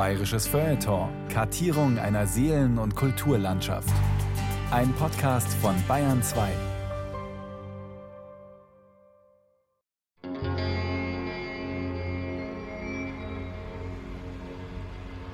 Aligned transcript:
Bayerisches 0.00 0.46
Feuilleton. 0.46 1.10
Kartierung 1.28 1.98
einer 1.98 2.26
Seelen- 2.26 2.78
und 2.78 2.96
Kulturlandschaft. 2.96 3.92
Ein 4.70 4.94
Podcast 4.94 5.52
von 5.60 5.74
Bayern 5.86 6.22
2. 6.22 6.48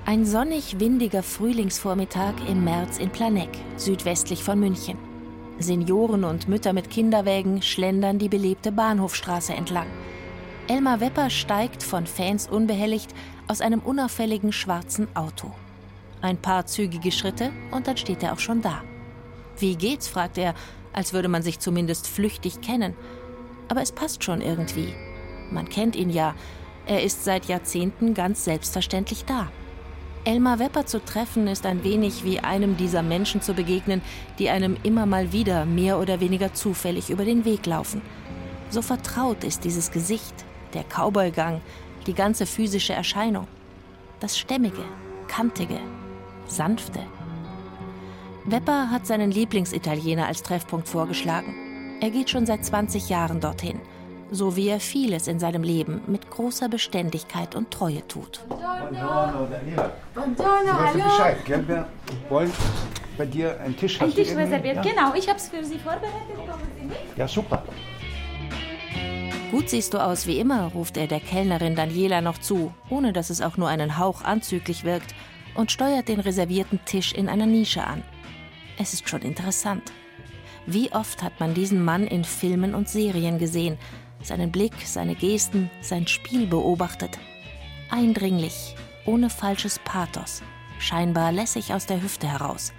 Ein 0.05 0.25
sonnig 0.25 0.81
windiger 0.81 1.23
Frühlingsvormittag 1.23 2.35
im 2.49 2.65
März 2.65 2.99
in 2.99 3.11
Planegg, 3.11 3.57
südwestlich 3.77 4.43
von 4.43 4.59
München. 4.59 4.99
Senioren 5.61 6.25
und 6.25 6.49
Mütter 6.49 6.73
mit 6.73 6.91
Kinderwägen 6.91 7.63
schlendern 7.63 8.19
die 8.19 8.29
belebte 8.29 8.73
Bahnhofstraße 8.73 9.55
entlang. 9.55 9.87
Elmar 10.69 11.01
Wepper 11.01 11.31
steigt, 11.31 11.85
von 11.85 12.07
Fans 12.09 12.49
unbehelligt, 12.49 13.15
aus 13.47 13.61
einem 13.61 13.79
unauffälligen 13.81 14.53
schwarzen 14.53 15.07
Auto. 15.15 15.53
Ein 16.23 16.39
paar 16.39 16.67
zügige 16.67 17.13
Schritte 17.13 17.53
und 17.71 17.87
dann 17.87 17.97
steht 17.97 18.25
er 18.25 18.33
auch 18.33 18.41
schon 18.41 18.63
da. 18.63 18.83
Wie 19.59 19.77
geht's? 19.77 20.09
fragt 20.09 20.39
er, 20.39 20.55
als 20.93 21.13
würde 21.13 21.29
man 21.29 21.43
sich 21.43 21.61
zumindest 21.61 22.09
flüchtig 22.09 22.63
kennen. 22.63 22.97
Aber 23.69 23.81
es 23.81 23.93
passt 23.93 24.25
schon 24.25 24.41
irgendwie. 24.41 24.93
Man 25.53 25.69
kennt 25.69 25.95
ihn 25.95 26.11
ja. 26.11 26.35
Er 26.87 27.05
ist 27.05 27.23
seit 27.23 27.47
Jahrzehnten 27.47 28.15
ganz 28.15 28.45
selbstverständlich 28.45 29.25
da. 29.25 29.53
Elmar 30.25 30.59
Wepper 30.59 30.87
zu 30.87 31.05
treffen, 31.05 31.47
ist 31.47 31.65
ein 31.65 31.85
wenig 31.85 32.25
wie 32.25 32.41
einem 32.41 32.77
dieser 32.77 33.03
Menschen 33.03 33.41
zu 33.41 33.55
begegnen, 33.55 34.03
die 34.41 34.51
einem 34.51 34.77
immer 34.83 35.07
mal 35.07 35.33
wieder 35.33 35.65
mehr 35.65 36.01
oder 36.01 36.19
weniger 36.19 36.55
zufällig 36.55 37.11
über 37.11 37.25
den 37.25 37.45
Weg 37.45 37.67
laufen. 37.67 38.03
So 38.69 38.83
vertraut 38.83 39.45
ist 39.45 39.63
dieses 39.63 39.93
Gesicht, 39.93 40.46
der 40.77 40.85
Cowboygang, 40.85 41.61
die 42.07 42.15
ganze 42.15 42.47
physische 42.47 42.93
Erscheinung. 42.93 43.49
Das 44.21 44.39
Stämmige, 44.39 44.85
Kantige, 45.27 45.81
Sanfte. 46.47 47.01
Wepper 48.45 48.91
hat 48.93 49.07
seinen 49.07 49.33
Lieblingsitaliener 49.33 50.27
als 50.27 50.45
Treffpunkt 50.45 50.89
vorgeschlagen. 50.89 51.99
Er 52.01 52.11
geht 52.11 52.31
schon 52.31 52.47
seit 52.47 52.65
20 52.65 53.09
Jahren 53.09 53.41
dorthin– 53.41 53.81
so 54.31 54.57
wie 54.57 54.69
er 54.69 54.81
vieles 54.81 55.29
in 55.29 55.39
seinem 55.39 55.63
Leben 55.63 56.03
mit 56.07 56.31
großer 56.31 56.69
Beständigkeit 56.69 57.55
und 57.55 57.71
Treue 57.71 58.07
tut. 58.09 58.41
Buongiorno, 58.49 59.47
Daniela. 59.51 59.93
Buongiorno, 60.15 60.73
hallo. 60.73 61.05
Bescheid, 61.05 61.45
gell? 61.45 61.69
Wir 61.69 61.87
wollen 62.29 62.53
bei 63.17 63.27
dir 63.27 63.61
einen 63.61 63.77
Tisch 63.77 64.01
Ein 64.01 64.13
Tisch 64.13 64.35
reserviert, 64.35 64.77
ja? 64.77 64.83
genau. 64.83 65.15
Ich 65.15 65.29
habe 65.29 65.39
es 65.39 65.49
für 65.49 65.65
Sie 65.65 65.79
vorbereitet. 65.79 66.37
Kommen 66.37 66.67
Sie 66.79 66.87
mit? 66.87 66.97
Ja, 67.17 67.29
super. 67.29 67.63
Gut 69.51 69.71
siehst 69.71 69.95
du 69.95 69.99
aus 69.99 70.27
wie 70.27 70.41
immer, 70.41 70.65
ruft 70.73 70.97
er 70.97 71.07
der 71.07 71.21
Kellnerin 71.21 71.77
Daniela 71.77 72.21
noch 72.21 72.39
zu, 72.39 72.75
ohne 72.91 73.13
dass 73.13 73.31
es 73.31 73.41
auch 73.41 73.57
nur 73.57 73.69
einen 73.69 73.97
Hauch 73.97 74.23
anzüglich 74.23 74.83
wirkt, 74.83 75.15
und 75.55 75.71
steuert 75.71 76.09
den 76.09 76.21
reservierten 76.21 76.81
Tisch 76.85 77.13
in 77.13 77.29
einer 77.29 77.47
Nische 77.47 77.85
an. 77.85 78.03
Es 78.77 78.93
ist 78.93 79.09
schon 79.09 79.23
interessant. 79.23 79.93
Wie 80.67 80.93
oft 80.93 81.23
hat 81.23 81.39
man 81.39 81.55
diesen 81.55 81.83
Mann 81.85 82.07
in 82.07 82.25
Filmen 82.25 82.75
und 82.75 82.89
Serien 82.89 83.39
gesehen, 83.39 83.79
seinen 84.21 84.51
Blick, 84.51 84.75
seine 84.85 85.15
Gesten, 85.15 85.71
sein 85.81 86.07
Spiel 86.09 86.47
beobachtet. 86.47 87.19
Eindringlich, 87.89 88.75
ohne 89.07 89.31
falsches 89.31 89.79
Pathos, 89.79 90.43
scheinbar 90.81 91.31
lässig 91.31 91.73
aus 91.73 91.87
der 91.87 92.03
Hüfte 92.03 92.27
heraus. 92.27 92.73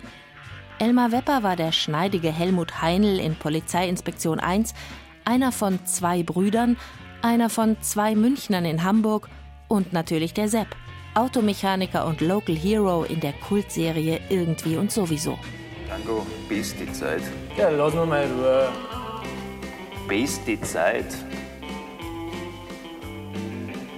Elmar 0.79 1.11
Wepper 1.11 1.41
war 1.41 1.55
der 1.55 1.71
schneidige 1.71 2.31
Helmut 2.31 2.81
Heinl 2.81 3.19
in 3.19 3.35
Polizeiinspektion 3.35 4.39
1, 4.39 4.73
einer 5.27 5.51
von 5.51 5.85
zwei 5.85 6.23
Brüdern, 6.23 6.77
einer 7.21 7.49
von 7.49 7.75
zwei 7.81 8.15
Münchnern 8.15 8.63
in 8.63 8.83
Hamburg 8.83 9.27
und 9.67 9.91
natürlich 9.91 10.33
der 10.33 10.47
Sepp, 10.47 10.67
Automechaniker 11.15 12.05
und 12.05 12.21
Local 12.21 12.55
Hero 12.55 13.03
in 13.03 13.19
der 13.19 13.33
Kultserie 13.33 14.21
Irgendwie 14.29 14.77
und 14.77 14.89
sowieso. 14.89 15.37
Tango, 15.89 16.25
beste 16.47 16.89
Zeit. 16.93 17.23
Ja, 17.57 17.69
lass 17.69 17.93
mir 17.93 18.05
mal 18.05 18.25
Ruhe. 18.25 18.69
Beste 20.07 20.59
Zeit. 20.61 21.13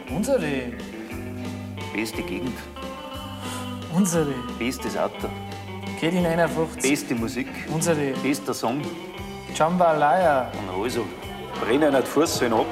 Unsere. 0.09 0.73
Beste 1.93 2.23
Gegend. 2.23 2.57
Unsere. 3.95 4.33
Bestes 4.57 4.97
Auto. 4.97 5.29
Geht 6.01 6.13
in 6.13 6.25
51. 6.25 6.81
Beste 6.81 7.15
Musik. 7.15 7.47
Unsere. 7.71 8.13
Bester 8.23 8.53
Song. 8.53 8.81
Jambalaya. 9.55 10.51
Und 10.59 10.83
also, 10.83 11.05
brennen 11.61 11.93
nicht 11.93 12.07
Fuß 12.07 12.43
ab. 12.43 12.65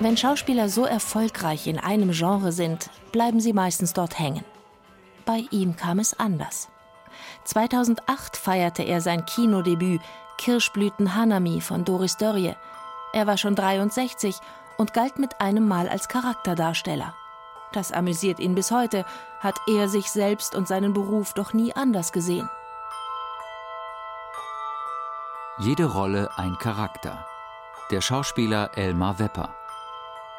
Wenn 0.00 0.16
Schauspieler 0.16 0.68
so 0.68 0.84
erfolgreich 0.84 1.66
in 1.66 1.78
einem 1.78 2.10
Genre 2.10 2.50
sind, 2.50 2.90
bleiben 3.12 3.40
sie 3.40 3.52
meistens 3.52 3.92
dort 3.92 4.18
hängen. 4.18 4.44
Bei 5.24 5.44
ihm 5.50 5.76
kam 5.76 5.98
es 6.00 6.18
anders. 6.18 6.68
2008 7.44 8.36
feierte 8.36 8.82
er 8.82 9.00
sein 9.00 9.24
Kinodebüt 9.26 10.00
Kirschblüten 10.38 11.14
Hanami 11.14 11.60
von 11.60 11.84
Doris 11.84 12.16
Dörrie. 12.16 12.54
Er 13.12 13.26
war 13.26 13.36
schon 13.36 13.54
63 13.54 14.36
und 14.76 14.92
galt 14.92 15.18
mit 15.18 15.40
einem 15.40 15.68
Mal 15.68 15.88
als 15.88 16.08
Charakterdarsteller. 16.08 17.14
Das 17.72 17.92
amüsiert 17.92 18.40
ihn 18.40 18.54
bis 18.54 18.70
heute, 18.70 19.04
hat 19.40 19.56
er 19.68 19.88
sich 19.88 20.10
selbst 20.10 20.54
und 20.54 20.66
seinen 20.66 20.92
Beruf 20.92 21.32
doch 21.32 21.52
nie 21.52 21.74
anders 21.74 22.12
gesehen. 22.12 22.50
Jede 25.64 25.84
Rolle 25.84 26.28
ein 26.36 26.58
Charakter. 26.58 27.24
Der 27.92 28.00
Schauspieler 28.00 28.70
Elmar 28.74 29.20
Wepper. 29.20 29.54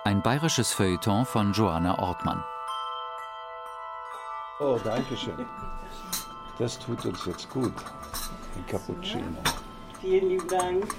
Ein 0.04 0.22
bayerisches 0.22 0.74
Feuilleton 0.74 1.26
von 1.26 1.54
Joanna 1.54 1.98
Ortmann. 1.98 2.44
Oh, 4.60 4.78
danke 4.84 5.16
schön. 5.16 5.46
Das 6.60 6.78
tut 6.78 7.06
uns 7.06 7.26
jetzt 7.26 7.50
gut. 7.50 7.72
Ein 8.58 8.66
Cappuccino. 8.68 9.38
Vielen 10.02 10.28
lieben 10.28 10.48
Dank. 10.50 10.94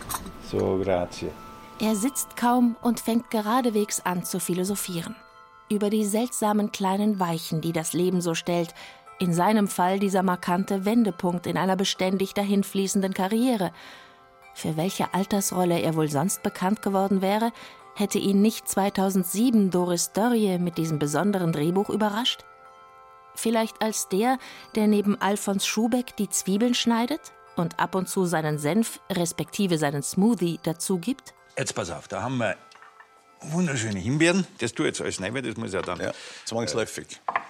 So, 0.50 0.80
grazie. 0.82 1.30
Er 1.78 1.94
sitzt 1.94 2.34
kaum 2.34 2.76
und 2.80 3.00
fängt 3.00 3.30
geradewegs 3.30 4.00
an 4.06 4.24
zu 4.24 4.40
philosophieren. 4.40 5.16
Über 5.68 5.90
die 5.90 6.06
seltsamen 6.06 6.72
kleinen 6.72 7.20
Weichen, 7.20 7.60
die 7.60 7.72
das 7.72 7.92
Leben 7.92 8.22
so 8.22 8.34
stellt. 8.34 8.74
In 9.18 9.34
seinem 9.34 9.68
Fall 9.68 9.98
dieser 9.98 10.22
markante 10.22 10.86
Wendepunkt 10.86 11.46
in 11.46 11.58
einer 11.58 11.76
beständig 11.76 12.32
dahinfließenden 12.32 13.12
Karriere. 13.12 13.70
Für 14.54 14.76
welche 14.76 15.12
Altersrolle 15.14 15.80
er 15.80 15.94
wohl 15.96 16.08
sonst 16.08 16.42
bekannt 16.42 16.82
geworden 16.82 17.22
wäre, 17.22 17.52
hätte 17.96 18.18
ihn 18.18 18.40
nicht 18.40 18.68
2007 18.68 19.70
Doris 19.70 20.12
Dörrie 20.12 20.58
mit 20.58 20.78
diesem 20.78 20.98
besonderen 20.98 21.52
Drehbuch 21.52 21.90
überrascht? 21.90 22.44
Vielleicht 23.34 23.82
als 23.82 24.08
der, 24.08 24.38
der 24.76 24.86
neben 24.86 25.20
Alfons 25.20 25.66
Schubeck 25.66 26.16
die 26.16 26.28
Zwiebeln 26.28 26.74
schneidet 26.74 27.32
und 27.56 27.80
ab 27.80 27.94
und 27.94 28.08
zu 28.08 28.26
seinen 28.26 28.58
Senf 28.58 29.00
respektive 29.10 29.78
seinen 29.78 30.02
Smoothie 30.02 30.60
dazu 30.62 30.98
gibt? 30.98 31.34
Jetzt 31.58 31.74
pass 31.74 31.90
auf, 31.90 32.08
da 32.08 32.22
haben 32.22 32.38
wir 32.38 32.56
wunderschöne 33.40 33.98
Himbeeren. 33.98 34.46
Das 34.58 34.72
tue 34.72 34.86
ich 34.86 34.98
jetzt 34.98 35.00
alles 35.00 35.20
weil 35.20 35.42
das 35.42 35.56
muss 35.56 35.72
ja 35.72 35.82
dann 35.82 36.00
ja, 36.00 36.12
zwangsläufig. 36.44 37.20
Äh, 37.26 37.40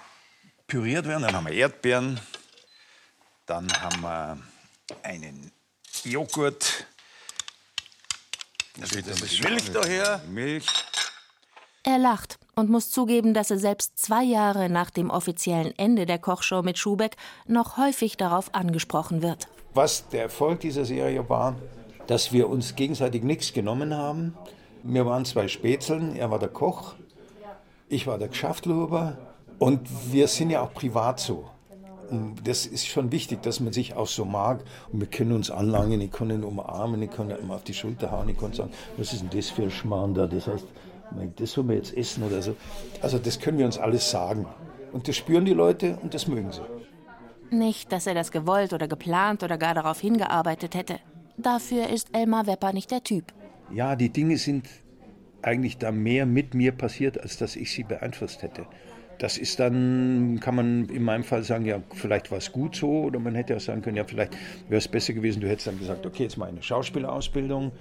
püriert 0.67 1.07
werden. 1.07 1.23
Dann 1.23 1.35
haben 1.35 1.47
wir 1.47 1.53
Erdbeeren. 1.53 2.19
Dann 3.45 3.71
haben 3.73 4.01
wir 4.01 4.37
einen 5.03 5.51
Joghurt. 6.03 6.87
Da 8.77 8.85
steht 8.85 9.07
ein 9.07 9.19
bisschen 9.19 9.49
Milch 9.49 9.71
daher. 9.71 10.21
Milch. 10.29 10.65
Er 11.83 11.97
lacht 11.97 12.39
und 12.55 12.69
muss 12.69 12.89
zugeben, 12.89 13.33
dass 13.33 13.51
er 13.51 13.59
selbst 13.59 13.97
zwei 13.97 14.23
Jahre 14.23 14.69
nach 14.69 14.89
dem 14.89 15.09
offiziellen 15.09 15.77
Ende 15.77 16.05
der 16.05 16.17
Kochshow 16.17 16.61
mit 16.61 16.77
Schubeck 16.77 17.15
noch 17.47 17.77
häufig 17.77 18.17
darauf 18.17 18.53
angesprochen 18.53 19.21
wird. 19.21 19.47
Was 19.73 20.09
der 20.09 20.23
Erfolg 20.23 20.61
dieser 20.61 20.83
Serie 20.83 21.29
war, 21.29 21.55
dass 22.07 22.33
wir 22.33 22.49
uns 22.49 22.75
gegenseitig 22.75 23.23
nichts 23.23 23.53
genommen 23.53 23.95
haben. 23.95 24.35
Wir 24.83 25.05
waren 25.05 25.25
zwei 25.25 25.47
Spätzeln, 25.47 26.15
er 26.15 26.31
war 26.31 26.39
der 26.39 26.49
Koch, 26.49 26.95
ich 27.87 28.07
war 28.07 28.17
der 28.17 28.29
Geschäftluber 28.29 29.17
und 29.59 29.81
wir 30.11 30.27
sind 30.27 30.49
ja 30.49 30.61
auch 30.61 30.73
privat 30.73 31.19
so. 31.19 31.49
Und 32.09 32.47
das 32.47 32.65
ist 32.65 32.87
schon 32.87 33.11
wichtig, 33.11 33.41
dass 33.41 33.59
man 33.59 33.73
sich 33.73 33.95
auch 33.95 34.07
so 34.07 34.25
mag. 34.25 34.63
Und 34.91 34.99
wir 34.99 35.07
können 35.07 35.31
uns 35.31 35.49
anlangen, 35.51 36.01
ich 36.01 36.11
kann 36.11 36.29
ihn 36.29 36.43
umarmen, 36.43 37.01
ich 37.01 37.11
kann 37.11 37.29
ihm 37.29 37.51
auf 37.51 37.63
die 37.63 37.73
Schulter 37.73 38.11
hauen, 38.11 38.29
ich 38.29 38.37
kann 38.37 38.53
sagen, 38.53 38.71
was 38.97 39.13
ist 39.13 39.21
denn 39.21 39.29
das 39.29 39.49
für 39.49 39.63
ein 39.63 39.71
Schmarrn 39.71 40.13
da? 40.13 40.27
Das 40.27 40.47
heißt, 40.47 40.65
das 41.35 41.57
wollen 41.57 41.69
wir 41.69 41.75
jetzt 41.75 41.95
essen 41.95 42.23
oder 42.23 42.41
so. 42.41 42.55
Also 43.01 43.17
das 43.17 43.39
können 43.39 43.57
wir 43.57 43.65
uns 43.65 43.77
alles 43.77 44.09
sagen. 44.09 44.45
Und 44.91 45.07
das 45.07 45.15
spüren 45.15 45.45
die 45.45 45.53
Leute 45.53 45.97
und 46.01 46.13
das 46.13 46.27
mögen 46.27 46.51
sie. 46.51 46.61
Nicht, 47.51 47.91
dass 47.91 48.07
er 48.07 48.13
das 48.13 48.31
gewollt 48.31 48.73
oder 48.73 48.87
geplant 48.87 49.43
oder 49.43 49.57
gar 49.57 49.73
darauf 49.73 49.99
hingearbeitet 49.99 50.73
hätte. 50.73 50.99
Dafür 51.37 51.89
ist 51.89 52.15
Elmar 52.15 52.47
Wepper 52.47 52.73
nicht 52.73 52.91
der 52.91 53.03
Typ. 53.03 53.33
Ja, 53.71 53.95
die 53.95 54.09
Dinge 54.09 54.37
sind 54.37 54.67
eigentlich 55.41 55.77
da 55.77 55.91
mehr 55.91 56.25
mit 56.25 56.53
mir 56.53 56.71
passiert, 56.71 57.19
als 57.21 57.37
dass 57.37 57.55
ich 57.55 57.71
sie 57.71 57.83
beeinflusst 57.83 58.41
hätte. 58.41 58.65
Das 59.19 59.37
ist 59.37 59.59
dann, 59.59 60.39
kann 60.41 60.55
man 60.55 60.85
in 60.89 61.03
meinem 61.03 61.23
Fall 61.23 61.43
sagen, 61.43 61.65
ja, 61.65 61.81
vielleicht 61.93 62.31
war 62.31 62.37
es 62.37 62.51
gut 62.51 62.75
so, 62.75 63.03
oder 63.03 63.19
man 63.19 63.35
hätte 63.35 63.55
auch 63.55 63.61
sagen 63.61 63.81
können, 63.81 63.97
ja, 63.97 64.03
vielleicht 64.03 64.33
wäre 64.67 64.79
es 64.79 64.87
besser 64.87 65.13
gewesen, 65.13 65.41
du 65.41 65.47
hättest 65.47 65.67
dann 65.67 65.79
gesagt, 65.79 66.05
okay, 66.05 66.23
jetzt 66.23 66.37
mal 66.37 66.47
eine 66.47 66.61
Schauspielausbildung. 66.61 67.71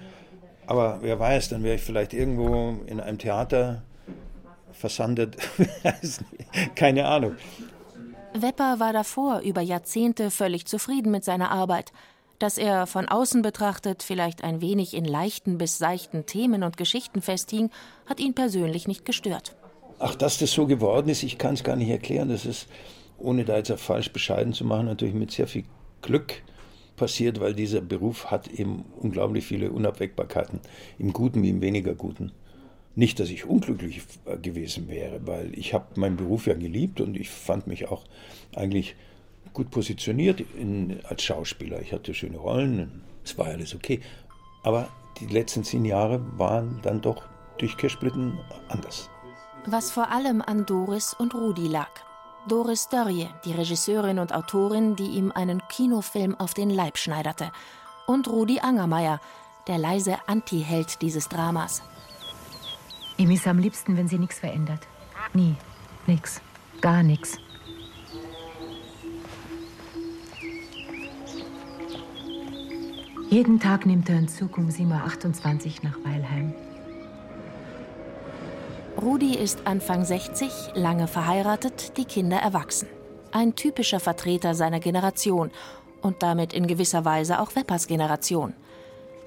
Aber 0.66 0.98
wer 1.02 1.18
weiß, 1.18 1.50
dann 1.50 1.62
wäre 1.62 1.74
ich 1.74 1.82
vielleicht 1.82 2.14
irgendwo 2.14 2.76
in 2.86 3.00
einem 3.00 3.18
Theater 3.18 3.82
versandet. 4.72 5.36
Keine 6.74 7.06
Ahnung. 7.06 7.36
Wepper 8.32 8.80
war 8.80 8.92
davor 8.92 9.40
über 9.40 9.60
Jahrzehnte 9.60 10.30
völlig 10.30 10.66
zufrieden 10.66 11.10
mit 11.10 11.24
seiner 11.24 11.50
Arbeit. 11.50 11.92
Dass 12.40 12.58
er 12.58 12.86
von 12.86 13.08
außen 13.08 13.42
betrachtet 13.42 14.02
vielleicht 14.02 14.42
ein 14.42 14.60
wenig 14.60 14.94
in 14.94 15.04
leichten 15.04 15.56
bis 15.56 15.78
seichten 15.78 16.26
Themen 16.26 16.64
und 16.64 16.76
Geschichten 16.76 17.22
festhing, 17.22 17.70
hat 18.06 18.18
ihn 18.18 18.34
persönlich 18.34 18.88
nicht 18.88 19.04
gestört. 19.04 19.54
Ach, 19.98 20.14
dass 20.14 20.38
das 20.38 20.52
so 20.52 20.66
geworden 20.66 21.08
ist, 21.08 21.22
ich 21.22 21.38
kann 21.38 21.54
es 21.54 21.64
gar 21.64 21.76
nicht 21.76 21.88
erklären. 21.88 22.28
Das 22.28 22.44
ist, 22.46 22.68
ohne 23.18 23.44
da 23.44 23.56
jetzt 23.56 23.70
auch 23.70 23.78
falsch 23.78 24.12
bescheiden 24.12 24.52
zu 24.52 24.64
machen, 24.64 24.86
natürlich 24.86 25.14
mit 25.14 25.30
sehr 25.30 25.46
viel 25.46 25.64
Glück 26.02 26.42
passiert, 26.96 27.40
weil 27.40 27.54
dieser 27.54 27.80
Beruf 27.80 28.30
hat 28.30 28.48
eben 28.48 28.84
unglaublich 29.00 29.44
viele 29.44 29.70
Unabwägbarkeiten, 29.70 30.60
im 30.98 31.12
Guten 31.12 31.42
wie 31.42 31.50
im 31.50 31.60
weniger 31.60 31.94
Guten. 31.94 32.32
Nicht, 32.96 33.18
dass 33.18 33.30
ich 33.30 33.44
unglücklich 33.44 34.02
gewesen 34.42 34.88
wäre, 34.88 35.26
weil 35.26 35.56
ich 35.58 35.74
habe 35.74 35.98
meinen 35.98 36.16
Beruf 36.16 36.46
ja 36.46 36.54
geliebt 36.54 37.00
und 37.00 37.16
ich 37.16 37.28
fand 37.28 37.66
mich 37.66 37.88
auch 37.88 38.04
eigentlich 38.54 38.94
gut 39.52 39.70
positioniert 39.70 40.42
in, 40.58 41.00
als 41.04 41.22
Schauspieler. 41.24 41.80
Ich 41.80 41.92
hatte 41.92 42.14
schöne 42.14 42.36
Rollen, 42.36 43.02
es 43.24 43.36
war 43.36 43.46
alles 43.46 43.74
okay. 43.74 44.00
Aber 44.62 44.88
die 45.20 45.26
letzten 45.26 45.64
zehn 45.64 45.84
Jahre 45.84 46.20
waren 46.38 46.80
dann 46.82 47.00
doch 47.00 47.24
durch 47.58 47.76
Kirschblüten 47.76 48.38
anders. 48.68 49.10
Was 49.66 49.90
vor 49.90 50.10
allem 50.10 50.42
an 50.42 50.66
Doris 50.66 51.14
und 51.14 51.34
Rudi 51.34 51.68
lag. 51.68 51.88
Doris 52.46 52.88
Dörrie, 52.88 53.30
die 53.46 53.52
Regisseurin 53.52 54.18
und 54.18 54.34
Autorin, 54.34 54.94
die 54.94 55.06
ihm 55.06 55.32
einen 55.32 55.62
Kinofilm 55.68 56.34
auf 56.38 56.52
den 56.52 56.68
Leib 56.68 56.98
schneiderte. 56.98 57.50
Und 58.06 58.28
Rudi 58.28 58.60
Angermeier, 58.60 59.20
der 59.66 59.78
leise 59.78 60.18
Anti-Held 60.26 61.00
dieses 61.00 61.30
Dramas. 61.30 61.82
Ihm 63.16 63.30
ist 63.30 63.46
am 63.46 63.58
liebsten, 63.58 63.96
wenn 63.96 64.06
sie 64.06 64.18
nichts 64.18 64.38
verändert. 64.38 64.86
Nie. 65.32 65.56
Nix. 66.06 66.42
Gar 66.82 67.02
nichts. 67.02 67.38
Jeden 73.30 73.58
Tag 73.58 73.86
nimmt 73.86 74.10
er 74.10 74.16
einen 74.16 74.28
Zug 74.28 74.58
um 74.58 74.68
7.28 74.68 74.86
Uhr 75.82 75.88
nach 75.88 76.04
Weilheim. 76.04 76.52
Rudi 79.04 79.34
ist 79.34 79.66
Anfang 79.66 80.02
60, 80.02 80.70
lange 80.72 81.08
verheiratet, 81.08 81.98
die 81.98 82.06
Kinder 82.06 82.38
erwachsen. 82.38 82.88
Ein 83.32 83.54
typischer 83.54 84.00
Vertreter 84.00 84.54
seiner 84.54 84.80
Generation 84.80 85.50
und 86.00 86.22
damit 86.22 86.54
in 86.54 86.66
gewisser 86.66 87.04
Weise 87.04 87.38
auch 87.38 87.54
Weppers 87.54 87.86
Generation. 87.86 88.54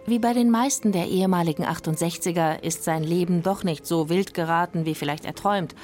Wie 0.08 0.18
bei 0.18 0.34
den 0.34 0.50
meisten 0.50 0.94
der 0.94 1.06
ehemaligen 1.06 1.64
68er 1.64 2.64
ist 2.64 2.86
sein 2.86 3.04
Leben 3.04 3.44
doch 3.44 3.64
nicht 3.64 3.86
so 3.86 4.10
wild 4.10 4.34
geraten, 4.34 4.86
wie 4.86 4.96
vielleicht 4.96 5.26
er 5.26 5.36
träumt. 5.36 5.76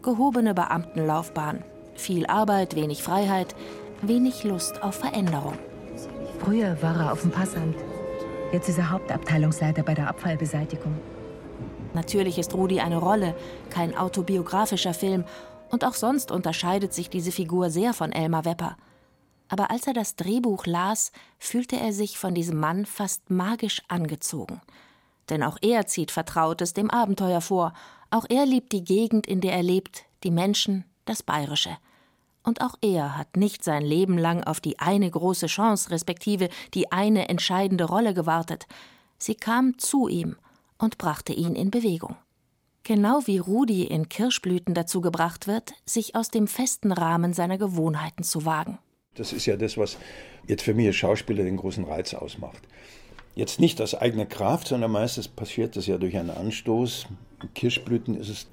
Gehobene 0.00 0.54
Beamtenlaufbahn, 0.54 1.64
viel 1.96 2.24
Arbeit, 2.24 2.74
wenig 2.76 3.02
Freiheit, 3.02 3.54
wenig 4.00 4.44
Lust 4.44 4.82
auf 4.82 4.94
Veränderung. 4.94 5.58
Früher 6.38 6.80
war 6.80 6.98
er 6.98 7.12
auf 7.12 7.20
dem 7.20 7.30
Passamt. 7.30 7.76
Jetzt 8.52 8.70
ist 8.70 8.78
er 8.78 8.90
Hauptabteilungsleiter 8.90 9.82
bei 9.82 9.92
der 9.92 10.08
Abfallbeseitigung. 10.08 10.94
Natürlich 11.94 12.38
ist 12.38 12.54
Rudi 12.54 12.80
eine 12.80 12.98
Rolle, 12.98 13.36
kein 13.70 13.96
autobiografischer 13.96 14.94
Film, 14.94 15.24
und 15.70 15.84
auch 15.84 15.94
sonst 15.94 16.30
unterscheidet 16.30 16.92
sich 16.92 17.08
diese 17.08 17.32
Figur 17.32 17.70
sehr 17.70 17.94
von 17.94 18.12
Elmar 18.12 18.44
Wepper. 18.44 18.76
Aber 19.48 19.70
als 19.70 19.86
er 19.86 19.92
das 19.92 20.16
Drehbuch 20.16 20.66
las, 20.66 21.12
fühlte 21.38 21.78
er 21.78 21.92
sich 21.92 22.18
von 22.18 22.34
diesem 22.34 22.58
Mann 22.58 22.86
fast 22.86 23.30
magisch 23.30 23.82
angezogen. 23.88 24.60
Denn 25.30 25.42
auch 25.42 25.56
er 25.62 25.86
zieht 25.86 26.10
Vertrautes 26.10 26.74
dem 26.74 26.90
Abenteuer 26.90 27.40
vor, 27.40 27.72
auch 28.10 28.26
er 28.28 28.46
liebt 28.46 28.72
die 28.72 28.84
Gegend, 28.84 29.26
in 29.26 29.40
der 29.40 29.52
er 29.52 29.62
lebt, 29.62 30.04
die 30.22 30.30
Menschen, 30.30 30.84
das 31.04 31.22
Bayerische. 31.22 31.76
Und 32.42 32.60
auch 32.60 32.74
er 32.82 33.16
hat 33.16 33.36
nicht 33.36 33.64
sein 33.64 33.82
Leben 33.82 34.18
lang 34.18 34.44
auf 34.44 34.60
die 34.60 34.78
eine 34.78 35.10
große 35.10 35.46
Chance, 35.46 35.90
respektive 35.90 36.48
die 36.74 36.92
eine 36.92 37.28
entscheidende 37.28 37.84
Rolle 37.84 38.14
gewartet. 38.14 38.66
Sie 39.18 39.34
kam 39.34 39.78
zu 39.78 40.08
ihm 40.08 40.36
und 40.84 40.98
brachte 40.98 41.32
ihn 41.32 41.56
in 41.56 41.70
Bewegung. 41.70 42.16
Genau 42.84 43.22
wie 43.24 43.38
Rudi 43.38 43.84
in 43.84 44.10
Kirschblüten 44.10 44.74
dazu 44.74 45.00
gebracht 45.00 45.46
wird, 45.46 45.72
sich 45.86 46.14
aus 46.14 46.28
dem 46.28 46.46
festen 46.46 46.92
Rahmen 46.92 47.32
seiner 47.32 47.56
Gewohnheiten 47.56 48.22
zu 48.22 48.44
wagen. 48.44 48.78
Das 49.14 49.32
ist 49.32 49.46
ja 49.46 49.56
das, 49.56 49.78
was 49.78 49.96
jetzt 50.46 50.62
für 50.62 50.74
mich 50.74 50.88
als 50.88 50.96
Schauspieler 50.96 51.44
den 51.44 51.56
großen 51.56 51.84
Reiz 51.84 52.12
ausmacht. 52.12 52.60
Jetzt 53.34 53.58
nicht 53.58 53.80
aus 53.80 53.94
eigener 53.94 54.26
Kraft, 54.26 54.68
sondern 54.68 54.92
meistens 54.92 55.28
passiert 55.28 55.76
das 55.76 55.86
ja 55.86 55.96
durch 55.96 56.16
einen 56.16 56.30
Anstoß. 56.30 57.06
In 57.42 57.54
Kirschblüten 57.54 58.16
ist 58.16 58.28
es 58.28 58.46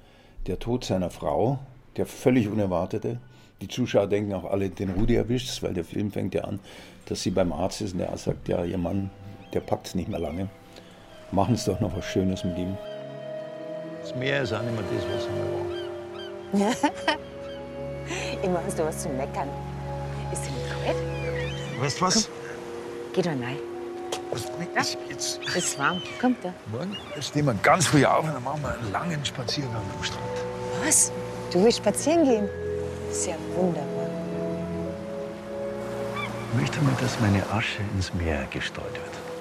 der 0.46 0.58
Tod 0.58 0.84
seiner 0.84 1.10
Frau, 1.10 1.58
der 1.96 2.06
völlig 2.06 2.48
unerwartete. 2.48 3.20
Die 3.60 3.68
Zuschauer 3.68 4.06
denken 4.06 4.32
auch 4.32 4.44
alle, 4.44 4.70
den 4.70 4.90
Rudi 4.90 5.14
erwischt 5.14 5.62
weil 5.62 5.74
der 5.74 5.84
Film 5.84 6.10
fängt 6.10 6.34
ja 6.34 6.44
an, 6.44 6.58
dass 7.04 7.22
sie 7.22 7.30
beim 7.30 7.52
Arzt 7.52 7.82
ist 7.82 7.92
und 7.92 7.98
der 7.98 8.10
Arzt 8.10 8.24
sagt, 8.24 8.48
ja, 8.48 8.64
ihr 8.64 8.78
Mann, 8.78 9.10
der 9.52 9.60
packt 9.60 9.88
es 9.88 9.94
nicht 9.94 10.08
mehr 10.08 10.18
lange. 10.18 10.48
Machen 11.32 11.54
es 11.54 11.64
doch 11.64 11.80
noch 11.80 11.96
was 11.96 12.04
Schönes 12.04 12.44
mit 12.44 12.58
ihm. 12.58 12.76
Das 14.02 14.14
Meer 14.14 14.42
ist 14.42 14.52
auch 14.52 14.60
nicht 14.60 14.74
mehr 14.74 14.84
das, 14.92 15.04
was 15.08 15.22
es 15.22 15.28
immer 15.28 15.46
war. 16.60 16.92
Immer 18.42 18.60
hast 18.66 18.78
du 18.78 18.84
was 18.84 19.02
zu 19.02 19.08
meckern. 19.08 19.48
Ist 20.30 20.42
denn 20.44 20.54
kalt? 20.84 20.96
Weißt 21.80 22.00
du 22.00 22.04
was? 22.04 22.26
Komm. 22.26 22.34
Geh 23.14 23.22
doch 23.22 23.30
rein. 23.30 23.56
Was 24.30 24.92
ja? 24.94 25.00
jetzt? 25.08 25.40
Ist 25.56 25.78
warm. 25.78 26.02
Kommt 26.20 26.44
da. 26.44 26.52
Morgen 26.70 26.96
stehen 27.20 27.46
wir 27.46 27.54
ganz 27.54 27.86
früh 27.86 28.04
auf 28.04 28.24
und 28.24 28.34
dann 28.34 28.44
machen 28.44 28.62
wir 28.62 28.74
einen 28.74 28.92
langen 28.92 29.24
Spaziergang 29.24 29.82
am 29.96 30.04
Strand. 30.04 30.22
Was? 30.84 31.12
Du 31.50 31.62
willst 31.64 31.78
spazieren 31.78 32.24
gehen? 32.24 32.48
Ist 33.10 33.26
ja 33.26 33.34
wunderbar. 33.56 34.08
Ich 36.52 36.60
möchte 36.60 36.80
mal, 36.82 36.92
dass 37.00 37.18
meine 37.20 37.42
Asche 37.50 37.80
ins 37.94 38.12
Meer 38.12 38.46
gestreut 38.50 38.92
wird. 38.92 39.31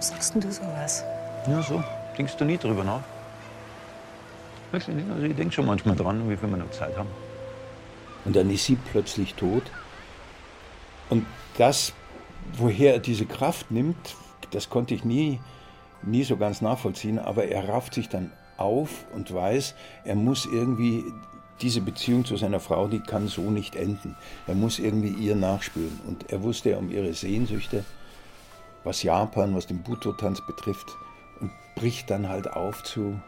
Sagst 0.00 0.34
denn 0.34 0.40
du 0.40 0.52
sowas? 0.52 1.04
Ja, 1.46 1.62
so. 1.62 1.82
Denkst 2.16 2.36
du 2.36 2.44
nie 2.44 2.58
drüber 2.58 2.84
nach? 2.84 3.02
Also 4.72 4.92
ich 5.22 5.36
denke 5.36 5.52
schon 5.52 5.66
manchmal 5.66 5.96
dran, 5.96 6.28
wie 6.28 6.36
viel 6.36 6.50
wir 6.50 6.56
noch 6.56 6.70
Zeit 6.70 6.96
haben. 6.96 7.08
Und 8.24 8.36
dann 8.36 8.50
ist 8.50 8.64
sie 8.64 8.76
plötzlich 8.76 9.34
tot. 9.34 9.62
Und 11.08 11.24
das, 11.56 11.92
woher 12.54 12.94
er 12.94 12.98
diese 12.98 13.24
Kraft 13.24 13.70
nimmt, 13.70 14.16
das 14.50 14.68
konnte 14.68 14.94
ich 14.94 15.04
nie, 15.04 15.40
nie 16.02 16.24
so 16.24 16.36
ganz 16.36 16.60
nachvollziehen. 16.60 17.18
Aber 17.18 17.46
er 17.46 17.68
rafft 17.68 17.94
sich 17.94 18.08
dann 18.08 18.32
auf 18.58 19.06
und 19.14 19.32
weiß, 19.32 19.74
er 20.04 20.16
muss 20.16 20.44
irgendwie 20.44 21.04
diese 21.62 21.80
Beziehung 21.80 22.24
zu 22.24 22.36
seiner 22.36 22.60
Frau, 22.60 22.86
die 22.86 23.00
kann 23.00 23.26
so 23.28 23.50
nicht 23.50 23.74
enden. 23.74 24.16
Er 24.46 24.54
muss 24.54 24.78
irgendwie 24.78 25.10
ihr 25.10 25.34
nachspüren. 25.34 26.00
Und 26.06 26.30
er 26.30 26.42
wusste 26.42 26.76
um 26.76 26.90
ihre 26.90 27.14
Sehnsüchte, 27.14 27.84
was 28.88 29.02
Japan, 29.02 29.54
was 29.54 29.66
den 29.66 29.82
Buto-Tanz 29.82 30.40
betrifft, 30.46 30.96
und 31.40 31.52
bricht 31.76 32.10
dann 32.10 32.28
halt 32.28 32.50
auf 32.50 32.82
zu, 32.82 33.20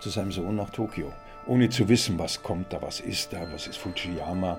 zu 0.00 0.10
seinem 0.10 0.32
Sohn 0.32 0.56
nach 0.56 0.70
Tokio 0.70 1.12
ohne 1.46 1.68
zu 1.68 1.88
wissen, 1.88 2.18
was 2.18 2.42
kommt 2.42 2.72
da, 2.72 2.82
was 2.82 3.00
ist 3.00 3.32
da, 3.32 3.46
was 3.52 3.66
ist 3.66 3.78
Fujiyama. 3.78 4.58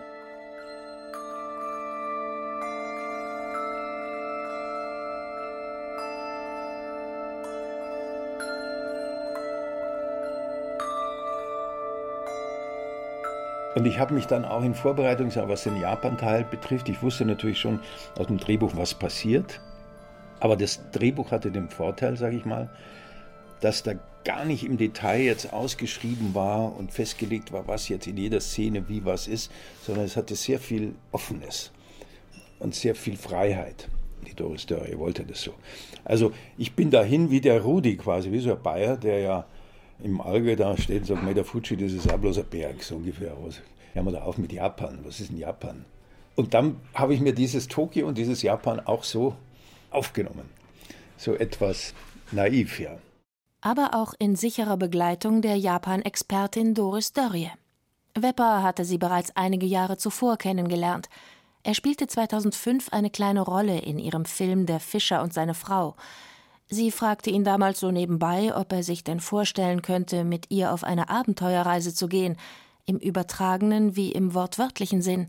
Und 13.76 13.86
ich 13.86 14.00
habe 14.00 14.16
mich 14.16 14.26
dann 14.26 14.44
auch 14.44 14.64
in 14.64 14.74
Vorbereitung, 14.74 15.32
was 15.36 15.64
den 15.64 15.80
Japan-Teil 15.80 16.46
betrifft, 16.46 16.90
ich 16.90 17.04
wusste 17.04 17.26
natürlich 17.26 17.60
schon 17.60 17.80
aus 18.18 18.26
dem 18.26 18.40
Drehbuch, 18.40 18.72
was 18.76 18.96
passiert. 18.96 19.60
Aber 20.40 20.56
das 20.56 20.80
Drehbuch 20.92 21.32
hatte 21.32 21.52
den 21.52 21.70
Vorteil, 21.70 22.18
sage 22.18 22.38
ich 22.38 22.46
mal, 22.46 22.70
dass 23.62 23.84
da 23.84 23.94
gar 24.24 24.46
nicht 24.46 24.66
im 24.66 24.78
Detail 24.78 25.22
jetzt 25.22 25.54
ausgeschrieben 25.54 26.36
war 26.36 26.76
und 26.78 26.92
festgelegt 26.92 27.52
war, 27.52 27.68
was 27.68 27.88
jetzt 27.90 28.08
in 28.08 28.18
jeder 28.18 28.42
Szene 28.42 28.90
wie 28.90 29.06
was 29.06 29.28
ist, 29.28 29.52
sondern 29.84 30.06
es 30.06 30.18
hatte 30.18 30.36
sehr 30.36 30.60
viel 30.60 30.96
Offenes 31.12 31.72
und 32.60 32.76
sehr 32.76 32.94
viel 32.94 33.16
Freiheit. 33.16 33.88
Die 34.28 34.34
Doris 34.34 34.66
Dörrie 34.66 34.98
wollte 34.98 35.24
das 35.24 35.42
so. 35.42 35.54
Also 36.04 36.34
ich 36.58 36.74
bin 36.74 36.92
dahin 36.92 37.32
wie 37.32 37.40
der 37.40 37.62
Rudi 37.62 37.96
quasi, 37.96 38.32
wie 38.32 38.40
so 38.40 38.52
ein 38.52 38.62
Bayer, 38.62 38.98
der 38.98 39.20
ja 39.20 39.46
im 40.04 40.20
Allgäu 40.22 40.56
da 40.56 40.78
steht 40.78 41.02
und 41.02 41.06
sagt, 41.06 41.24
Meter 41.24 41.46
Fuji, 41.46 41.78
das 41.78 41.94
ist 41.94 42.12
auch 42.12 42.18
bloß 42.18 42.40
ein 42.40 42.46
Berg, 42.50 42.84
so 42.84 42.98
ungefähr. 42.98 43.32
Hören 43.94 44.06
wir 44.06 44.12
da 44.12 44.22
auf 44.24 44.38
mit 44.38 44.52
Japan, 44.52 45.00
was 45.04 45.20
ist 45.20 45.32
in 45.32 45.38
Japan? 45.38 45.86
Und 46.36 46.54
dann 46.54 46.76
habe 46.94 47.14
ich 47.14 47.22
mir 47.22 47.34
dieses 47.34 47.68
Tokio 47.68 48.08
und 48.08 48.18
dieses 48.18 48.44
Japan 48.44 48.80
auch 48.80 49.04
so 49.04 49.36
aufgenommen. 49.92 50.50
So 51.18 51.34
etwas 51.34 51.94
naiv, 52.32 52.80
ja 52.80 52.98
aber 53.62 53.96
auch 53.96 54.14
in 54.20 54.36
sicherer 54.36 54.78
Begleitung 54.78 55.42
der 55.42 55.58
Japan-Expertin 55.58 56.74
Doris 56.74 57.12
Dörrie. 57.12 57.52
Wepper 58.16 58.64
hatte 58.64 58.86
sie 58.86 58.98
bereits 58.98 59.36
einige 59.36 59.66
Jahre 59.66 59.98
zuvor 59.98 60.38
kennengelernt. 60.38 61.10
Er 61.64 61.74
spielte 61.74 62.08
2005 62.08 62.94
eine 62.94 63.10
kleine 63.10 63.42
Rolle 63.42 63.80
in 63.80 64.00
ihrem 64.00 64.26
Film 64.26 64.66
Der 64.68 64.80
Fischer 64.80 65.22
und 65.22 65.34
seine 65.34 65.54
Frau. 65.54 65.96
Sie 66.70 66.92
fragte 66.92 67.30
ihn 67.30 67.44
damals 67.44 67.80
so 67.80 67.92
nebenbei, 67.92 68.56
ob 68.56 68.72
er 68.72 68.84
sich 68.84 69.04
denn 69.04 69.20
vorstellen 69.20 69.82
könnte, 69.82 70.24
mit 70.24 70.50
ihr 70.50 70.72
auf 70.72 70.84
eine 70.84 71.10
Abenteuerreise 71.10 71.94
zu 71.94 72.08
gehen, 72.08 72.38
im 72.86 72.98
übertragenen 72.98 73.96
wie 73.96 74.12
im 74.12 74.34
wortwörtlichen 74.34 75.02
Sinn. 75.02 75.28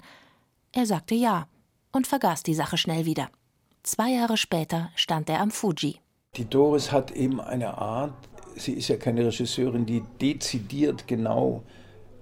Er 0.73 0.87
sagte 0.87 1.15
ja 1.15 1.49
und 1.93 2.07
vergaß 2.07 2.45
die 2.45 2.55
Sache 2.55 2.79
schnell 2.79 3.05
wieder. 3.05 3.31
Zwei 3.89 4.11
Jahre 4.11 4.37
später 4.37 4.91
stand 4.97 5.31
er 5.31 5.41
am 5.41 5.51
Fuji. 5.51 5.99
Die 6.37 6.45
Doris 6.45 6.93
hat 6.93 7.11
eben 7.11 7.41
eine 7.41 7.79
Art, 7.79 8.13
sie 8.55 8.75
ist 8.75 8.89
ja 8.89 8.99
keine 8.99 9.25
Regisseurin, 9.25 9.87
die 9.87 10.03
dezidiert 10.21 11.09
genau 11.09 11.63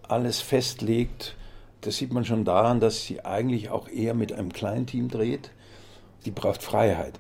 alles 0.07 0.41
festlegt. 0.41 1.35
Das 1.81 1.97
sieht 1.97 2.13
man 2.13 2.25
schon 2.25 2.45
daran, 2.45 2.79
dass 2.79 3.03
sie 3.03 3.25
eigentlich 3.25 3.69
auch 3.69 3.89
eher 3.89 4.15
mit 4.15 4.33
einem 4.33 4.53
kleinen 4.53 4.87
Team 4.87 5.09
dreht. 5.09 5.51
Die 6.25 6.31
braucht 6.31 6.63
Freiheit. 6.63 7.19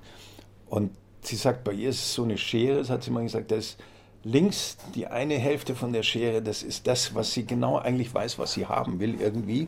Und 0.68 0.92
sie 1.22 1.34
sagt, 1.34 1.64
bei 1.64 1.72
ihr 1.72 1.88
ist 1.88 2.04
es 2.04 2.14
so 2.14 2.22
eine 2.22 2.38
Schere, 2.38 2.78
das 2.78 2.88
hat 2.88 3.02
sie 3.02 3.10
mal 3.10 3.24
gesagt, 3.24 3.50
dass 3.50 3.76
links 4.22 4.76
die 4.94 5.08
eine 5.08 5.34
Hälfte 5.34 5.74
von 5.74 5.92
der 5.92 6.04
Schere, 6.04 6.40
das 6.40 6.62
ist 6.62 6.86
das, 6.86 7.16
was 7.16 7.32
sie 7.32 7.46
genau 7.46 7.78
eigentlich 7.78 8.14
weiß, 8.14 8.38
was 8.38 8.52
sie 8.52 8.66
haben 8.66 9.00
will 9.00 9.20
irgendwie. 9.20 9.66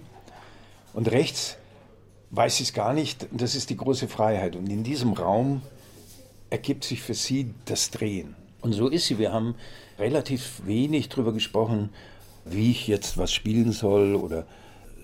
Und 0.92 1.10
rechts 1.10 1.58
weiß 2.30 2.60
es 2.60 2.72
gar 2.72 2.92
nicht, 2.92 3.26
das 3.32 3.54
ist 3.54 3.70
die 3.70 3.76
große 3.76 4.08
Freiheit. 4.08 4.56
Und 4.56 4.68
in 4.68 4.84
diesem 4.84 5.12
Raum 5.12 5.62
ergibt 6.50 6.84
sich 6.84 7.02
für 7.02 7.14
sie 7.14 7.54
das 7.64 7.90
Drehen. 7.90 8.34
Und 8.60 8.72
so 8.72 8.88
ist 8.88 9.06
sie. 9.06 9.18
Wir 9.18 9.32
haben 9.32 9.54
relativ 9.98 10.62
wenig 10.64 11.08
darüber 11.08 11.32
gesprochen, 11.32 11.90
wie 12.44 12.70
ich 12.70 12.86
jetzt 12.88 13.18
was 13.18 13.32
spielen 13.32 13.72
soll 13.72 14.14
oder, 14.14 14.46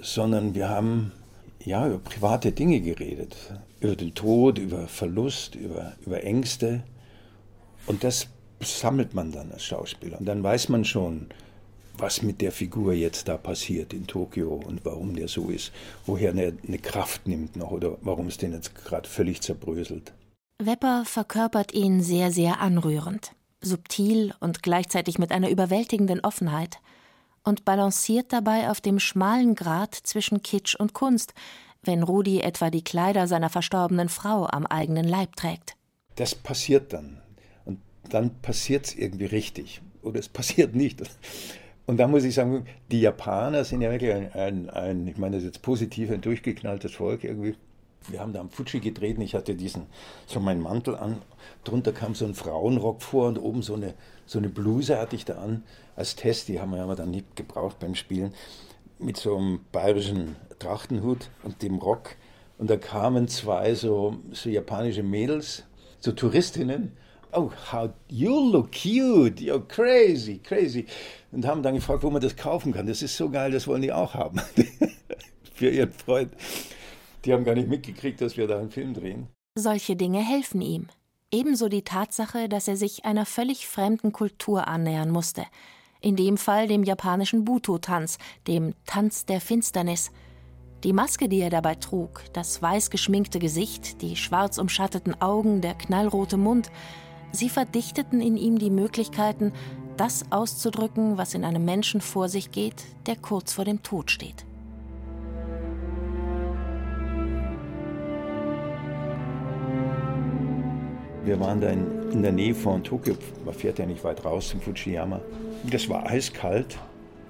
sondern 0.03 0.55
wir 0.55 0.69
haben 0.69 1.13
ja 1.65 1.87
über 1.87 1.99
private 1.99 2.53
Dinge 2.53 2.81
geredet, 2.81 3.37
über 3.81 3.97
den 3.97 4.15
Tod, 4.15 4.59
über 4.59 4.87
Verlust, 4.89 5.55
über, 5.55 5.93
über 6.05 6.25
Ängste. 6.25 6.83
Und 7.87 8.05
das 8.05 8.29
sammelt 8.61 9.15
man 9.15 9.33
dann 9.33 9.53
als 9.53 9.65
Schauspieler. 9.65 10.19
Und 10.19 10.27
dann 10.27 10.43
weiß 10.43 10.69
man 10.69 10.85
schon, 10.85 11.29
was 11.97 12.23
mit 12.23 12.41
der 12.41 12.53
Figur 12.53 12.93
jetzt 12.93 13.29
da 13.29 13.37
passiert 13.37 13.93
in 13.93 14.07
Tokio 14.07 14.55
und 14.55 14.85
warum 14.85 15.15
der 15.15 15.29
so 15.29 15.49
ist, 15.49 15.73
woher 16.07 16.35
er 16.35 16.53
eine 16.67 16.79
Kraft 16.79 17.27
nimmt 17.27 17.57
noch 17.57 17.71
oder 17.71 17.97
warum 18.03 18.27
es 18.27 18.39
den 18.39 18.53
jetzt 18.53 18.75
gerade 18.75 19.09
völlig 19.09 19.41
zerbröselt. 19.41 20.13
Wepper 20.63 21.05
verkörpert 21.05 21.73
ihn 21.73 22.03
sehr, 22.03 22.31
sehr 22.31 22.61
anrührend, 22.61 23.33
subtil 23.61 24.35
und 24.41 24.63
gleichzeitig 24.63 25.19
mit 25.19 25.33
einer 25.33 25.51
überwältigenden 25.51 26.21
Offenheit 26.21 26.79
und 27.45 27.65
balanciert 27.65 28.33
dabei 28.33 28.71
auf 28.71 28.81
dem 28.81 28.99
schmalen 28.99 29.55
Grat 29.55 29.95
zwischen 29.95 30.43
Kitsch 30.43 30.75
und 30.75 30.95
Kunst, 30.95 31.35
wenn 31.83 32.03
Rudi 32.03 32.41
etwa 32.41 32.71
die 32.71 32.85
Kleider 32.85 33.29
seiner 33.29 33.51
verstorbenen 33.51 34.09
Frau 34.09 34.47
am 34.47 34.67
eigenen 34.67 35.07
Leib 35.07 35.37
trägt. 35.37 35.77
Das 36.17 36.35
passiert 36.35 36.93
dann. 36.93 37.21
Und 37.65 37.81
dann 38.09 38.41
passiert 38.41 38.87
es 38.87 38.95
irgendwie 38.95 39.27
richtig. 39.27 39.83
Oder 40.03 40.21
es 40.21 40.29
passiert 40.29 40.75
nicht. 40.75 41.03
Und 41.87 41.99
da 41.99 42.09
muss 42.09 42.25
ich 42.25 42.35
sagen, 42.35 42.67
die 42.91 43.01
Japaner 43.01 43.65
sind 43.65 43.83
ja 43.83 43.91
wirklich 43.91 44.13
ein, 44.13 44.33
ein, 44.33 44.71
ein 44.71 45.07
ich 45.07 45.19
meine 45.19 45.37
das 45.37 45.45
jetzt 45.45 45.63
positiv, 45.63 46.11
ein 46.11 46.23
durchgeknalltes 46.23 46.95
Volk 46.95 47.25
irgendwie. 47.25 47.57
Wir 48.09 48.21
haben 48.21 48.33
da 48.33 48.41
am 48.41 48.51
Fuji 48.51 48.81
gedreht 48.81 49.17
und 49.17 49.23
ich 49.23 49.35
hatte 49.35 49.55
diesen, 49.55 49.87
so 50.27 50.41
meinen 50.41 50.61
Mantel 50.61 50.95
an. 50.95 51.23
Drunter 51.65 51.93
kam 51.93 52.15
so 52.15 52.27
ein 52.27 52.35
Frauenrock 52.35 53.03
vor 53.03 53.29
und 53.29 53.39
oben 53.39 53.63
so 53.63 53.75
eine, 53.75 53.95
so 54.27 54.39
eine 54.39 54.49
Bluse 54.49 54.99
hatte 54.99 55.17
ich 55.17 55.25
da 55.25 55.37
an 55.37 55.63
als 55.97 56.15
Test. 56.17 56.49
Die 56.49 56.61
haben 56.61 56.73
wir 56.73 56.83
aber 56.83 56.97
dann 56.97 57.11
nicht 57.11 57.37
gebraucht 57.37 57.79
beim 57.79 57.95
Spielen. 57.95 58.35
Mit 58.99 59.17
so 59.17 59.37
einem 59.37 59.61
bayerischen 59.73 60.37
Trachtenhut 60.59 61.31
und 61.43 61.63
dem 61.63 61.77
Rock. 61.77 62.17
Und 62.59 62.71
da 62.71 62.77
kamen 62.77 63.29
zwei 63.29 63.75
so, 63.75 64.17
so 64.33 64.49
japanische 64.49 65.03
Mädels, 65.03 65.65
so 65.99 66.13
Touristinnen. 66.13 66.93
Oh, 67.37 67.51
how 67.73 67.91
you 68.09 68.39
look 68.53 68.71
cute, 68.71 69.41
you're 69.41 69.67
crazy, 69.67 70.39
crazy. 70.39 70.87
Und 71.33 71.45
haben 71.45 71.63
dann 71.63 71.75
gefragt, 71.75 72.05
wo 72.05 72.11
man 72.11 72.23
das 72.23 72.37
kaufen 72.37 72.73
kann. 72.73 72.87
Das 72.87 73.03
ist 73.03 73.17
so 73.17 73.29
geil, 73.29 73.51
das 73.51 73.67
wollen 73.67 73.83
die 73.83 73.93
auch 73.93 74.15
haben. 74.15 74.41
Für 75.55 75.69
ihren 75.69 75.93
Freund. 75.93 76.33
Die 77.25 77.33
haben 77.33 77.45
gar 77.45 77.55
nicht 77.55 77.69
mitgekriegt, 77.69 78.21
dass 78.21 78.37
wir 78.37 78.47
da 78.47 78.59
einen 78.59 78.71
Film 78.71 78.95
drehen. 78.95 79.29
Solche 79.57 79.97
Dinge 79.97 80.21
helfen 80.21 80.61
ihm. 80.61 80.87
Ebenso 81.33 81.69
die 81.69 81.83
Tatsache, 81.83 82.49
dass 82.49 82.69
er 82.69 82.77
sich 82.77 83.05
einer 83.05 83.27
völlig 83.27 83.67
fremden 83.67 84.13
Kultur 84.13 84.69
annähern 84.69 85.11
musste. 85.11 85.45
In 86.01 86.15
dem 86.15 86.37
Fall 86.37 86.69
dem 86.69 86.85
japanischen 86.85 87.45
Buto-Tanz, 87.45 88.19
dem 88.47 88.75
Tanz 88.87 89.27
der 89.27 89.41
Finsternis. 89.41 90.13
Die 90.85 90.93
Maske, 90.93 91.29
die 91.29 91.41
er 91.41 91.51
dabei 91.51 91.77
trug, 91.77 92.23
das 92.35 92.61
weiß 92.61 92.91
geschminkte 92.91 93.39
Gesicht, 93.39 94.03
die 94.03 94.17
schwarz 94.17 94.59
umschatteten 94.59 95.21
Augen, 95.21 95.63
der 95.63 95.75
knallrote 95.75 96.37
Mund, 96.37 96.71
sie 97.35 97.49
verdichteten 97.49 98.21
in 98.21 98.37
ihm 98.37 98.59
die 98.59 98.71
Möglichkeiten, 98.71 99.53
das 99.97 100.25
auszudrücken, 100.31 101.19
was 101.19 101.35
in 101.35 101.45
einem 101.45 101.65
Menschen 101.65 102.01
vor 102.01 102.29
sich 102.29 102.51
geht, 102.51 102.85
der 103.07 103.17
kurz 103.17 103.53
vor 103.53 103.65
dem 103.65 103.83
Tod 103.83 104.11
steht. 104.11 104.45
Wir 111.25 111.41
waren 111.41 111.61
da 111.61 111.71
in, 111.71 112.13
in 112.13 112.23
der 112.23 112.33
Nähe 112.33 112.55
von 112.55 112.85
Tokio, 112.85 113.17
man 113.45 113.55
fährt 113.55 113.79
ja 113.79 113.87
nicht 113.87 114.05
weit 114.05 114.25
raus 114.25 114.49
zum 114.49 114.61
Fujiyama. 114.61 115.21
Das 115.71 115.89
war 115.89 116.07
eiskalt, 116.07 116.79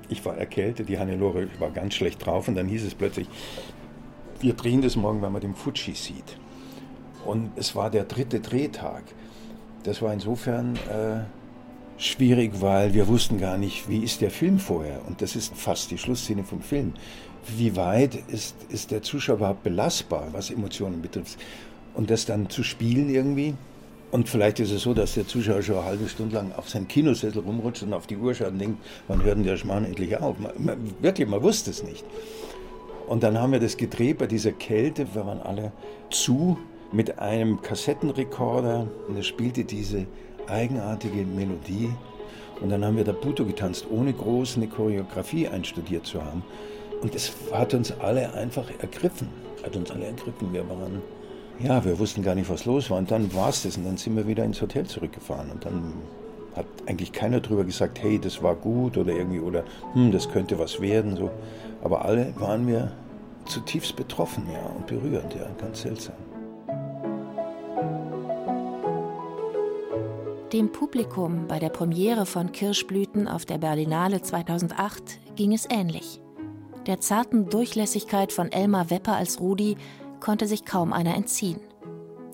ich 0.09 0.25
war 0.25 0.37
erkältet, 0.37 0.89
die 0.89 0.99
Hannelore 0.99 1.49
war 1.61 1.71
ganz 1.71 1.95
schlecht 1.95 2.25
drauf 2.25 2.49
und 2.49 2.57
dann 2.57 2.67
hieß 2.67 2.85
es 2.85 2.95
plötzlich, 2.95 3.29
wir 4.41 4.55
drehen 4.55 4.83
das 4.83 4.97
morgen, 4.97 5.23
wenn 5.23 5.33
man 5.33 5.41
den 5.41 5.55
Fuji 5.55 5.95
sieht. 5.95 6.37
Und 7.25 7.53
es 7.57 7.75
war 7.75 7.91
der 7.91 8.05
dritte 8.05 8.41
Drehtag. 8.41 9.05
Das 9.85 10.01
war 10.01 10.13
insofern 10.13 10.77
äh, 10.77 11.21
schwierig, 11.99 12.53
weil 12.61 12.95
wir 12.95 13.07
wussten 13.07 13.39
gar 13.39 13.59
nicht, 13.59 13.89
wie 13.89 13.99
ist 13.99 14.21
der 14.21 14.31
Film 14.31 14.59
vorher. 14.59 15.01
Und 15.07 15.23
das 15.23 15.37
ist 15.37 15.55
fast 15.55 15.91
die 15.91 15.99
Schlussszene 15.99 16.43
vom 16.43 16.63
Film. 16.63 16.95
Wie 17.57 17.77
weit 17.77 18.19
ist, 18.29 18.57
ist 18.71 18.91
der 18.91 19.03
Zuschauer 19.03 19.37
überhaupt 19.37 19.63
belastbar, 19.63 20.29
was 20.33 20.51
Emotionen 20.51 21.03
betrifft? 21.03 21.39
Und 21.93 22.11
das 22.11 22.25
dann 22.25 22.49
zu 22.49 22.63
spielen 22.63 23.11
irgendwie, 23.11 23.55
und 24.11 24.29
vielleicht 24.29 24.61
ist 24.61 24.71
es 24.71 24.83
so, 24.83 24.95
dass 24.95 25.15
der 25.15 25.27
Zuschauer 25.27 25.61
schon 25.61 25.77
eine 25.77 25.87
halbe 25.87 26.09
Stunde 26.09 26.37
lang 26.37 26.53
auf 26.53 26.69
seinem 26.69 26.89
Kinosessel 26.89 27.43
rumrutscht 27.43 27.83
und 27.83 27.93
auf 27.93 28.07
die 28.07 28.17
Uhr 28.17 28.33
schaut 28.33 28.53
und 28.53 28.61
denkt, 28.61 28.79
wann 29.09 29.23
hört 29.23 29.37
denn 29.37 29.45
der 29.45 29.57
Schmarrn 29.57 29.85
endlich 29.85 30.17
auf? 30.17 30.39
Man, 30.39 30.53
man, 30.57 30.79
wirklich, 31.03 31.29
man 31.29 31.43
wusste 31.43 31.71
es 31.71 31.83
nicht. 31.83 32.05
Und 33.09 33.23
dann 33.23 33.39
haben 33.39 33.53
wir 33.53 33.61
das 33.61 33.77
gedreht 33.77 34.19
bei 34.19 34.27
dieser 34.27 34.53
Kälte, 34.53 35.07
wir 35.15 35.27
waren 35.27 35.41
alle 35.41 35.73
zu 36.11 36.57
mit 36.95 37.19
einem 37.19 37.61
Kassettenrekorder 37.61 38.87
und 39.09 39.17
er 39.17 39.23
spielte 39.23 39.65
diese 39.65 40.07
eigenartige 40.47 41.25
Melodie. 41.25 41.91
Und 42.61 42.71
dann 42.71 42.85
haben 42.85 42.97
wir 42.97 43.05
da 43.05 43.13
Buto 43.13 43.45
getanzt, 43.45 43.87
ohne 43.91 44.13
groß 44.13 44.57
eine 44.57 44.69
Choreografie 44.69 45.49
einstudiert 45.49 46.07
zu 46.07 46.25
haben. 46.25 46.45
Und 47.03 47.15
es 47.15 47.33
hat 47.53 47.75
uns 47.75 47.93
alle 48.01 48.33
einfach 48.35 48.71
ergriffen, 48.79 49.29
hat 49.63 49.77
uns 49.77 49.91
alle 49.91 50.07
ergriffen. 50.07 50.53
Wir 50.53 50.69
waren 50.69 51.03
ja, 51.61 51.85
wir 51.85 51.99
wussten 51.99 52.23
gar 52.23 52.35
nicht, 52.35 52.51
was 52.51 52.65
los 52.65 52.91
war. 52.91 52.99
Und 52.99 53.11
dann 53.11 53.33
war 53.35 53.49
es 53.49 53.63
das. 53.63 53.77
Und 53.77 53.85
dann 53.85 53.97
sind 53.97 54.17
wir 54.17 54.27
wieder 54.27 54.45
ins 54.45 54.61
Hotel 54.61 54.87
zurückgefahren. 54.87 55.51
Und 55.51 55.65
dann 55.65 55.95
hat 56.57 56.67
eigentlich 56.87 57.13
keiner 57.13 57.41
drüber 57.41 57.65
gesagt, 57.65 58.03
hey, 58.03 58.19
das 58.19 58.43
war 58.43 58.55
gut 58.55 58.97
oder 58.97 59.13
irgendwie, 59.13 59.41
oder 59.41 59.65
hm, 59.93 60.11
das 60.13 60.29
könnte 60.29 60.59
was 60.59 60.81
werden. 60.81 61.17
So. 61.17 61.31
Aber 61.83 62.05
alle 62.05 62.33
waren 62.39 62.67
wir 62.67 62.93
zutiefst 63.47 63.95
betroffen, 63.95 64.45
ja, 64.53 64.67
und 64.67 64.87
berührend, 64.87 65.35
ja, 65.35 65.47
ganz 65.61 65.83
seltsam. 65.83 66.17
Dem 70.53 70.71
Publikum 70.71 71.49
bei 71.49 71.59
der 71.59 71.71
Premiere 71.71 72.27
von 72.27 72.53
Kirschblüten 72.53 73.27
auf 73.27 73.45
der 73.45 73.59
Berlinale 73.59 74.23
2008 74.23 75.35
ging 75.35 75.53
es 75.53 75.67
ähnlich. 75.69 76.21
Der 76.87 77.01
zarten 77.01 77.49
Durchlässigkeit 77.49 78.31
von 78.31 78.53
Elmar 78.53 78.91
Wepper 78.91 79.17
als 79.17 79.41
Rudi 79.41 79.77
konnte 80.21 80.47
sich 80.47 80.65
kaum 80.65 80.93
einer 80.93 81.17
entziehen. 81.17 81.61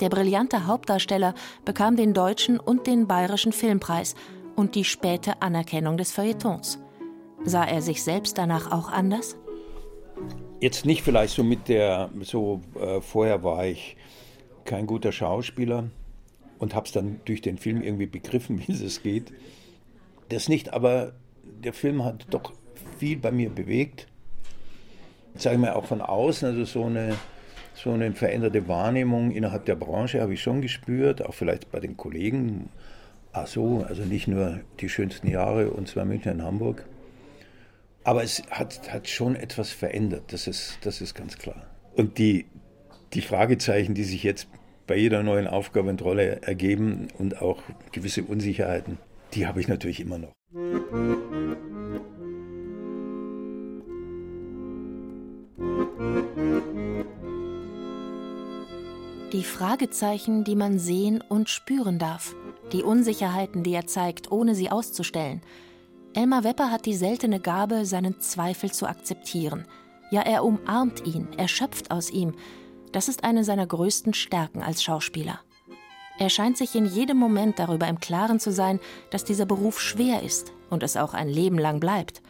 Der 0.01 0.09
brillante 0.09 0.67
Hauptdarsteller 0.67 1.35
bekam 1.65 1.97
den 1.97 2.13
deutschen 2.13 2.59
und 2.59 2.87
den 2.87 3.07
bayerischen 3.07 3.53
Filmpreis 3.53 4.15
und 4.57 4.75
die 4.75 4.85
späte 4.85 5.41
Anerkennung 5.41 5.97
des 5.97 6.13
Feuilletons. 6.13 6.79
Sah 7.45 7.65
er 7.65 7.81
sich 7.81 8.03
selbst 8.03 8.37
danach 8.37 8.71
auch 8.71 8.91
anders? 8.91 9.37
Jetzt 10.61 10.85
nicht 10.85 11.03
vielleicht 11.03 11.35
so 11.35 11.43
mit 11.43 11.69
der, 11.69 12.11
so 12.21 12.61
äh, 12.79 13.01
vorher 13.01 13.43
war 13.45 13.65
ich 13.65 13.97
kein 14.65 14.87
guter 14.87 15.13
Schauspieler 15.13 15.85
und 16.61 16.75
habe 16.75 16.87
es 16.87 16.93
dann 16.93 17.21
durch 17.25 17.41
den 17.41 17.59
Film 17.59 17.83
irgendwie 17.83 18.07
begriffen, 18.07 18.63
wie 18.67 18.73
es 18.73 19.03
geht. 19.03 19.33
Das 20.29 20.49
nicht, 20.49 20.73
aber 20.73 21.15
der 21.43 21.73
Film 21.73 22.05
hat 22.05 22.27
doch 22.31 22.53
viel 22.99 23.19
bei 23.19 23.33
mir 23.33 23.51
bewegt. 23.51 24.07
Sage 25.35 25.57
ich 25.57 25.61
mal 25.61 25.73
auch 25.73 25.87
von 25.87 26.01
außen, 26.01 26.49
also 26.49 26.65
so 26.65 26.85
eine 26.85 27.17
so 27.75 27.93
eine 27.93 28.13
veränderte 28.13 28.69
Wahrnehmung 28.69 29.31
innerhalb 29.31 29.65
der 29.65 29.77
Branche 29.77 30.21
habe 30.21 30.35
ich 30.35 30.43
schon 30.43 30.61
gespürt, 30.61 31.25
auch 31.25 31.33
vielleicht 31.33 31.71
bei 31.71 31.81
den 31.81 31.97
Kollegen. 31.97 32.69
Ach 33.33 33.47
so, 33.47 33.85
also 33.89 34.03
nicht 34.03 34.29
nur 34.29 34.61
die 34.81 34.89
schönsten 34.89 35.29
Jahre 35.29 35.71
und 35.71 35.89
zwar 35.89 36.05
München 36.05 36.33
und 36.33 36.43
Hamburg. 36.43 36.85
Aber 38.05 38.23
es 38.23 38.43
hat, 38.51 38.93
hat 38.93 39.09
schon 39.09 39.37
etwas 39.37 39.71
verändert, 39.71 40.25
das 40.29 40.47
ist, 40.47 40.79
das 40.83 41.01
ist 41.01 41.15
ganz 41.15 41.39
klar. 41.39 41.67
Und 41.97 42.19
die, 42.19 42.47
die 43.15 43.23
Fragezeichen, 43.23 43.95
die 43.95 44.05
sich 44.05 44.25
jetzt 44.25 44.49
bei 44.91 44.97
jeder 44.97 45.23
neuen 45.23 45.47
Aufgabe 45.47 45.89
und 45.89 46.03
Rolle 46.03 46.43
ergeben 46.43 47.07
und 47.17 47.41
auch 47.41 47.63
gewisse 47.93 48.25
Unsicherheiten, 48.25 48.99
die 49.35 49.47
habe 49.47 49.61
ich 49.61 49.69
natürlich 49.69 50.01
immer 50.01 50.19
noch. 50.19 50.33
Die 59.33 59.45
Fragezeichen, 59.45 60.43
die 60.43 60.57
man 60.57 60.81
sehen 60.81 61.23
und 61.29 61.49
spüren 61.49 62.01
darf. 62.01 62.35
Die 62.73 62.83
Unsicherheiten, 62.83 63.63
die 63.63 63.75
er 63.75 63.87
zeigt, 63.87 64.33
ohne 64.33 64.57
sie 64.57 64.73
auszustellen. 64.73 65.41
Elmar 66.15 66.43
Wepper 66.43 66.73
hat 66.73 66.85
die 66.85 66.97
seltene 66.97 67.39
Gabe, 67.39 67.87
seinen 67.87 68.19
Zweifel 68.19 68.73
zu 68.73 68.89
akzeptieren. 68.89 69.67
Ja, 70.11 70.23
er 70.23 70.43
umarmt 70.43 71.07
ihn, 71.07 71.29
er 71.37 71.47
schöpft 71.47 71.93
aus 71.93 72.11
ihm. 72.11 72.35
Das 72.93 73.09
ist 73.09 73.23
eine 73.25 73.45
seiner 73.45 73.67
größten 73.67 74.15
Stärken 74.15 74.63
als 74.63 74.83
Schauspieler. 74.83 75.41
Er 76.19 76.29
scheint 76.29 76.59
sich 76.59 76.75
in 76.75 76.85
jedem 76.85 77.17
Moment 77.17 77.59
darüber 77.59 77.89
im 77.89 78.01
Klaren 78.01 78.41
zu 78.41 78.53
sein, 78.53 78.81
dass 79.11 79.25
dieser 79.25 79.47
Beruf 79.47 79.81
schwer 79.81 80.23
ist 80.23 80.53
und 80.69 80.83
es 80.83 80.97
auch 80.97 81.15
ein 81.15 81.29
Leben 81.29 81.59
lang 81.59 81.81
bleibt. 81.81 82.21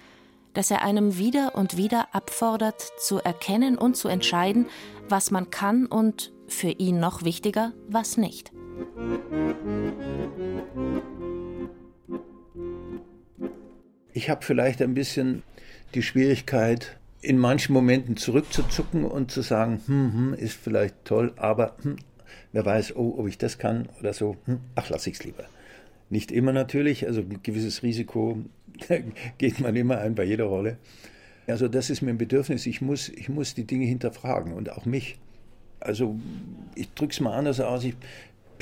Dass 0.55 0.71
er 0.71 0.83
einem 0.83 1.17
wieder 1.19 1.55
und 1.55 1.77
wieder 1.77 2.15
abfordert, 2.15 2.81
zu 2.99 3.19
erkennen 3.19 3.79
und 3.79 3.97
zu 3.97 4.09
entscheiden, 4.09 4.67
was 5.09 5.31
man 5.31 5.51
kann 5.51 5.87
und, 5.87 6.33
für 6.47 6.71
ihn 6.71 7.01
noch 7.01 7.25
wichtiger, 7.25 7.73
was 7.89 8.17
nicht. 8.17 8.53
Ich 14.13 14.29
habe 14.29 14.45
vielleicht 14.45 14.83
ein 14.83 14.95
bisschen 14.95 15.43
die 15.95 16.03
Schwierigkeit, 16.03 17.00
in 17.23 17.39
manchen 17.39 17.73
Momenten 17.73 18.17
zurückzuzucken 18.17 19.05
und 19.05 19.31
zu 19.31 19.43
sagen, 19.43 19.81
hm, 19.87 20.13
hm, 20.13 20.35
ist 20.35 20.55
vielleicht 20.55 21.05
toll, 21.05 21.33
aber 21.37 21.77
hm, 21.83 21.97
wer 22.53 22.65
weiß, 22.65 22.97
oh, 22.97 23.17
ob 23.19 23.29
ich 23.29 23.39
das 23.39 23.59
kann 23.59 23.89
oder 23.99 24.13
so, 24.13 24.37
hm, 24.47 24.61
ach, 24.75 24.89
lass 24.89 25.07
ich's 25.07 25.25
lieber. 25.25 25.45
Nicht 26.09 26.33
immer 26.33 26.53
natürlich, 26.53 27.07
also 27.07 27.21
ein 27.21 27.43
gewisses 27.43 27.83
Risiko 27.83 28.39
geht 29.39 29.61
man 29.61 29.77
immer 29.77 29.99
ein 29.99 30.15
bei 30.15 30.25
jeder 30.25 30.45
Rolle. 30.45 30.79
Also 31.47 31.69
das 31.69 31.91
ist 31.91 32.03
mir 32.03 32.11
ein 32.11 32.19
Bedürfnis, 32.19 32.67
ich 32.67 32.81
muss, 32.81 33.09
ich 33.09 33.29
muss 33.29 33.55
die 33.55 33.65
Dinge 33.65 33.87
hinterfragen 33.87 34.53
und 34.53 34.71
auch 34.73 34.87
mich. 34.87 35.19
Also 35.81 36.19
ich 36.75 36.93
drücke 36.95 37.13
es 37.13 37.21
mal 37.21 37.37
anders 37.37 37.61
aus, 37.61 37.85
ich 37.85 37.95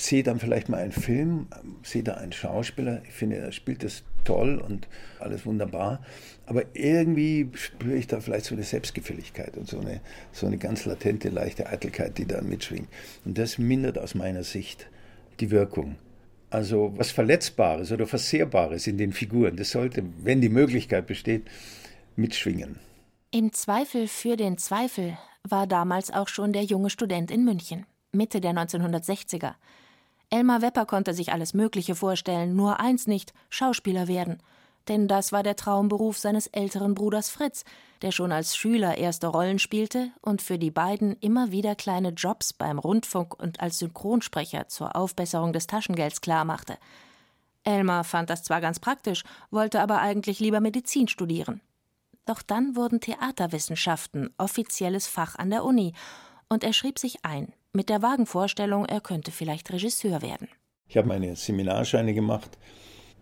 sehe 0.00 0.22
dann 0.22 0.38
vielleicht 0.38 0.68
mal 0.68 0.78
einen 0.78 0.92
Film, 0.92 1.46
sehe 1.82 2.02
da 2.02 2.14
einen 2.14 2.32
Schauspieler, 2.32 3.02
ich 3.04 3.14
finde, 3.14 3.36
er 3.36 3.52
spielt 3.52 3.82
das 3.82 4.02
toll 4.24 4.58
und 4.58 4.88
alles 5.18 5.46
wunderbar, 5.46 6.00
aber 6.46 6.64
irgendwie 6.74 7.48
spüre 7.54 7.96
ich 7.96 8.06
da 8.06 8.20
vielleicht 8.20 8.46
so 8.46 8.54
eine 8.54 8.64
Selbstgefälligkeit 8.64 9.56
und 9.56 9.68
so 9.68 9.78
eine, 9.80 10.00
so 10.32 10.46
eine 10.46 10.58
ganz 10.58 10.84
latente, 10.84 11.28
leichte 11.28 11.66
Eitelkeit, 11.66 12.18
die 12.18 12.26
da 12.26 12.40
mitschwingt. 12.40 12.88
Und 13.24 13.38
das 13.38 13.58
mindert 13.58 13.98
aus 13.98 14.14
meiner 14.14 14.44
Sicht 14.44 14.86
die 15.40 15.50
Wirkung. 15.50 15.96
Also 16.50 16.94
was 16.96 17.10
Verletzbares 17.10 17.92
oder 17.92 18.06
Versehrbares 18.06 18.86
in 18.86 18.96
den 18.96 19.12
Figuren, 19.12 19.56
das 19.56 19.70
sollte, 19.70 20.02
wenn 20.22 20.40
die 20.40 20.48
Möglichkeit 20.48 21.06
besteht, 21.06 21.42
mitschwingen. 22.16 22.76
Im 23.30 23.52
Zweifel 23.52 24.08
für 24.08 24.36
den 24.36 24.56
Zweifel 24.56 25.18
war 25.42 25.66
damals 25.66 26.10
auch 26.10 26.28
schon 26.28 26.52
der 26.54 26.64
junge 26.64 26.88
Student 26.88 27.30
in 27.30 27.44
München, 27.44 27.84
Mitte 28.12 28.40
der 28.40 28.52
1960er. 28.52 29.54
Elmar 30.30 30.61
Wepper 30.61 30.85
konnte 30.85 31.14
sich 31.14 31.32
alles 31.32 31.54
Mögliche 31.54 31.94
vorstellen, 31.94 32.54
nur 32.54 32.80
eins 32.80 33.06
nicht: 33.06 33.32
Schauspieler 33.49 34.08
werden. 34.08 34.42
Denn 34.88 35.08
das 35.08 35.32
war 35.32 35.42
der 35.42 35.56
Traumberuf 35.56 36.18
seines 36.18 36.47
älteren 36.47 36.94
Bruders 36.94 37.28
Fritz, 37.28 37.64
der 38.00 38.11
schon 38.11 38.32
als 38.32 38.56
Schüler 38.56 38.97
erste 38.97 39.26
Rollen 39.26 39.58
spielte 39.58 40.11
und 40.23 40.40
für 40.40 40.58
die 40.58 40.70
beiden 40.70 41.16
immer 41.20 41.50
wieder 41.50 41.75
kleine 41.75 42.11
Jobs 42.11 42.52
beim 42.52 42.78
Rundfunk 42.78 43.38
und 43.38 43.61
als 43.61 43.78
Synchronsprecher 43.78 44.68
zur 44.68 44.97
Aufbesserung 44.97 45.52
des 45.52 45.66
Taschengelds 45.66 46.20
klarmachte. 46.20 46.78
Elmar 47.64 48.04
fand 48.04 48.30
das 48.30 48.44
zwar 48.44 48.61
ganz 48.61 48.80
praktisch, 48.80 49.25
wollte 49.50 49.80
aber 49.80 50.00
eigentlich 50.00 50.40
lieber 50.40 50.61
Medizin 50.61 51.08
studieren. 51.08 51.61
Doch 52.25 52.40
dann 52.40 52.76
wurden 52.76 53.00
Theaterwissenschaften 53.00 54.31
offizielles 54.38 55.07
Fach 55.07 55.37
an 55.37 55.50
der 55.50 55.64
Uni 55.64 55.92
und 56.48 56.64
er 56.64 56.72
schrieb 56.72 56.98
sich 56.98 57.24
ein, 57.24 57.52
mit 57.72 57.88
der 57.88 58.02
vagen 58.02 58.26
Vorstellung, 58.26 58.85
er 58.87 59.00
könnte 59.00 59.31
vielleicht 59.31 59.72
Regisseur 59.72 60.22
werden. 60.22 60.48
Ich 60.88 60.96
habe 60.96 61.09
meine 61.09 61.37
Seminarscheine 61.37 62.14
gemacht 62.14 62.59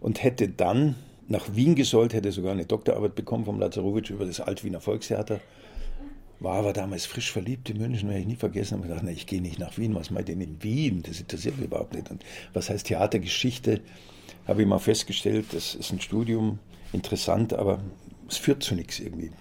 und 0.00 0.22
hätte 0.22 0.48
dann 0.48 0.94
nach 1.28 1.54
Wien 1.54 1.74
gesollt, 1.74 2.14
hätte 2.14 2.30
sogar 2.30 2.52
eine 2.52 2.66
Doktorarbeit 2.66 3.14
bekommen 3.14 3.44
vom 3.44 3.58
Lazarowitsch 3.58 4.10
über 4.10 4.24
das 4.24 4.40
Altwiener 4.40 4.80
Volkstheater. 4.80 5.40
War 6.38 6.58
aber 6.58 6.72
damals 6.72 7.06
frisch 7.06 7.32
verliebt 7.32 7.70
in 7.70 7.78
München, 7.78 8.08
werde 8.08 8.20
ich 8.20 8.26
nie 8.26 8.36
vergessen. 8.36 8.76
Und 8.76 8.82
gedacht, 8.82 9.02
na, 9.02 9.10
ich 9.10 9.26
gehe 9.26 9.40
nicht 9.40 9.58
nach 9.58 9.78
Wien, 9.78 9.94
was 9.94 10.10
meint 10.10 10.28
denn 10.28 10.40
in 10.40 10.62
Wien? 10.62 11.02
Das 11.02 11.18
interessiert 11.18 11.56
mich 11.56 11.66
überhaupt 11.66 11.94
nicht. 11.94 12.10
Und 12.10 12.22
was 12.52 12.70
heißt 12.70 12.86
Theatergeschichte? 12.86 13.80
Habe 14.46 14.62
ich 14.62 14.68
mal 14.68 14.78
festgestellt, 14.78 15.46
das 15.52 15.74
ist 15.74 15.92
ein 15.92 16.00
Studium, 16.00 16.58
interessant, 16.92 17.52
aber 17.54 17.80
es 18.28 18.36
führt 18.36 18.62
zu 18.62 18.74
nichts 18.74 19.00
irgendwie. 19.00 19.32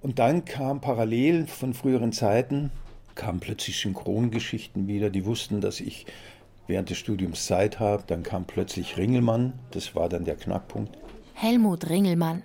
Und 0.00 0.18
dann 0.20 0.44
kam 0.44 0.80
parallel 0.80 1.46
von 1.46 1.74
früheren 1.74 2.12
Zeiten, 2.12 2.70
kamen 3.18 3.40
plötzlich 3.40 3.78
Synchrongeschichten 3.78 4.86
wieder, 4.86 5.10
die 5.10 5.26
wussten, 5.26 5.60
dass 5.60 5.80
ich 5.80 6.06
während 6.66 6.88
des 6.88 6.96
Studiums 6.96 7.44
Zeit 7.46 7.80
habe. 7.80 8.04
Dann 8.06 8.22
kam 8.22 8.46
plötzlich 8.46 8.96
Ringelmann, 8.96 9.52
das 9.72 9.94
war 9.94 10.08
dann 10.08 10.24
der 10.24 10.36
Knackpunkt. 10.36 10.96
Helmut 11.34 11.90
Ringelmann. 11.90 12.44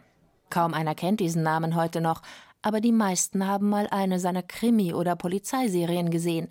Kaum 0.50 0.74
einer 0.74 0.96
kennt 0.96 1.20
diesen 1.20 1.44
Namen 1.44 1.76
heute 1.76 2.02
noch, 2.02 2.22
aber 2.62 2.82
die 2.82 2.92
meisten 2.92 3.48
haben 3.48 3.70
mal 3.70 3.88
eine 3.90 4.20
seiner 4.20 4.44
Krimi- 4.44 4.94
oder 4.94 5.16
Polizeiserien 5.16 6.10
gesehen. 6.10 6.50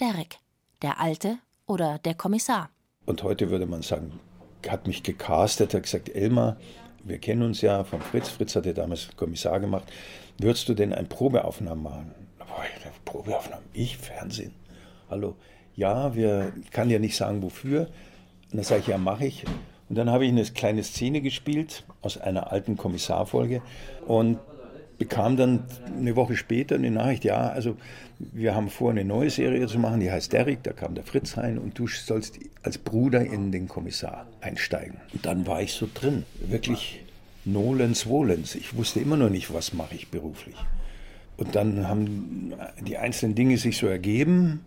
Derek, 0.00 0.38
der 0.82 1.00
Alte 1.00 1.38
oder 1.66 1.98
der 1.98 2.14
Kommissar. 2.14 2.70
Und 3.06 3.22
heute 3.22 3.50
würde 3.50 3.66
man 3.66 3.82
sagen, 3.82 4.18
hat 4.68 4.86
mich 4.86 5.02
gecastet, 5.02 5.74
hat 5.74 5.84
gesagt, 5.84 6.08
Elmar, 6.08 6.56
wir 7.02 7.18
kennen 7.18 7.42
uns 7.42 7.60
ja 7.60 7.84
von 7.84 8.00
Fritz. 8.00 8.28
Fritz 8.28 8.56
hat 8.56 8.66
ja 8.66 8.72
damals 8.72 9.08
Kommissar 9.16 9.58
gemacht. 9.58 9.84
Würdest 10.38 10.68
du 10.68 10.74
denn 10.74 10.92
ein 10.92 11.08
Probeaufnahmen 11.08 11.82
machen? 11.82 12.19
Boah? 13.04 13.40
Ich? 13.72 13.96
Fernsehen? 13.96 14.52
Hallo? 15.08 15.36
Ja, 15.76 16.14
wir, 16.14 16.52
ich 16.62 16.70
kann 16.70 16.90
ja 16.90 16.98
nicht 16.98 17.16
sagen, 17.16 17.42
wofür. 17.42 17.88
Und 18.50 18.58
dann 18.58 18.64
sage 18.64 18.80
ich, 18.80 18.86
ja, 18.88 18.98
mache 18.98 19.26
ich. 19.26 19.44
Und 19.88 19.96
dann 19.96 20.10
habe 20.10 20.24
ich 20.24 20.30
eine 20.30 20.44
kleine 20.44 20.82
Szene 20.82 21.20
gespielt 21.20 21.84
aus 22.02 22.18
einer 22.18 22.52
alten 22.52 22.76
Kommissarfolge 22.76 23.62
und 24.06 24.38
bekam 24.98 25.36
dann 25.36 25.64
eine 25.98 26.14
Woche 26.14 26.36
später 26.36 26.74
eine 26.74 26.90
Nachricht, 26.90 27.24
ja, 27.24 27.48
also 27.48 27.76
wir 28.18 28.54
haben 28.54 28.68
vor, 28.68 28.90
eine 28.90 29.04
neue 29.04 29.30
Serie 29.30 29.66
zu 29.66 29.78
machen, 29.78 30.00
die 30.00 30.10
heißt 30.10 30.32
Derrick, 30.32 30.62
da 30.62 30.72
kam 30.72 30.94
der 30.94 31.04
Fritz 31.04 31.38
rein 31.38 31.58
und 31.58 31.78
du 31.78 31.88
sollst 31.88 32.38
als 32.62 32.76
Bruder 32.76 33.22
in 33.22 33.50
den 33.50 33.66
Kommissar 33.66 34.26
einsteigen. 34.42 34.98
Und 35.14 35.24
dann 35.24 35.46
war 35.46 35.62
ich 35.62 35.72
so 35.72 35.88
drin, 35.92 36.24
wirklich 36.38 37.00
nolens 37.46 38.02
volens. 38.02 38.54
Ich 38.54 38.76
wusste 38.76 39.00
immer 39.00 39.16
noch 39.16 39.30
nicht, 39.30 39.52
was 39.54 39.72
mache 39.72 39.94
ich 39.94 40.08
beruflich. 40.08 40.56
Und 41.40 41.56
dann 41.56 41.88
haben 41.88 42.52
die 42.82 42.98
einzelnen 42.98 43.34
Dinge 43.34 43.56
sich 43.56 43.78
so 43.78 43.86
ergeben 43.86 44.62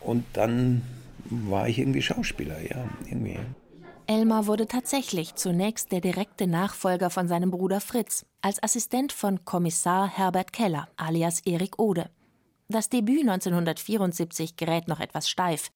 und 0.00 0.24
dann 0.34 0.82
war 1.24 1.68
ich 1.68 1.78
irgendwie 1.78 2.02
Schauspieler, 2.02 2.60
ja, 2.60 2.84
irgendwie. 3.06 3.38
Elmar 4.06 4.46
wurde 4.46 4.66
tatsächlich 4.66 5.36
zunächst 5.36 5.90
der 5.90 6.02
direkte 6.02 6.46
Nachfolger 6.46 7.08
von 7.08 7.28
seinem 7.28 7.50
Bruder 7.50 7.80
Fritz, 7.80 8.26
als 8.42 8.62
Assistent 8.62 9.10
von 9.12 9.46
Kommissar 9.46 10.06
Herbert 10.06 10.52
Keller, 10.52 10.88
alias 10.96 11.40
Erik 11.46 11.78
Ode. 11.78 12.10
Das 12.68 12.90
Debüt 12.90 13.22
1974 13.22 14.56
gerät 14.56 14.88
noch 14.88 15.00
etwas 15.00 15.30
steif. 15.30 15.70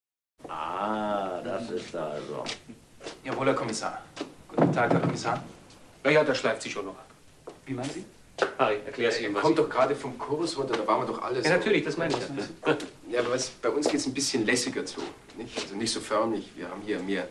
Ah, 0.49 1.41
das 1.43 1.71
ist 1.71 1.97
also. 1.97 2.45
Jawohl, 3.25 3.47
Herr 3.47 3.55
Kommissar. 3.55 4.03
Guten 4.49 4.73
Tag, 4.73 4.93
Herr 4.93 5.01
Kommissar. 5.01 5.43
Ja, 6.05 6.11
ja, 6.11 6.25
der 6.25 6.35
schleift 6.35 6.61
sich 6.61 6.73
schon 6.73 6.85
noch 6.85 6.93
ab. 6.93 7.07
Wie 7.65 7.73
meinen 7.73 7.91
Sie? 7.91 8.05
Harry, 8.59 8.81
erklär's 8.85 9.21
ihm, 9.21 9.35
was 9.35 9.43
Kommt 9.43 9.59
doch 9.59 9.69
gerade 9.69 9.95
vom 9.95 10.19
Kurs 10.19 10.59
runter, 10.59 10.77
da 10.77 10.87
waren 10.87 11.03
wir 11.03 11.07
doch 11.07 11.23
alle 11.23 11.43
Ja, 11.43 11.51
natürlich, 11.51 11.85
das 11.85 11.97
meine 11.97 12.15
ich. 12.15 12.21
Ja, 13.11 13.21
aber 13.21 13.33
was, 13.33 13.49
bei 13.51 13.71
uns 13.71 13.87
geht 13.87 14.01
es 14.01 14.07
ein 14.07 14.15
bisschen 14.15 14.45
lässiger 14.45 14.85
zu. 14.85 15.01
Nicht? 15.37 15.59
Also 15.59 15.75
nicht 15.75 15.93
so 15.93 16.01
förmlich. 16.01 16.53
Wir 16.57 16.69
haben 16.69 16.83
hier 16.83 16.99
mehr 17.01 17.29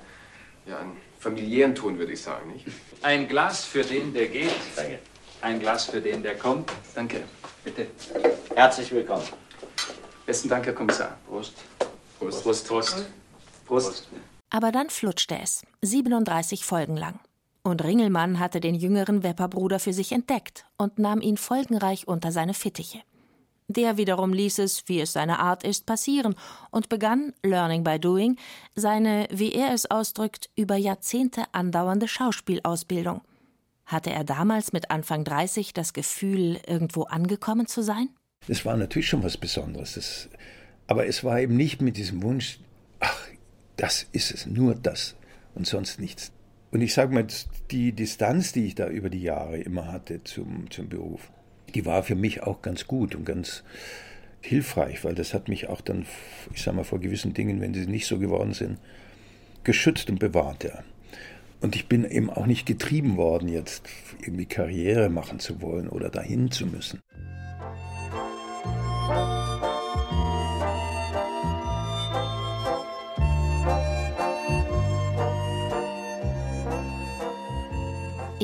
ja, 0.66 0.80
einen 0.80 0.98
familiären 1.20 1.76
Ton, 1.76 1.98
würde 2.00 2.14
ich 2.14 2.22
sagen. 2.22 2.52
Nicht? 2.52 2.66
Ein 3.02 3.28
Glas 3.28 3.66
für 3.66 3.84
den, 3.84 4.14
der 4.14 4.28
geht. 4.28 4.52
Danke. 4.76 5.00
Ein 5.42 5.60
Glas 5.60 5.86
für 5.86 6.02
den, 6.02 6.24
der 6.24 6.38
kommt. 6.38 6.72
Danke. 6.94 7.24
Bitte. 7.64 7.88
Herzlich 8.56 8.92
willkommen. 8.92 9.24
Besten 10.26 10.50
Dank, 10.50 10.66
Herr 10.66 10.74
Kommissar. 10.74 11.18
Prost. 11.28 11.54
Prost. 12.20 12.44
Prost. 12.44 12.68
Prost. 12.68 13.06
Prost. 13.66 14.08
Aber 14.50 14.72
dann 14.72 14.90
flutschte 14.90 15.38
es, 15.42 15.64
37 15.82 16.66
Folgen 16.66 16.96
lang. 16.96 17.20
Und 17.66 17.84
Ringelmann 17.84 18.40
hatte 18.40 18.60
den 18.60 18.76
jüngeren 18.76 19.24
Wepperbruder 19.24 19.80
für 19.80 19.92
sich 19.92 20.12
entdeckt 20.12 20.68
und 20.78 21.00
nahm 21.00 21.20
ihn 21.20 21.36
folgenreich 21.36 22.08
unter 22.08 22.32
seine 22.32 22.54
Fittiche. 22.54 23.00
Der 23.68 23.98
wiederum 23.98 24.34
ließ 24.34 24.60
es, 24.60 24.88
wie 24.88 25.00
es 25.00 25.14
seine 25.14 25.40
Art 25.40 25.64
ist, 25.64 25.88
passieren 25.88 26.36
und 26.70 26.90
begann, 26.90 27.34
learning 27.42 27.84
by 27.84 28.00
doing, 28.00 28.38
seine, 28.76 29.28
wie 29.32 29.52
er 29.52 29.74
es 29.74 29.90
ausdrückt, 29.90 30.52
über 30.56 30.76
Jahrzehnte 30.76 31.46
andauernde 31.54 32.08
Schauspielausbildung. 32.08 33.22
Hatte 33.88 34.12
er 34.12 34.26
damals 34.26 34.72
mit 34.72 34.92
Anfang 34.92 35.24
30 35.24 35.74
das 35.74 35.94
Gefühl, 35.94 36.60
irgendwo 36.68 37.06
angekommen 37.06 37.66
zu 37.66 37.82
sein? 37.82 38.10
Es 38.48 38.64
war 38.64 38.78
natürlich 38.78 39.10
schon 39.10 39.24
was 39.24 39.38
Besonderes. 39.38 39.96
Das 39.96 40.30
Aber 40.86 41.08
es 41.08 41.24
war 41.24 41.40
eben 41.40 41.58
nicht 41.58 41.82
mit 41.82 41.98
diesem 41.98 42.22
Wunsch, 42.22 42.60
ach, 43.00 43.28
das 43.76 44.06
ist 44.12 44.32
es, 44.32 44.46
nur 44.46 44.76
das 44.76 45.16
und 45.56 45.66
sonst 45.66 46.00
nichts. 46.00 46.32
Und 46.76 46.82
ich 46.82 46.94
sage 46.94 47.14
mal, 47.14 47.26
die 47.72 47.94
Distanz, 47.94 48.52
die 48.52 48.66
ich 48.66 48.76
da 48.76 48.90
über 48.90 49.10
die 49.10 49.22
Jahre 49.22 49.60
immer 49.60 49.94
hatte 49.94 50.26
zum, 50.26 50.70
zum 50.70 50.90
Beruf, 50.90 51.32
die 51.74 51.86
war 51.86 52.04
für 52.04 52.16
mich 52.16 52.44
auch 52.44 52.62
ganz 52.62 52.86
gut 52.86 53.16
und 53.16 53.24
ganz 53.24 53.64
hilfreich, 54.42 55.06
weil 55.06 55.16
das 55.16 55.34
hat 55.34 55.48
mich 55.48 55.70
auch 55.70 55.80
dann, 55.80 56.06
ich 56.54 56.64
sage 56.64 56.76
mal, 56.76 56.84
vor 56.84 57.00
gewissen 57.00 57.34
Dingen, 57.34 57.62
wenn 57.62 57.74
sie 57.74 57.86
nicht 57.88 58.08
so 58.08 58.20
geworden 58.20 58.52
sind, 58.52 58.78
geschützt 59.64 60.10
und 60.10 60.20
bewahrt. 60.20 60.66
Ja. 60.66 60.84
Und 61.62 61.78
ich 61.78 61.88
bin 61.88 62.04
eben 62.04 62.30
auch 62.30 62.46
nicht 62.46 62.66
getrieben 62.66 63.16
worden, 63.16 63.48
jetzt 63.48 63.88
irgendwie 64.20 64.46
Karriere 64.46 65.08
machen 65.08 65.40
zu 65.40 65.62
wollen 65.62 65.88
oder 65.88 66.10
dahin 66.10 66.52
zu 66.52 66.68
müssen. 66.68 67.00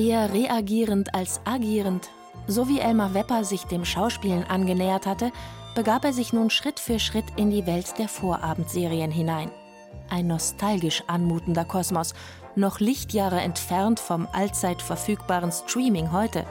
Eher 0.01 0.33
reagierend 0.33 1.13
als 1.13 1.41
agierend, 1.45 2.09
so 2.47 2.67
wie 2.67 2.79
Elmar 2.79 3.13
Wepper 3.13 3.43
sich 3.43 3.65
dem 3.65 3.85
Schauspielen 3.85 4.43
angenähert 4.45 5.05
hatte, 5.05 5.31
begab 5.75 6.05
er 6.05 6.11
sich 6.11 6.33
nun 6.33 6.49
Schritt 6.49 6.79
für 6.79 6.97
Schritt 6.97 7.25
in 7.35 7.51
die 7.51 7.67
Welt 7.67 7.99
der 7.99 8.07
Vorabendserien 8.07 9.11
hinein. 9.11 9.51
Ein 10.09 10.25
nostalgisch 10.25 11.03
anmutender 11.05 11.65
Kosmos, 11.65 12.15
noch 12.55 12.79
Lichtjahre 12.79 13.41
entfernt 13.41 13.99
vom 13.99 14.27
allzeit 14.33 14.81
verfügbaren 14.81 15.51
Streaming 15.51 16.11
heute. 16.11 16.47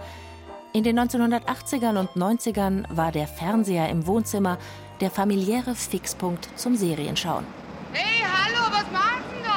In 0.72 0.84
den 0.84 0.96
1980ern 1.00 1.98
und 1.98 2.10
90ern 2.10 2.84
war 2.88 3.10
der 3.10 3.26
Fernseher 3.26 3.88
im 3.88 4.06
Wohnzimmer 4.06 4.58
der 5.00 5.10
familiäre 5.10 5.74
Fixpunkt 5.74 6.48
zum 6.54 6.76
Serienschauen. 6.76 7.44
Hey, 7.92 8.22
hallo, 8.22 8.70
was 8.70 8.88
machen 8.92 9.24
Sie 9.28 9.42
da? 9.42 9.49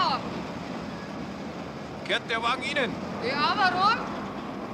Gehört 2.06 2.30
der 2.30 2.44
Wagen 2.44 2.64
Ihnen? 2.64 2.92
Ja, 3.28 3.56
warum? 3.56 3.98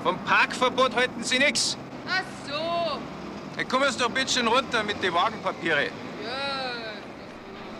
Vom 0.03 0.17
Parkverbot 0.25 0.95
halten 0.95 1.23
Sie 1.23 1.37
nichts. 1.37 1.77
Ach 2.07 2.23
so. 2.47 2.99
Dann 3.55 3.67
kommen 3.67 3.91
Sie 3.91 3.99
doch 3.99 4.09
bitte 4.09 4.31
schön 4.31 4.47
runter 4.47 4.83
mit 4.83 5.03
den 5.03 5.13
Wagenpapiere. 5.13 5.87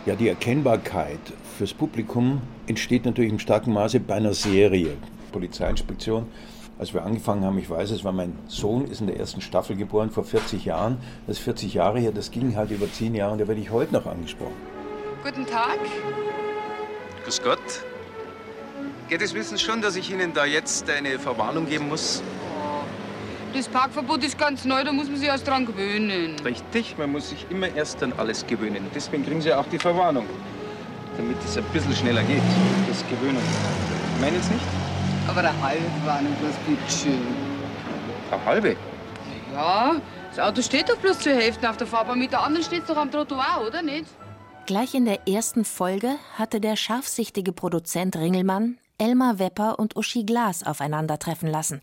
Ja, 0.06 0.14
die 0.14 0.28
Erkennbarkeit 0.28 1.20
fürs 1.58 1.74
Publikum 1.74 2.40
entsteht 2.66 3.04
natürlich 3.04 3.32
im 3.32 3.38
starken 3.38 3.72
Maße 3.72 4.00
bei 4.00 4.14
einer 4.14 4.32
Serie. 4.32 4.96
Polizeiinspektion, 5.30 6.26
als 6.78 6.94
wir 6.94 7.04
angefangen 7.04 7.44
haben, 7.44 7.58
ich 7.58 7.68
weiß 7.68 7.90
es, 7.90 8.02
war 8.02 8.12
mein 8.12 8.38
Sohn 8.48 8.86
ist 8.86 9.00
in 9.00 9.08
der 9.08 9.18
ersten 9.18 9.40
Staffel 9.40 9.76
geboren 9.76 10.10
vor 10.10 10.24
40 10.24 10.64
Jahren. 10.64 10.98
Das 11.26 11.38
ist 11.38 11.44
40 11.44 11.74
Jahre 11.74 12.00
her, 12.00 12.12
das 12.12 12.30
ging 12.30 12.56
halt 12.56 12.70
über 12.70 12.90
10 12.90 13.14
Jahre 13.14 13.32
und 13.32 13.40
da 13.40 13.48
werde 13.48 13.60
ich 13.60 13.70
heute 13.70 13.92
noch 13.92 14.06
angesprochen. 14.06 14.54
Guten 15.22 15.46
Tag. 15.46 15.78
Grüß 17.24 17.42
Gott. 17.42 17.58
Geht 19.10 19.22
es 19.22 19.34
wissen 19.34 19.58
schon, 19.58 19.82
dass 19.82 19.96
ich 19.96 20.08
Ihnen 20.12 20.32
da 20.34 20.44
jetzt 20.44 20.88
eine 20.88 21.18
Verwarnung 21.18 21.66
geben 21.66 21.88
muss? 21.88 22.22
Das 23.52 23.66
Parkverbot 23.66 24.22
ist 24.22 24.38
ganz 24.38 24.64
neu, 24.64 24.84
da 24.84 24.92
muss 24.92 25.08
man 25.08 25.16
sich 25.16 25.26
erst 25.26 25.48
dran 25.48 25.66
gewöhnen. 25.66 26.36
Richtig, 26.44 26.96
man 26.96 27.10
muss 27.10 27.30
sich 27.30 27.44
immer 27.50 27.66
erst 27.74 28.00
an 28.04 28.12
alles 28.16 28.46
gewöhnen. 28.46 28.86
Deswegen 28.94 29.26
kriegen 29.26 29.40
Sie 29.42 29.52
auch 29.52 29.66
die 29.66 29.80
Verwarnung. 29.80 30.26
Damit 31.16 31.36
es 31.44 31.58
ein 31.58 31.64
bisschen 31.72 31.92
schneller 31.92 32.22
geht. 32.22 32.40
Das 32.88 33.04
Gewöhnung. 33.08 33.42
Meinen 34.20 34.40
Sie 34.40 34.54
nicht? 34.54 34.64
Aber 35.26 35.40
eine 35.40 35.60
halbe 35.60 35.82
Warnung 36.04 36.32
bloß 36.34 36.54
bitteschön. 36.68 37.26
Eine 38.30 38.44
halbe? 38.44 38.76
Ja, 39.52 39.96
das 40.28 40.38
Auto 40.38 40.62
steht 40.62 40.88
doch 40.88 40.98
bloß 40.98 41.18
zur 41.18 41.32
Hälfte 41.32 41.68
auf 41.68 41.76
der 41.76 41.88
Fahrbahn. 41.88 42.16
Mit 42.16 42.30
der 42.30 42.44
anderen 42.44 42.64
steht 42.64 42.82
es 42.82 42.86
doch 42.86 42.96
am 42.96 43.10
Trottoir, 43.10 43.64
oder 43.66 43.82
nicht? 43.82 44.06
Gleich 44.66 44.94
in 44.94 45.04
der 45.04 45.26
ersten 45.26 45.64
Folge 45.64 46.14
hatte 46.38 46.60
der 46.60 46.76
scharfsichtige 46.76 47.50
Produzent 47.50 48.14
Ringelmann 48.14 48.78
Elmar 49.00 49.38
Wepper 49.38 49.78
und 49.78 49.96
Uschi 49.96 50.24
Glas 50.24 50.62
aufeinandertreffen 50.62 51.48
lassen, 51.48 51.80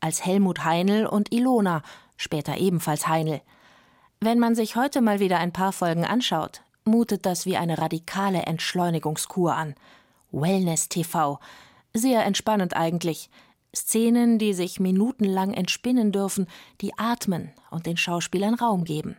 als 0.00 0.24
Helmut 0.24 0.64
Heinl 0.64 1.06
und 1.06 1.32
Ilona, 1.32 1.82
später 2.18 2.58
ebenfalls 2.58 3.08
Heinl. 3.08 3.40
Wenn 4.20 4.38
man 4.38 4.54
sich 4.54 4.76
heute 4.76 5.00
mal 5.00 5.18
wieder 5.18 5.38
ein 5.38 5.52
paar 5.52 5.72
Folgen 5.72 6.04
anschaut, 6.04 6.60
mutet 6.84 7.24
das 7.24 7.46
wie 7.46 7.56
eine 7.56 7.78
radikale 7.78 8.42
Entschleunigungskur 8.42 9.54
an. 9.54 9.74
Wellness 10.30 10.90
TV. 10.90 11.40
Sehr 11.94 12.24
entspannend 12.26 12.76
eigentlich. 12.76 13.30
Szenen, 13.74 14.38
die 14.38 14.52
sich 14.52 14.78
minutenlang 14.78 15.54
entspinnen 15.54 16.12
dürfen, 16.12 16.48
die 16.80 16.92
atmen 16.98 17.50
und 17.70 17.86
den 17.86 17.96
Schauspielern 17.96 18.54
Raum 18.54 18.84
geben. 18.84 19.16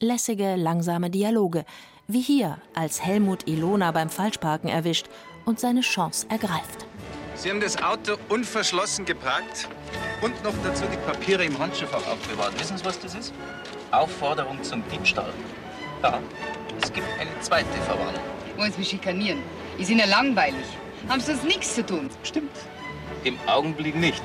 Lässige, 0.00 0.56
langsame 0.56 1.10
Dialoge, 1.10 1.64
wie 2.06 2.20
hier, 2.20 2.58
als 2.74 3.04
Helmut 3.04 3.46
Ilona 3.46 3.92
beim 3.92 4.10
Falschparken 4.10 4.68
erwischt 4.68 5.06
und 5.50 5.60
seine 5.60 5.80
Chance 5.80 6.26
ergreift. 6.30 6.86
Sie 7.34 7.50
haben 7.50 7.60
das 7.60 7.82
Auto 7.82 8.16
unverschlossen 8.28 9.04
geparkt 9.04 9.68
und 10.22 10.42
noch 10.44 10.54
dazu 10.62 10.84
die 10.92 10.96
Papiere 10.98 11.44
im 11.44 11.58
Handschuhfach 11.58 12.06
aufbewahrt. 12.06 12.58
Wissen 12.60 12.78
Sie, 12.78 12.84
was 12.84 12.98
das 13.00 13.14
ist? 13.14 13.34
Aufforderung 13.90 14.62
zum 14.62 14.82
Diebstahl. 14.90 15.32
Ja, 16.02 16.20
es 16.80 16.92
gibt 16.92 17.08
eine 17.18 17.30
zweite 17.40 17.66
Verwarnung. 17.84 18.22
Wollen 18.56 18.72
Sie 18.72 18.78
mich 18.78 18.90
schikanieren? 18.90 19.42
Die 19.78 19.84
sind 19.84 19.98
ja 19.98 20.06
langweilig. 20.06 20.64
Haben 21.08 21.20
sonst 21.20 21.44
nichts 21.44 21.74
zu 21.74 21.84
tun. 21.84 22.10
Stimmt. 22.22 22.56
Im 23.24 23.36
Augenblick 23.46 23.96
nicht. 23.96 24.22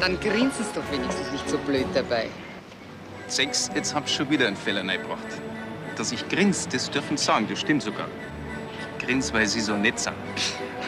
Dann 0.00 0.18
grinsen 0.18 0.64
Sie 0.64 0.80
doch 0.80 0.90
wenigstens 0.90 1.30
nicht 1.30 1.48
so 1.48 1.56
blöd 1.58 1.86
dabei. 1.94 2.28
Sechs, 3.28 3.70
jetzt 3.74 3.94
hab 3.94 4.06
ich 4.06 4.14
schon 4.14 4.28
wieder 4.28 4.48
einen 4.48 4.56
Fehler 4.56 4.80
reingebracht. 4.80 5.20
Dass 5.96 6.12
ich 6.12 6.28
grins, 6.28 6.68
das 6.68 6.90
dürfen 6.90 7.16
Sie 7.16 7.24
sagen, 7.24 7.46
das 7.48 7.60
stimmt 7.60 7.82
sogar. 7.82 8.08
Ich 8.98 9.06
grins, 9.06 9.32
weil 9.32 9.46
Sie 9.46 9.60
so 9.60 9.76
nett 9.76 9.98
sind. 9.98 10.14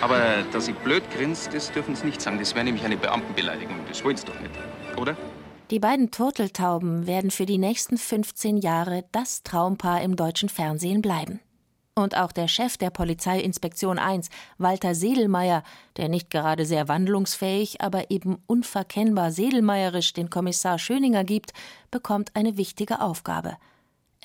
Aber 0.00 0.18
dass 0.52 0.68
ich 0.68 0.74
blöd 0.76 1.02
grins, 1.10 1.48
das 1.52 1.70
dürfen 1.70 1.94
Sie 1.94 2.06
nicht 2.06 2.20
sagen. 2.20 2.38
Das 2.38 2.54
wäre 2.54 2.64
nämlich 2.64 2.84
eine 2.84 2.96
Beamtenbeleidigung. 2.96 3.76
Das 3.88 4.04
wollen 4.04 4.16
Sie 4.16 4.26
doch 4.26 4.38
nicht, 4.40 4.52
oder? 4.96 5.16
Die 5.70 5.80
beiden 5.80 6.10
Turteltauben 6.10 7.06
werden 7.06 7.30
für 7.30 7.46
die 7.46 7.58
nächsten 7.58 7.98
15 7.98 8.58
Jahre 8.58 9.04
das 9.12 9.42
Traumpaar 9.42 10.00
im 10.02 10.14
deutschen 10.14 10.48
Fernsehen 10.48 11.02
bleiben. 11.02 11.40
Und 11.96 12.16
auch 12.16 12.30
der 12.30 12.46
Chef 12.46 12.76
der 12.76 12.90
Polizeiinspektion 12.90 13.98
1, 13.98 14.28
Walter 14.58 14.94
Sedelmeier, 14.94 15.62
der 15.96 16.08
nicht 16.08 16.30
gerade 16.30 16.66
sehr 16.66 16.88
wandlungsfähig, 16.88 17.80
aber 17.80 18.10
eben 18.10 18.36
unverkennbar 18.46 19.32
sedelmeierisch 19.32 20.12
den 20.12 20.28
Kommissar 20.28 20.78
Schöninger 20.78 21.24
gibt, 21.24 21.52
bekommt 21.90 22.36
eine 22.36 22.58
wichtige 22.58 23.00
Aufgabe. 23.00 23.56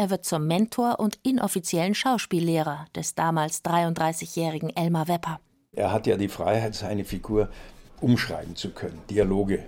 Er 0.01 0.09
wird 0.09 0.25
zum 0.25 0.47
Mentor 0.47 0.99
und 0.99 1.19
inoffiziellen 1.21 1.93
Schauspiellehrer 1.93 2.87
des 2.95 3.13
damals 3.13 3.63
33-jährigen 3.63 4.75
Elmar 4.75 5.07
Wepper. 5.07 5.39
Er 5.73 5.91
hat 5.91 6.07
ja 6.07 6.17
die 6.17 6.27
Freiheit, 6.27 6.73
seine 6.73 7.05
Figur 7.05 7.49
umschreiben 7.99 8.55
zu 8.55 8.71
können, 8.71 8.99
Dialoge 9.11 9.63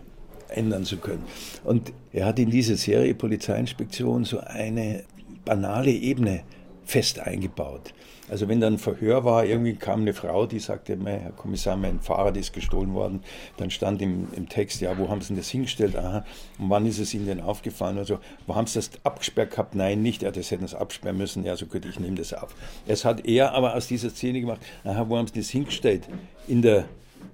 ändern 0.48 0.86
zu 0.86 0.98
können. 0.98 1.24
Und 1.64 1.94
er 2.12 2.26
hat 2.26 2.40
in 2.40 2.50
diese 2.50 2.78
Serie 2.78 3.14
Polizeiinspektion 3.14 4.24
so 4.24 4.40
eine 4.40 5.04
banale 5.46 5.92
Ebene 5.92 6.42
fest 6.84 7.20
eingebaut. 7.20 7.94
Also 8.30 8.48
wenn 8.48 8.62
dann 8.62 8.74
ein 8.74 8.80
Verhör 8.80 9.26
war, 9.26 9.46
irgendwie 9.46 9.76
kam 9.76 10.02
eine 10.02 10.14
Frau, 10.14 10.46
die 10.46 10.60
sagte, 10.60 10.98
Herr 11.04 11.32
Kommissar, 11.32 11.76
mein 11.76 12.00
Fahrrad 12.00 12.38
ist 12.38 12.54
gestohlen 12.54 12.94
worden. 12.94 13.22
Dann 13.58 13.70
stand 13.70 14.02
im, 14.02 14.28
im 14.34 14.48
Text, 14.48 14.80
ja, 14.82 14.98
wo 14.98 15.10
haben 15.10 15.22
Sie 15.22 15.30
denn 15.30 15.38
das 15.38 15.50
hingestellt? 15.50 15.98
Aha, 15.98 16.26
und 16.58 16.70
wann 16.70 16.86
ist 16.86 17.00
es 17.00 17.14
Ihnen 17.14 17.26
denn 17.26 17.42
aufgefallen? 17.42 17.98
Also, 17.98 18.20
wo 18.48 18.56
haben 18.56 18.68
Sie 18.68 18.76
das 18.76 18.92
abgesperrt 19.04 19.52
gehabt? 19.52 19.76
Nein, 19.76 20.02
nicht. 20.02 20.22
Ja, 20.22 20.32
das 20.32 20.52
hätten 20.52 20.68
Sie 20.68 20.80
absperren 20.80 21.18
müssen. 21.18 21.44
Ja, 21.44 21.56
so 21.58 21.66
gut, 21.66 21.86
ich 21.86 22.00
nehme 22.00 22.16
das 22.16 22.34
auf. 22.34 22.56
Es 22.88 23.04
hat 23.04 23.26
er 23.26 23.52
aber 23.54 23.76
aus 23.76 23.88
dieser 23.88 24.10
Szene 24.10 24.40
gemacht, 24.40 24.62
aha, 24.84 25.08
wo 25.10 25.18
haben 25.18 25.28
Sie 25.28 25.40
das 25.40 25.50
hingestellt? 25.50 26.08
In 26.48 26.62
der 26.62 26.86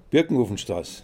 Birkenhofenstraße 0.10 1.04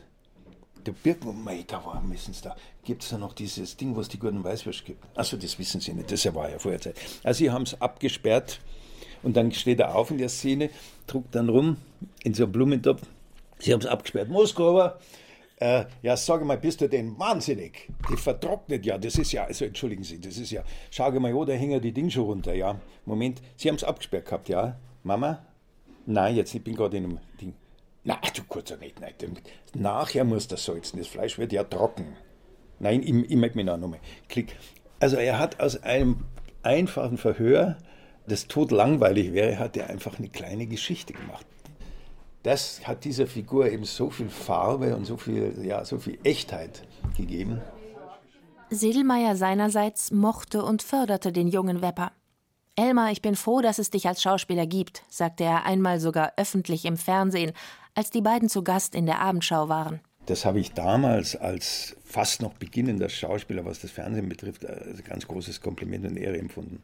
der 0.85 0.91
Birkenmei, 0.91 1.63
da 1.67 1.83
war, 1.83 2.03
wissen 2.09 2.33
Sie 2.33 2.43
da, 2.43 2.55
gibt 2.83 3.03
es 3.03 3.09
da 3.09 3.17
noch 3.17 3.33
dieses 3.33 3.75
Ding, 3.77 3.95
was 3.95 4.07
die 4.07 4.19
guten 4.19 4.43
Weißwürste 4.43 4.83
gibt. 4.83 5.03
Achso, 5.17 5.37
das 5.37 5.57
wissen 5.57 5.81
Sie 5.81 5.93
nicht, 5.93 6.11
das 6.11 6.33
war 6.33 6.49
ja 6.49 6.59
vorher 6.59 6.79
Zeit. 6.79 6.95
Also 7.23 7.39
sie 7.39 7.51
haben 7.51 7.63
es 7.63 7.79
abgesperrt 7.81 8.59
und 9.25 9.35
dann 9.35 9.51
steht 9.51 9.79
er 9.79 9.95
auf 9.95 10.11
in 10.11 10.19
der 10.19 10.29
Szene, 10.29 10.69
druckt 11.07 11.35
dann 11.35 11.49
rum 11.49 11.77
in 12.23 12.33
so 12.33 12.43
einem 12.43 12.51
Blumentopf. 12.51 13.01
Sie 13.59 13.73
haben 13.73 13.81
es 13.81 13.87
abgesperrt. 13.87 14.29
Moskauer, 14.29 14.99
äh, 15.57 15.85
ja, 16.03 16.15
sage 16.15 16.45
mal, 16.45 16.57
bist 16.57 16.81
du 16.81 16.87
denn 16.87 17.17
wahnsinnig? 17.17 17.89
Die 18.09 18.17
vertrocknet 18.17 18.85
ja, 18.85 18.97
das 18.97 19.17
ist 19.17 19.31
ja, 19.31 19.45
also 19.45 19.65
entschuldigen 19.65 20.03
Sie, 20.03 20.21
das 20.21 20.37
ist 20.37 20.51
ja, 20.51 20.63
schau 20.91 21.11
mal, 21.19 21.33
oh, 21.33 21.43
da 21.43 21.53
hängen 21.53 21.81
die 21.81 21.91
Dinge 21.91 22.11
schon 22.11 22.25
runter, 22.25 22.53
ja. 22.53 22.79
Moment, 23.05 23.41
Sie 23.57 23.67
haben 23.67 23.75
es 23.75 23.83
abgesperrt 23.83 24.25
gehabt, 24.25 24.47
ja? 24.47 24.79
Mama? 25.03 25.43
Nein, 26.05 26.35
jetzt, 26.35 26.53
ich 26.53 26.63
bin 26.63 26.75
gerade 26.75 26.97
in 26.97 27.05
einem 27.05 27.19
Ding. 27.41 27.53
Na, 28.03 28.19
du 28.35 28.43
kurzer 28.43 28.77
nicht, 28.77 29.01
nein. 29.01 29.13
Nachher 29.73 30.23
muss 30.23 30.47
das 30.47 30.63
salzen. 30.63 30.99
Das 30.99 31.07
Fleisch 31.07 31.39
wird 31.39 31.51
ja 31.51 31.63
trocken. 31.63 32.15
Nein, 32.77 33.01
ich, 33.01 33.31
ich 33.31 33.35
möchte 33.35 33.57
mich 33.57 33.65
noch 33.65 33.77
nochmal. 33.77 33.99
Klick. 34.29 34.55
Also 34.99 35.15
er 35.15 35.39
hat 35.39 35.59
aus 35.59 35.81
einem 35.81 36.25
einfachen 36.61 37.17
Verhör, 37.17 37.77
das 38.27 38.47
totlangweilig 38.47 39.33
wäre, 39.33 39.59
hat 39.59 39.77
er 39.77 39.89
einfach 39.89 40.17
eine 40.17 40.29
kleine 40.29 40.67
Geschichte 40.67 41.13
gemacht. 41.13 41.45
Das 42.43 42.87
hat 42.87 43.05
dieser 43.05 43.25
Figur 43.25 43.71
eben 43.71 43.85
so 43.85 44.09
viel 44.09 44.29
Farbe 44.29 44.95
und 44.95 45.05
so 45.05 45.17
viel, 45.17 45.55
ja, 45.63 45.83
so 45.83 45.97
viel 45.97 46.19
Echtheit 46.23 46.83
gegeben. 47.17 47.61
Sedelmeier 48.69 49.35
seinerseits 49.35 50.11
mochte 50.11 50.63
und 50.63 50.83
förderte 50.83 51.31
den 51.31 51.47
jungen 51.47 51.81
Wepper. 51.81 52.11
Elmar, 52.75 53.11
ich 53.11 53.21
bin 53.21 53.35
froh, 53.35 53.61
dass 53.61 53.79
es 53.79 53.89
dich 53.89 54.07
als 54.07 54.21
Schauspieler 54.21 54.67
gibt, 54.67 55.03
sagte 55.09 55.43
er 55.43 55.65
einmal 55.65 55.99
sogar 55.99 56.33
öffentlich 56.37 56.85
im 56.85 56.97
Fernsehen, 56.97 57.53
als 57.93 58.09
die 58.09 58.21
beiden 58.21 58.49
zu 58.49 58.63
Gast 58.63 58.95
in 58.95 59.05
der 59.05 59.21
Abendschau 59.21 59.69
waren. 59.69 60.01
Das 60.25 60.43
habe 60.43 60.59
ich 60.59 60.73
damals 60.73 61.35
als 61.35 61.95
fast 62.03 62.41
noch 62.41 62.53
beginnender 62.53 63.09
Schauspieler, 63.09 63.63
was 63.63 63.79
das 63.79 63.91
Fernsehen 63.91 64.27
betrifft, 64.27 64.65
als 64.65 65.03
ganz 65.03 65.27
großes 65.27 65.61
Kompliment 65.61 66.05
und 66.05 66.17
Ehre 66.17 66.37
empfunden. 66.37 66.83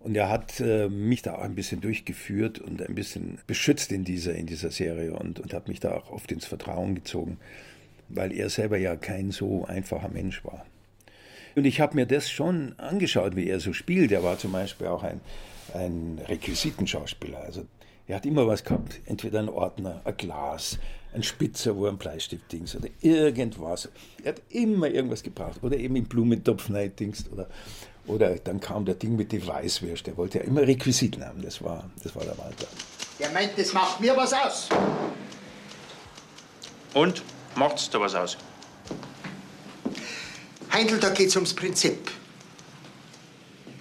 Und 0.00 0.16
er 0.16 0.28
hat 0.28 0.60
äh, 0.60 0.88
mich 0.88 1.22
da 1.22 1.34
auch 1.34 1.42
ein 1.42 1.54
bisschen 1.54 1.80
durchgeführt 1.80 2.60
und 2.60 2.80
ein 2.80 2.94
bisschen 2.94 3.38
beschützt 3.46 3.90
in 3.90 4.04
dieser, 4.04 4.34
in 4.34 4.46
dieser 4.46 4.70
Serie 4.70 5.12
und, 5.14 5.40
und 5.40 5.52
hat 5.52 5.68
mich 5.68 5.80
da 5.80 5.92
auch 5.92 6.10
oft 6.10 6.30
ins 6.30 6.46
Vertrauen 6.46 6.94
gezogen, 6.94 7.38
weil 8.08 8.32
er 8.32 8.48
selber 8.48 8.78
ja 8.78 8.94
kein 8.94 9.32
so 9.32 9.64
einfacher 9.64 10.08
Mensch 10.08 10.44
war. 10.44 10.64
Und 11.56 11.64
ich 11.64 11.80
habe 11.80 11.96
mir 11.96 12.06
das 12.06 12.30
schon 12.30 12.78
angeschaut, 12.78 13.34
wie 13.34 13.48
er 13.48 13.58
so 13.58 13.72
spielt. 13.72 14.12
Er 14.12 14.22
war 14.22 14.38
zum 14.38 14.52
Beispiel 14.52 14.86
auch 14.86 15.02
ein, 15.02 15.20
ein 15.74 16.20
Requisitenschauspieler. 16.28 17.40
Also 17.40 17.64
er 18.06 18.16
hat 18.16 18.26
immer 18.26 18.46
was 18.46 18.62
gehabt, 18.62 19.00
entweder 19.06 19.40
ein 19.40 19.48
Ordner, 19.48 20.00
ein 20.04 20.16
Glas, 20.16 20.78
ein 21.12 21.24
Spitzer, 21.24 21.76
wo 21.76 21.86
ein 21.86 21.98
Bleistift 21.98 22.52
dings 22.52 22.76
oder 22.76 22.88
irgendwas. 23.00 23.88
Er 24.22 24.32
hat 24.32 24.42
immer 24.50 24.88
irgendwas 24.88 25.24
gebraucht. 25.24 25.62
Oder 25.62 25.76
eben 25.76 25.96
im 25.96 26.04
Blumentopf 26.04 26.70
dings 26.96 27.28
oder, 27.32 27.48
oder 28.08 28.34
dann 28.36 28.60
kam 28.60 28.84
der 28.84 28.94
Ding 28.94 29.16
mit 29.16 29.32
den 29.32 29.46
Weißwürst. 29.46 30.06
Der 30.06 30.16
wollte 30.16 30.38
ja 30.38 30.44
immer 30.44 30.62
Requisiten 30.62 31.24
haben. 31.24 31.42
Das 31.42 31.62
war, 31.62 31.88
das 32.02 32.14
war 32.16 32.24
der 32.24 32.36
Walter. 32.38 32.66
Der 33.18 33.30
meint, 33.30 33.56
das 33.56 33.72
macht 33.72 34.00
mir 34.00 34.16
was 34.16 34.32
aus. 34.32 34.68
Und? 36.94 37.22
Macht's 37.54 37.90
da 37.90 38.00
was 38.00 38.14
aus? 38.14 38.36
Heindl, 40.72 40.98
da 40.98 41.10
geht's 41.10 41.34
ums 41.36 41.54
Prinzip. 41.54 42.10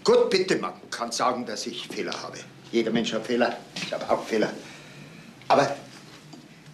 Gut, 0.03 0.29
bitte, 0.29 0.57
man 0.57 0.73
kann 0.89 1.11
sagen, 1.11 1.45
dass 1.45 1.67
ich 1.67 1.87
Fehler 1.87 2.13
habe. 2.23 2.37
Jeder 2.71 2.91
Mensch 2.91 3.13
hat 3.13 3.25
Fehler. 3.25 3.57
Ich 3.75 3.93
habe 3.93 4.09
auch 4.09 4.23
Fehler. 4.23 4.51
Aber 5.47 5.75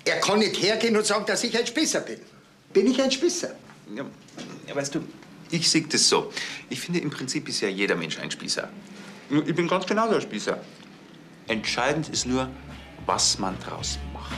er 0.05 0.19
kann 0.19 0.39
nicht 0.39 0.61
hergehen 0.61 0.95
und 0.95 1.05
sagen, 1.05 1.25
dass 1.25 1.43
ich 1.43 1.57
ein 1.57 1.65
Spießer 1.65 2.01
bin. 2.01 2.19
Bin 2.71 2.89
ich 2.89 3.01
ein 3.01 3.11
Spießer? 3.11 3.51
Ja, 3.95 4.05
ja 4.67 4.75
weißt 4.75 4.95
du, 4.95 5.01
ich 5.51 5.69
sehe 5.69 5.84
das 5.84 6.08
so. 6.10 6.32
Ich 6.69 6.79
finde, 6.82 6.99
im 6.99 7.10
Prinzip 7.10 7.47
ist 7.47 7.62
ja 7.62 7.67
jeder 7.69 7.95
Mensch 7.95 8.19
ein 8.19 8.32
Spießer. 8.32 8.69
Ich 9.45 9.56
bin 9.56 9.67
ganz 9.67 9.86
genauso 9.86 10.15
ein 10.15 10.21
Spießer. 10.21 10.60
Entscheidend 11.47 12.10
ist 12.10 12.25
nur, 12.25 12.49
was 13.06 13.39
man 13.39 13.58
draus 13.60 13.97
macht. 14.13 14.38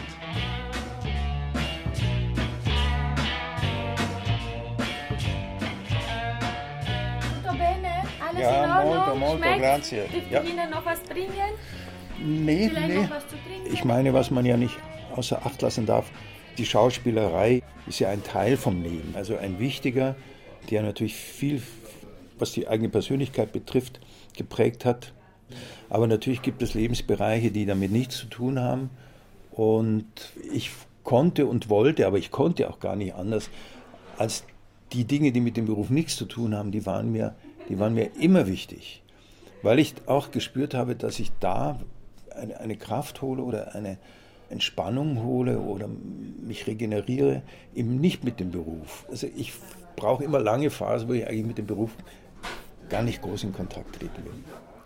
Alles 8.27 8.39
Ja, 8.39 8.63
in 8.65 8.71
Ordnung? 8.89 8.95
molto, 8.95 9.15
molto, 9.43 9.59
grazie. 9.59 9.97
Darf 9.97 10.13
ich 10.13 10.31
Ja. 10.31 10.41
Ihnen 10.41 10.69
noch 10.69 10.85
was 10.85 10.99
bringen? 11.01 11.31
Nee, 12.19 12.69
Vielleicht 12.69 12.87
nee. 12.87 12.95
noch 13.03 13.09
was 13.11 13.27
zu 13.27 13.35
trinken? 13.45 13.73
Ich 13.73 13.83
meine, 13.83 14.13
was 14.13 14.31
man 14.31 14.45
ja 14.45 14.57
nicht 14.57 14.77
außer 15.15 15.45
Acht 15.45 15.61
lassen 15.61 15.85
darf, 15.85 16.05
die 16.57 16.65
Schauspielerei 16.65 17.61
ist 17.87 17.99
ja 17.99 18.09
ein 18.09 18.23
Teil 18.23 18.57
vom 18.57 18.81
Leben, 18.81 19.13
also 19.15 19.37
ein 19.37 19.59
wichtiger, 19.59 20.15
der 20.71 20.83
natürlich 20.83 21.15
viel, 21.15 21.61
was 22.37 22.51
die 22.51 22.67
eigene 22.67 22.89
Persönlichkeit 22.89 23.51
betrifft, 23.51 23.99
geprägt 24.35 24.85
hat. 24.85 25.13
Aber 25.89 26.07
natürlich 26.07 26.41
gibt 26.41 26.61
es 26.61 26.73
Lebensbereiche, 26.73 27.51
die 27.51 27.65
damit 27.65 27.91
nichts 27.91 28.17
zu 28.17 28.27
tun 28.27 28.59
haben. 28.59 28.89
Und 29.51 30.05
ich 30.51 30.71
konnte 31.03 31.45
und 31.45 31.69
wollte, 31.69 32.07
aber 32.07 32.17
ich 32.17 32.31
konnte 32.31 32.69
auch 32.69 32.79
gar 32.79 32.95
nicht 32.95 33.13
anders, 33.13 33.49
als 34.17 34.43
die 34.91 35.05
Dinge, 35.05 35.31
die 35.31 35.39
mit 35.39 35.57
dem 35.57 35.65
Beruf 35.65 35.89
nichts 35.89 36.15
zu 36.15 36.25
tun 36.25 36.55
haben, 36.55 36.71
die 36.71 36.85
waren 36.85 37.11
mir, 37.11 37.35
die 37.69 37.79
waren 37.79 37.93
mir 37.93 38.11
immer 38.19 38.47
wichtig. 38.47 39.01
Weil 39.61 39.79
ich 39.79 39.93
auch 40.07 40.31
gespürt 40.31 40.73
habe, 40.73 40.95
dass 40.95 41.19
ich 41.19 41.31
da 41.39 41.79
eine, 42.35 42.59
eine 42.59 42.75
Kraft 42.75 43.21
hole 43.21 43.41
oder 43.41 43.75
eine 43.75 43.97
Entspannung 44.49 45.23
hole 45.23 45.59
oder 45.59 45.87
mich 45.87 46.67
regeneriere, 46.67 47.41
eben 47.73 47.99
nicht 47.99 48.23
mit 48.23 48.39
dem 48.39 48.51
Beruf. 48.51 49.05
Also 49.09 49.27
ich 49.35 49.53
brauche 49.95 50.23
immer 50.23 50.39
lange 50.39 50.69
Phasen, 50.69 51.09
wo 51.09 51.13
ich 51.13 51.27
eigentlich 51.27 51.45
mit 51.45 51.57
dem 51.57 51.67
Beruf 51.67 51.91
gar 52.89 53.01
nicht 53.01 53.21
groß 53.21 53.43
in 53.43 53.53
Kontakt 53.53 53.95
treten 53.95 54.23
will. 54.23 54.33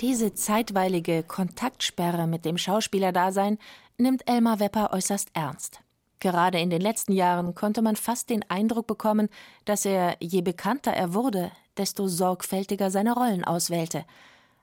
Diese 0.01 0.33
zeitweilige 0.33 1.23
Kontaktsperre 1.23 2.25
mit 2.25 2.45
dem 2.45 2.57
Schauspielerdasein 2.57 3.57
nimmt 3.97 4.29
Elmar 4.29 4.59
Wepper 4.59 4.91
äußerst 4.93 5.29
ernst. 5.33 5.81
Gerade 6.21 6.59
in 6.59 6.69
den 6.69 6.81
letzten 6.81 7.13
Jahren 7.13 7.55
konnte 7.55 7.81
man 7.81 7.95
fast 7.95 8.29
den 8.29 8.43
Eindruck 8.49 8.87
bekommen, 8.87 9.29
dass 9.65 9.85
er, 9.85 10.15
je 10.19 10.41
bekannter 10.41 10.91
er 10.91 11.13
wurde, 11.13 11.51
desto 11.77 12.07
sorgfältiger 12.07 12.91
seine 12.91 13.13
Rollen 13.13 13.43
auswählte. 13.45 14.05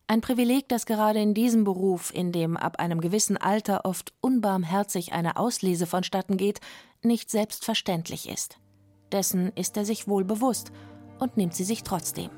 Ein 0.07 0.21
Privileg, 0.21 0.69
das 0.69 0.87
gerade 0.87 1.21
in 1.21 1.35
diesem 1.35 1.65
Beruf, 1.65 2.15
in 2.15 2.31
dem 2.31 2.57
ab 2.57 2.79
einem 2.79 3.01
gewissen 3.01 3.37
Alter 3.37 3.85
oft 3.85 4.13
unbarmherzig 4.21 5.13
eine 5.13 5.37
Auslese 5.37 5.87
vonstatten 5.87 6.37
geht, 6.37 6.61
nicht 7.03 7.31
selbstverständlich 7.31 8.29
ist. 8.29 8.59
Dessen 9.13 9.53
ist 9.55 9.77
er 9.77 9.85
sich 9.85 10.09
wohl 10.09 10.25
bewusst 10.25 10.73
und 11.19 11.37
nimmt 11.37 11.55
sie 11.55 11.65
sich 11.65 11.83
trotzdem. 11.83 12.31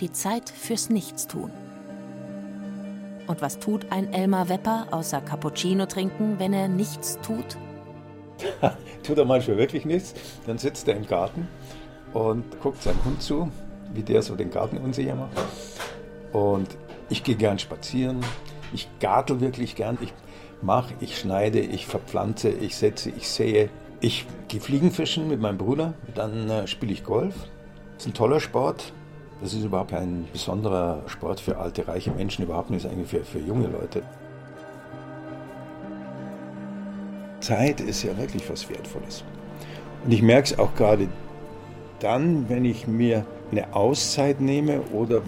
Die 0.00 0.12
Zeit 0.12 0.50
fürs 0.50 0.90
Nichtstun. 0.90 1.50
Und 3.26 3.42
was 3.42 3.58
tut 3.58 3.90
ein 3.90 4.12
Elmar 4.12 4.48
Wepper 4.48 4.88
außer 4.90 5.20
Cappuccino 5.20 5.86
trinken, 5.86 6.38
wenn 6.38 6.52
er 6.52 6.68
nichts 6.68 7.18
tut? 7.22 7.56
Tut 9.02 9.18
er 9.18 9.24
manchmal 9.24 9.56
wirklich 9.56 9.84
nichts, 9.84 10.14
dann 10.46 10.58
sitzt 10.58 10.88
er 10.88 10.96
im 10.96 11.06
Garten 11.06 11.48
und 12.12 12.60
guckt 12.60 12.82
seinem 12.82 13.04
Hund 13.04 13.22
zu, 13.22 13.50
wie 13.94 14.02
der 14.02 14.22
so 14.22 14.34
den 14.34 14.50
Garten 14.50 14.78
unsicher 14.78 15.14
macht. 15.14 15.38
Und 16.32 16.76
ich 17.08 17.22
gehe 17.22 17.36
gern 17.36 17.58
spazieren, 17.58 18.20
ich 18.72 18.88
gartel 19.00 19.40
wirklich 19.40 19.76
gern, 19.76 19.96
ich 20.00 20.12
mache, 20.60 20.94
ich 21.00 21.18
schneide, 21.18 21.60
ich 21.60 21.86
verpflanze, 21.86 22.50
ich 22.50 22.76
setze, 22.76 23.10
ich 23.10 23.28
sähe. 23.28 23.70
Ich 24.00 24.26
gehe 24.48 24.60
Fliegenfischen 24.60 25.28
mit 25.28 25.40
meinem 25.40 25.56
Bruder, 25.56 25.94
dann 26.14 26.50
äh, 26.50 26.66
spiele 26.66 26.92
ich 26.92 27.02
Golf. 27.02 27.34
Das 27.94 28.04
ist 28.04 28.12
ein 28.12 28.14
toller 28.14 28.40
Sport. 28.40 28.92
Das 29.40 29.54
ist 29.54 29.64
überhaupt 29.64 29.92
ein 29.92 30.26
besonderer 30.32 31.02
Sport 31.06 31.40
für 31.40 31.58
alte, 31.58 31.88
reiche 31.88 32.10
Menschen, 32.10 32.44
überhaupt 32.44 32.70
nicht, 32.70 32.86
eigentlich 32.86 33.08
für, 33.08 33.24
für 33.24 33.38
junge 33.38 33.68
Leute. 33.68 34.02
Zeit 37.40 37.80
ist 37.80 38.02
ja 38.02 38.16
wirklich 38.16 38.48
was 38.50 38.68
Wertvolles. 38.68 39.24
Und 40.04 40.12
ich 40.12 40.22
merke 40.22 40.52
es 40.52 40.58
auch 40.58 40.74
gerade 40.74 41.08
dann, 42.00 42.48
wenn 42.48 42.64
ich 42.64 42.86
mir 42.86 43.24
eine 43.50 43.74
Auszeit 43.74 44.40
nehme 44.40 44.80
oder 44.92 45.22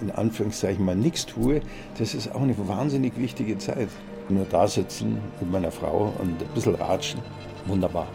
in 0.00 0.10
Anführungszeichen 0.10 0.84
mal 0.84 0.96
nichts 0.96 1.26
tue, 1.26 1.60
das 1.98 2.14
ist 2.14 2.34
auch 2.34 2.42
eine 2.42 2.56
wahnsinnig 2.68 3.18
wichtige 3.18 3.58
Zeit. 3.58 3.88
Nur 4.28 4.46
da 4.50 4.66
sitzen 4.66 5.18
mit 5.40 5.50
meiner 5.50 5.70
Frau 5.70 6.12
und 6.18 6.42
ein 6.42 6.48
bisschen 6.54 6.74
ratschen, 6.74 7.20
wunderbar. 7.66 8.08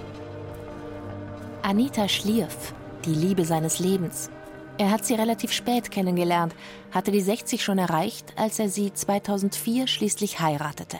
Anita 1.62 2.08
Schlierf, 2.08 2.74
die 3.06 3.14
Liebe 3.14 3.46
seines 3.46 3.80
Lebens. 3.80 4.30
Er 4.78 4.92
hat 4.92 5.06
sie 5.06 5.16
relativ 5.16 5.52
spät 5.52 5.92
kennengelernt, 5.92 6.56
hatte 6.92 7.12
die 7.12 7.22
60 7.22 7.64
schon 7.64 7.78
erreicht, 7.78 8.34
als 8.38 8.60
er 8.60 8.70
sie 8.70 8.94
2004 8.94 9.88
schließlich 9.88 10.40
heiratete. 10.40 10.98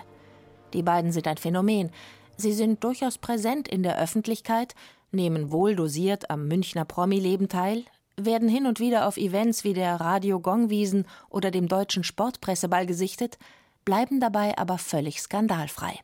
Die 0.74 0.84
beiden 0.84 1.12
sind 1.12 1.28
ein 1.28 1.38
Phänomen. 1.38 1.92
Sie 2.36 2.54
sind 2.54 2.84
durchaus 2.84 3.18
präsent 3.18 3.68
in 3.68 3.84
der 3.84 3.98
Öffentlichkeit, 3.98 4.76
nehmen 5.12 5.52
wohl 5.52 5.76
dosiert 5.76 6.30
am 6.30 6.48
Münchner 6.48 6.86
Promi-Leben 6.86 7.48
teil, 7.50 7.86
werden 8.18 8.50
hin 8.50 8.66
und 8.66 8.80
wieder 8.80 9.08
auf 9.08 9.18
Events 9.18 9.64
wie 9.64 9.74
der 9.74 9.96
Radio 9.96 10.40
Gongwiesen 10.40 11.06
oder 11.30 11.52
dem 11.52 11.68
Deutschen 11.68 12.04
Sportpresseball 12.04 12.86
gesichtet, 12.86 13.38
bleiben 13.86 14.20
dabei 14.20 14.58
aber 14.58 14.78
völlig 14.78 15.22
skandalfrei. 15.22 16.00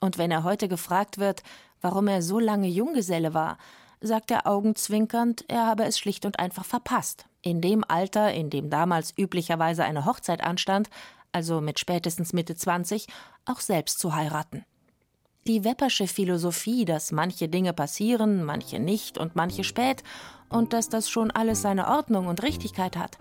Und 0.00 0.18
wenn 0.18 0.30
er 0.30 0.44
heute 0.44 0.68
gefragt 0.68 1.18
wird, 1.18 1.42
warum 1.80 2.08
er 2.08 2.22
so 2.22 2.38
lange 2.38 2.68
Junggeselle 2.68 3.34
war, 3.34 3.58
sagt 4.00 4.30
er 4.30 4.46
augenzwinkernd, 4.46 5.44
er 5.48 5.66
habe 5.66 5.84
es 5.84 5.98
schlicht 5.98 6.26
und 6.26 6.38
einfach 6.38 6.64
verpasst. 6.64 7.26
In 7.42 7.60
dem 7.60 7.84
Alter, 7.86 8.32
in 8.32 8.50
dem 8.50 8.70
damals 8.70 9.14
üblicherweise 9.16 9.84
eine 9.84 10.04
Hochzeit 10.04 10.42
anstand, 10.42 10.90
also 11.32 11.60
mit 11.60 11.78
spätestens 11.78 12.32
Mitte 12.32 12.54
20, 12.54 13.06
auch 13.44 13.60
selbst 13.60 13.98
zu 13.98 14.14
heiraten. 14.14 14.64
Die 15.46 15.62
Weppersche 15.62 16.08
Philosophie, 16.08 16.84
dass 16.84 17.12
manche 17.12 17.48
Dinge 17.48 17.72
passieren, 17.72 18.42
manche 18.42 18.80
nicht 18.80 19.16
und 19.16 19.36
manche 19.36 19.62
spät 19.62 20.02
und 20.48 20.72
dass 20.72 20.88
das 20.88 21.08
schon 21.08 21.30
alles 21.30 21.62
seine 21.62 21.88
Ordnung 21.88 22.26
und 22.26 22.42
Richtigkeit 22.42 22.96
hat, 22.96 23.18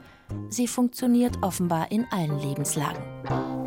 sie 0.50 0.68
funktioniert 0.68 1.44
offenbar 1.44 1.91
in 1.91 2.06
allen 2.12 2.39
Lebenslagen. 2.39 3.64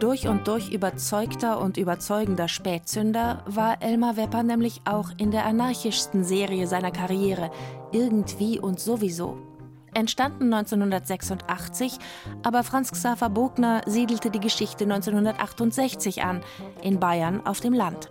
Durch 0.00 0.26
und 0.28 0.48
durch 0.48 0.70
überzeugter 0.70 1.60
und 1.60 1.76
überzeugender 1.76 2.48
Spätzünder 2.48 3.44
war 3.46 3.82
Elmar 3.82 4.16
Wepper 4.16 4.42
nämlich 4.42 4.80
auch 4.86 5.10
in 5.18 5.30
der 5.30 5.44
anarchischsten 5.44 6.24
Serie 6.24 6.66
seiner 6.66 6.90
Karriere, 6.90 7.50
Irgendwie 7.92 8.58
und 8.58 8.80
sowieso. 8.80 9.36
entstanden 9.92 10.54
1986, 10.54 11.98
aber 12.42 12.64
Franz 12.64 12.92
Xaver 12.92 13.28
Bogner 13.28 13.82
siedelte 13.84 14.30
die 14.30 14.40
Geschichte 14.40 14.84
1968 14.84 16.22
an, 16.22 16.40
in 16.82 16.98
Bayern 16.98 17.44
auf 17.44 17.60
dem 17.60 17.74
Land. 17.74 18.10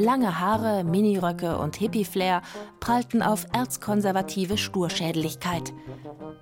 Lange 0.00 0.38
Haare, 0.38 0.84
Miniröcke 0.84 1.58
und 1.58 1.74
Hippie-Flair 1.74 2.42
prallten 2.78 3.20
auf 3.20 3.46
erzkonservative 3.52 4.56
Sturschädeligkeit. 4.56 5.72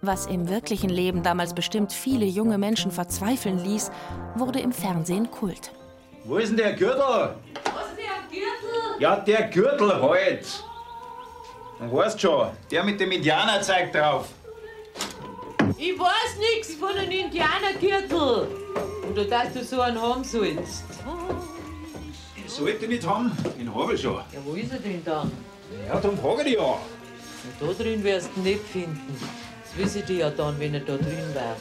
Was 0.02 0.26
im 0.26 0.50
wirklichen 0.50 0.90
Leben 0.90 1.22
damals 1.22 1.54
bestimmt 1.54 1.90
viele 1.90 2.26
junge 2.26 2.58
Menschen 2.58 2.90
verzweifeln 2.90 3.58
ließ, 3.64 3.90
wurde 4.34 4.60
im 4.60 4.72
Fernsehen 4.72 5.30
Kult. 5.30 5.72
Wo 6.24 6.36
ist 6.36 6.50
denn 6.50 6.58
der 6.58 6.74
Gürtel? 6.74 7.00
Was 7.00 7.86
ist 7.88 7.96
der 7.96 8.28
Gürtel? 8.30 9.00
Ja, 9.00 9.16
der 9.16 9.44
Gürtel 9.44 10.02
halt. 10.02 10.46
Du 11.80 11.96
weißt 11.96 12.20
schon, 12.20 12.50
der 12.70 12.84
mit 12.84 13.00
dem 13.00 13.10
Indianerzeig 13.10 13.90
drauf. 13.90 14.28
Ich 15.78 15.98
weiß 15.98 16.38
nichts 16.38 16.74
von 16.74 16.90
einem 16.90 17.10
Indianergürtel. 17.10 18.48
Oder 19.10 19.24
dass 19.24 19.54
du 19.54 19.64
so 19.64 19.80
einen 19.80 20.00
haben 20.00 20.24
sollst. 20.24 20.84
Sollte 22.56 22.88
nicht 22.88 23.06
haben, 23.06 23.30
den 23.58 23.74
habe 23.74 23.94
ich 23.94 24.00
schon. 24.00 24.14
Ja, 24.14 24.40
wo 24.42 24.54
ist 24.54 24.72
er 24.72 24.78
denn 24.78 25.04
dann? 25.04 25.30
Ja, 25.86 26.00
darum 26.00 26.16
frage 26.16 26.48
ich 26.48 26.54
ja. 26.54 26.62
Ja, 26.62 26.78
da 27.60 27.66
drin 27.74 28.02
wirst 28.02 28.30
du 28.34 28.40
ihn 28.40 28.44
nicht 28.44 28.62
finden. 28.62 29.20
Das 29.62 29.76
wisse 29.76 29.98
ich 30.10 30.18
ja 30.18 30.30
dann, 30.30 30.58
wenn 30.58 30.72
er 30.72 30.80
da 30.80 30.96
drin 30.96 31.34
war. 31.34 31.56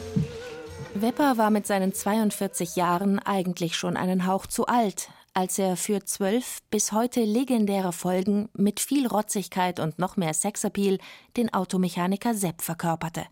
Wepper 0.94 1.38
war 1.38 1.50
mit 1.50 1.68
seinen 1.68 1.94
42 1.94 2.78
Jahren 2.78 3.20
eigentlich 3.20 3.76
schon 3.76 3.98
einen 3.98 4.26
Hauch 4.26 4.46
zu 4.46 4.68
alt, 4.68 5.10
als 5.34 5.60
er 5.60 5.76
für 5.76 6.06
zwölf 6.06 6.60
bis 6.72 6.94
heute 6.94 7.26
legendäre 7.26 7.92
Folgen 7.92 8.48
mit 8.54 8.80
viel 8.80 9.06
Rotzigkeit 9.06 9.82
und 9.82 10.00
noch 10.00 10.16
mehr 10.16 10.34
Sexappeal 10.34 10.98
den 11.36 11.54
Automechaniker 11.54 12.34
Sepp 12.34 12.62
verkörperte. 12.62 13.26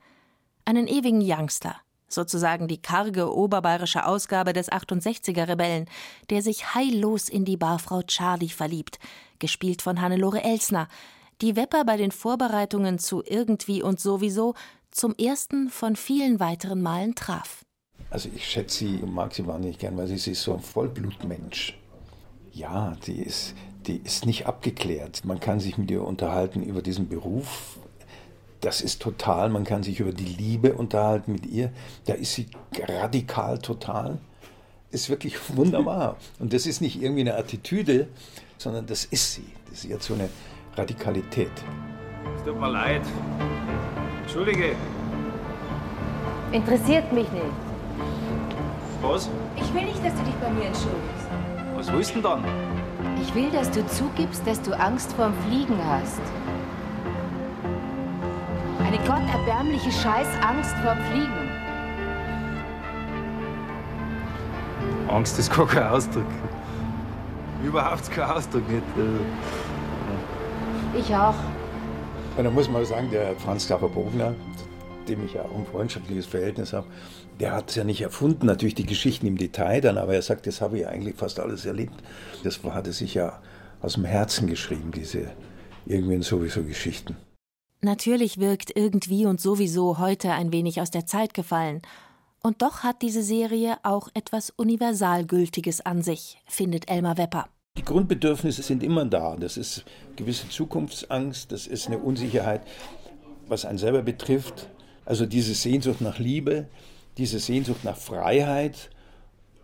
Einen 0.65 0.87
ewigen 0.87 1.21
Youngster, 1.21 1.77
sozusagen 2.13 2.67
die 2.67 2.81
karge 2.81 3.33
oberbayerische 3.33 4.05
Ausgabe 4.05 4.53
des 4.53 4.71
68er 4.71 5.47
Rebellen, 5.47 5.89
der 6.29 6.41
sich 6.41 6.73
heillos 6.73 7.29
in 7.29 7.45
die 7.45 7.57
Barfrau 7.57 8.01
Charlie 8.03 8.49
verliebt, 8.49 8.99
gespielt 9.39 9.81
von 9.81 10.01
Hannelore 10.01 10.43
Elsner, 10.43 10.87
die 11.41 11.55
Wepper 11.55 11.83
bei 11.83 11.97
den 11.97 12.11
Vorbereitungen 12.11 12.99
zu 12.99 13.23
Irgendwie 13.25 13.81
und 13.81 13.99
sowieso 13.99 14.53
zum 14.91 15.15
ersten 15.15 15.69
von 15.69 15.95
vielen 15.95 16.39
weiteren 16.39 16.81
Malen 16.81 17.15
traf. 17.15 17.65
Also 18.09 18.29
ich 18.33 18.47
schätze 18.47 18.77
sie 18.85 18.97
und 18.97 19.13
mag 19.13 19.33
sie 19.33 19.45
wahnsinnig 19.47 19.79
gern, 19.79 19.97
weil 19.97 20.07
sie 20.07 20.31
ist 20.31 20.43
so 20.43 20.53
ein 20.53 20.59
Vollblutmensch. 20.59 21.77
Ja, 22.51 22.95
die 23.07 23.19
ist, 23.19 23.55
die 23.87 23.97
ist 23.97 24.25
nicht 24.25 24.45
abgeklärt. 24.45 25.25
Man 25.25 25.39
kann 25.39 25.59
sich 25.59 25.77
mit 25.77 25.89
ihr 25.89 26.03
unterhalten 26.03 26.61
über 26.61 26.83
diesen 26.83 27.09
Beruf. 27.09 27.79
Das 28.63 28.79
ist 28.79 29.01
total. 29.01 29.49
Man 29.49 29.65
kann 29.65 29.83
sich 29.83 29.99
über 29.99 30.13
die 30.13 30.23
Liebe 30.23 30.73
unterhalten 30.73 31.33
mit 31.33 31.45
ihr. 31.45 31.69
Da 32.05 32.13
ist 32.13 32.33
sie 32.33 32.47
radikal 32.87 33.59
total. 33.59 34.19
Ist 34.89 35.09
wirklich 35.09 35.35
wunderbar. 35.57 36.15
Und 36.39 36.53
das 36.53 36.65
ist 36.65 36.79
nicht 36.79 37.01
irgendwie 37.01 37.21
eine 37.21 37.35
Attitüde, 37.35 38.07
sondern 38.57 38.85
das 38.85 39.03
ist 39.03 39.33
sie. 39.33 39.45
Das 39.69 39.79
ist 39.79 39.89
jetzt 39.89 40.05
so 40.05 40.13
eine 40.13 40.29
Radikalität. 40.77 41.51
Es 42.37 42.43
tut 42.45 42.57
mir 42.57 42.71
leid. 42.71 43.01
Entschuldige. 44.21 44.75
Interessiert 46.53 47.11
mich 47.11 47.29
nicht. 47.33 47.43
Was? 49.01 49.29
Ich 49.57 49.73
will 49.73 49.83
nicht, 49.83 50.05
dass 50.05 50.13
du 50.13 50.23
dich 50.23 50.35
bei 50.35 50.49
mir 50.51 50.67
entschuldigst. 50.67 51.27
Was 51.75 51.91
willst 51.91 52.11
du 52.11 52.21
denn 52.21 52.23
dann? 52.23 52.45
Ich 53.21 53.35
will, 53.35 53.51
dass 53.51 53.69
du 53.71 53.85
zugibst, 53.87 54.47
dass 54.47 54.61
du 54.61 54.71
Angst 54.79 55.11
vorm 55.13 55.33
Fliegen 55.49 55.77
hast. 55.85 56.21
Eine 58.93 59.07
gotterbärmliche 59.07 59.91
Scheißangst 59.91 60.75
vorm 60.83 60.99
Fliegen. 61.09 61.49
Angst 65.07 65.39
ist 65.39 65.51
gar 65.51 65.65
kein 65.65 65.87
Ausdruck. 65.87 66.27
Überhaupt 67.63 68.11
kein 68.11 68.29
Ausdruck 68.29 68.69
nicht. 68.69 68.83
Ich 70.95 71.15
auch. 71.15 71.33
Und 72.37 72.43
da 72.43 72.51
muss 72.51 72.69
man 72.69 72.85
sagen, 72.85 73.09
der 73.09 73.35
Franz 73.37 73.65
Xaver 73.65 73.89
Bogner, 73.89 74.35
dem 75.07 75.25
ich 75.25 75.33
ja 75.33 75.41
auch 75.41 75.57
ein 75.57 75.65
freundschaftliches 75.65 76.27
Verhältnis 76.27 76.71
habe, 76.71 76.85
der 77.39 77.53
hat 77.53 77.71
es 77.71 77.75
ja 77.75 77.83
nicht 77.83 78.01
erfunden, 78.01 78.45
natürlich 78.45 78.75
die 78.75 78.85
Geschichten 78.85 79.25
im 79.25 79.39
Detail 79.39 79.81
dann, 79.81 79.97
aber 79.97 80.13
er 80.13 80.21
sagt, 80.21 80.45
das 80.45 80.61
habe 80.61 80.77
ich 80.77 80.87
eigentlich 80.87 81.15
fast 81.15 81.39
alles 81.39 81.65
erlebt. 81.65 82.03
Das 82.43 82.63
hat 82.63 82.85
er 82.85 82.93
sich 82.93 83.15
ja 83.15 83.41
aus 83.81 83.95
dem 83.95 84.05
Herzen 84.05 84.45
geschrieben, 84.45 84.91
diese 84.91 85.31
irgendwie 85.87 86.21
sowieso 86.21 86.61
Geschichten. 86.61 87.17
Natürlich 87.83 88.39
wirkt 88.39 88.71
irgendwie 88.77 89.25
und 89.25 89.41
sowieso 89.41 89.97
heute 89.97 90.31
ein 90.31 90.53
wenig 90.53 90.79
aus 90.79 90.89
der 90.89 91.05
Zeit 91.05 91.33
gefallen. 91.33 91.81
Und 92.41 92.61
doch 92.61 92.79
hat 92.79 93.01
diese 93.01 93.21
Serie 93.21 93.75
auch 93.83 94.07
etwas 94.13 94.51
Universalgültiges 94.51 95.81
an 95.81 96.01
sich, 96.01 96.41
findet 96.45 96.89
Elmar 96.89 97.17
Wepper. 97.17 97.49
Die 97.77 97.83
Grundbedürfnisse 97.83 98.63
sind 98.63 98.83
immer 98.83 99.03
da. 99.03 99.35
Das 99.35 99.57
ist 99.57 99.83
gewisse 100.15 100.47
Zukunftsangst, 100.47 101.51
das 101.51 101.67
ist 101.67 101.87
eine 101.87 101.97
Unsicherheit, 101.97 102.61
was 103.49 103.65
einen 103.65 103.77
selber 103.77 104.01
betrifft. 104.01 104.69
Also 105.03 105.25
diese 105.25 105.53
Sehnsucht 105.53 105.99
nach 105.99 106.19
Liebe, 106.19 106.69
diese 107.17 107.39
Sehnsucht 107.39 107.83
nach 107.83 107.97
Freiheit 107.97 108.91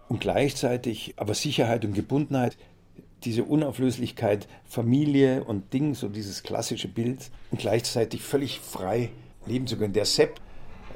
und 0.09 0.19
gleichzeitig 0.19 1.13
aber 1.15 1.35
Sicherheit 1.35 1.85
und 1.85 1.93
Gebundenheit, 1.93 2.57
diese 3.25 3.43
Unauflöslichkeit 3.43 4.47
Familie 4.65 5.43
und 5.43 5.73
Ding, 5.73 5.95
so 5.95 6.09
dieses 6.09 6.43
klassische 6.43 6.87
Bild 6.87 7.29
und 7.51 7.59
gleichzeitig 7.59 8.21
völlig 8.21 8.59
frei 8.59 9.11
leben 9.45 9.67
zu 9.67 9.77
können. 9.77 9.93
Der 9.93 10.05
Sepp, 10.05 10.39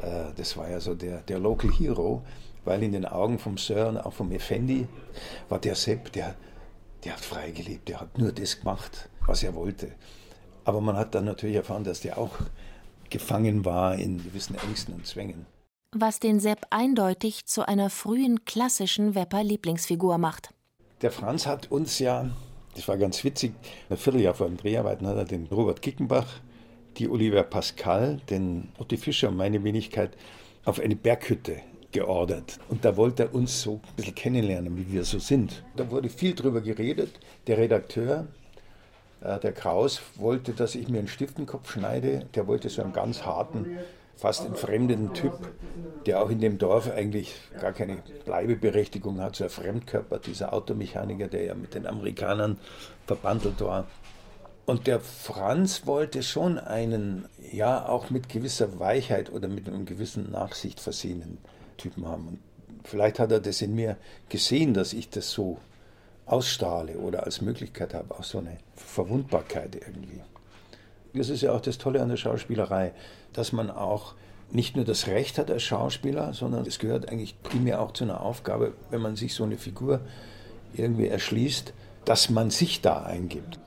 äh, 0.01 0.31
das 0.35 0.57
war 0.57 0.69
ja 0.69 0.79
so 0.79 0.95
der, 0.95 1.21
der 1.21 1.39
Local 1.39 1.71
Hero, 1.71 2.23
weil 2.65 2.83
in 2.83 2.93
den 2.93 3.05
Augen 3.05 3.39
vom 3.39 3.57
Sir 3.57 3.87
und 3.87 3.97
auch 3.97 4.13
vom 4.13 4.31
Effendi 4.31 4.87
war 5.49 5.59
der 5.59 5.75
Sepp, 5.75 6.11
der, 6.13 6.35
der 7.03 7.13
hat 7.13 7.21
frei 7.21 7.51
gelebt, 7.51 7.89
der 7.89 8.01
hat 8.01 8.17
nur 8.17 8.31
das 8.31 8.59
gemacht, 8.59 9.09
was 9.25 9.43
er 9.43 9.55
wollte. 9.55 9.91
Aber 10.65 10.79
man 10.79 10.95
hat 10.95 11.13
dann 11.13 11.25
natürlich 11.25 11.57
erfahren, 11.57 11.83
dass 11.83 12.01
der 12.01 12.17
auch 12.17 12.37
gefangen 13.09 13.65
war 13.65 13.95
in 13.95 14.23
gewissen 14.23 14.55
Ängsten 14.55 14.93
und 14.93 15.05
Zwängen. 15.05 15.45
Was 15.91 16.19
den 16.19 16.39
Sepp 16.39 16.65
eindeutig 16.71 17.45
zu 17.45 17.67
einer 17.67 17.89
frühen 17.89 18.45
klassischen 18.45 19.13
Wepper-Lieblingsfigur 19.13 20.17
macht. 20.17 20.53
Der 21.03 21.11
Franz 21.11 21.45
hat 21.45 21.69
uns 21.69 21.99
ja, 21.99 22.29
das 22.75 22.87
war 22.87 22.97
ganz 22.97 23.25
witzig, 23.25 23.51
ein 23.89 23.97
Vierteljahr 23.97 24.33
vor 24.33 24.47
den 24.47 24.55
Dreharbeiten 24.55 25.05
hat 25.05 25.17
er 25.17 25.25
den 25.25 25.47
Robert 25.47 25.81
Kickenbach, 25.81 26.39
die 26.97 27.09
Oliver 27.09 27.43
Pascal, 27.43 28.21
den 28.29 28.69
Otti 28.79 28.95
Fischer 28.95 29.27
und 29.27 29.35
meine 29.35 29.61
Wenigkeit 29.65 30.11
auf 30.63 30.79
eine 30.79 30.95
Berghütte 30.95 31.57
geordert. 31.91 32.57
Und 32.69 32.85
da 32.85 32.95
wollte 32.95 33.23
er 33.23 33.35
uns 33.35 33.63
so 33.63 33.73
ein 33.73 33.95
bisschen 33.97 34.15
kennenlernen, 34.15 34.77
wie 34.77 34.93
wir 34.93 35.03
so 35.03 35.19
sind. 35.19 35.61
Da 35.75 35.91
wurde 35.91 36.07
viel 36.07 36.35
drüber 36.35 36.61
geredet. 36.61 37.19
Der 37.47 37.57
Redakteur, 37.57 38.27
äh, 39.19 39.39
der 39.39 39.51
Kraus, 39.51 40.01
wollte, 40.15 40.53
dass 40.53 40.73
ich 40.73 40.87
mir 40.87 40.99
einen 40.99 41.09
Stiftenkopf 41.09 41.69
schneide. 41.69 42.27
Der 42.33 42.47
wollte 42.47 42.69
so 42.69 42.81
einen 42.81 42.93
ganz 42.93 43.25
harten, 43.25 43.77
fast 44.23 44.45
entfremdeten 44.45 45.13
Typ, 45.13 45.33
der 46.05 46.23
auch 46.23 46.29
in 46.29 46.39
dem 46.39 46.57
Dorf 46.57 46.89
eigentlich 46.89 47.35
gar 47.59 47.73
keine 47.73 47.97
Bleibeberechtigung 48.23 49.19
hat, 49.19 49.35
so 49.35 49.43
ein 49.43 49.49
Fremdkörper, 49.49 50.17
dieser 50.17 50.53
Automechaniker, 50.53 51.27
der 51.27 51.43
ja 51.43 51.55
mit 51.55 51.73
den 51.73 51.85
Amerikanern 51.85 52.57
verbandelt 53.05 53.59
war. 53.59 53.85
Und 54.65 54.87
der 54.87 55.01
Franz 55.01 55.85
wollte 55.87 56.23
schon 56.23 56.57
einen, 56.57 57.25
ja, 57.51 57.85
auch 57.85 58.11
mit 58.11 58.29
gewisser 58.29 58.79
Weichheit 58.79 59.29
oder 59.29 59.49
mit 59.49 59.67
einem 59.67 59.85
gewissen 59.85 60.31
Nachsicht 60.31 60.79
versehenen 60.79 61.37
Typen 61.75 62.07
haben. 62.07 62.29
Und 62.29 62.39
vielleicht 62.85 63.19
hat 63.19 63.29
er 63.29 63.41
das 63.41 63.61
in 63.61 63.75
mir 63.75 63.97
gesehen, 64.29 64.73
dass 64.73 64.93
ich 64.93 65.09
das 65.09 65.31
so 65.31 65.57
ausstrahle 66.25 66.97
oder 66.97 67.25
als 67.25 67.41
Möglichkeit 67.41 67.93
habe, 67.93 68.15
auch 68.15 68.23
so 68.23 68.37
eine 68.37 68.57
Verwundbarkeit 68.73 69.75
irgendwie. 69.75 70.21
Das 71.13 71.29
ist 71.29 71.41
ja 71.41 71.51
auch 71.51 71.61
das 71.61 71.77
Tolle 71.77 72.01
an 72.01 72.09
der 72.09 72.17
Schauspielerei, 72.17 72.93
dass 73.33 73.51
man 73.51 73.69
auch 73.69 74.15
nicht 74.51 74.75
nur 74.75 74.85
das 74.85 75.07
Recht 75.07 75.37
hat 75.37 75.49
als 75.49 75.63
Schauspieler, 75.63 76.33
sondern 76.33 76.65
es 76.65 76.79
gehört 76.79 77.09
eigentlich 77.09 77.41
primär 77.41 77.81
auch 77.81 77.91
zu 77.91 78.03
einer 78.03 78.21
Aufgabe, 78.21 78.73
wenn 78.91 79.01
man 79.01 79.15
sich 79.15 79.33
so 79.33 79.43
eine 79.43 79.57
Figur 79.57 80.01
irgendwie 80.73 81.07
erschließt, 81.07 81.73
dass 82.05 82.29
man 82.29 82.49
sich 82.49 82.81
da 82.81 83.03
eingibt. 83.03 83.59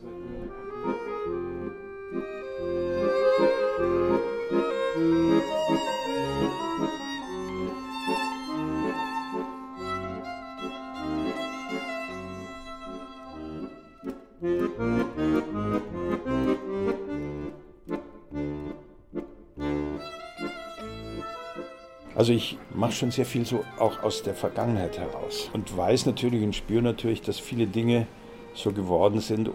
Also 22.27 22.35
ich 22.35 22.59
mache 22.74 22.91
schon 22.91 23.12
sehr 23.12 23.24
viel 23.24 23.47
so 23.47 23.64
auch 23.79 24.03
aus 24.03 24.24
der 24.24 24.35
Vergangenheit 24.35 24.99
heraus 24.99 25.49
und 25.53 25.77
weiß 25.77 26.07
natürlich 26.07 26.43
und 26.43 26.57
spüre 26.57 26.83
natürlich, 26.83 27.22
dass 27.22 27.39
viele 27.39 27.68
Dinge 27.68 28.09
so 28.53 28.72
geworden 28.72 29.20
sind, 29.20 29.49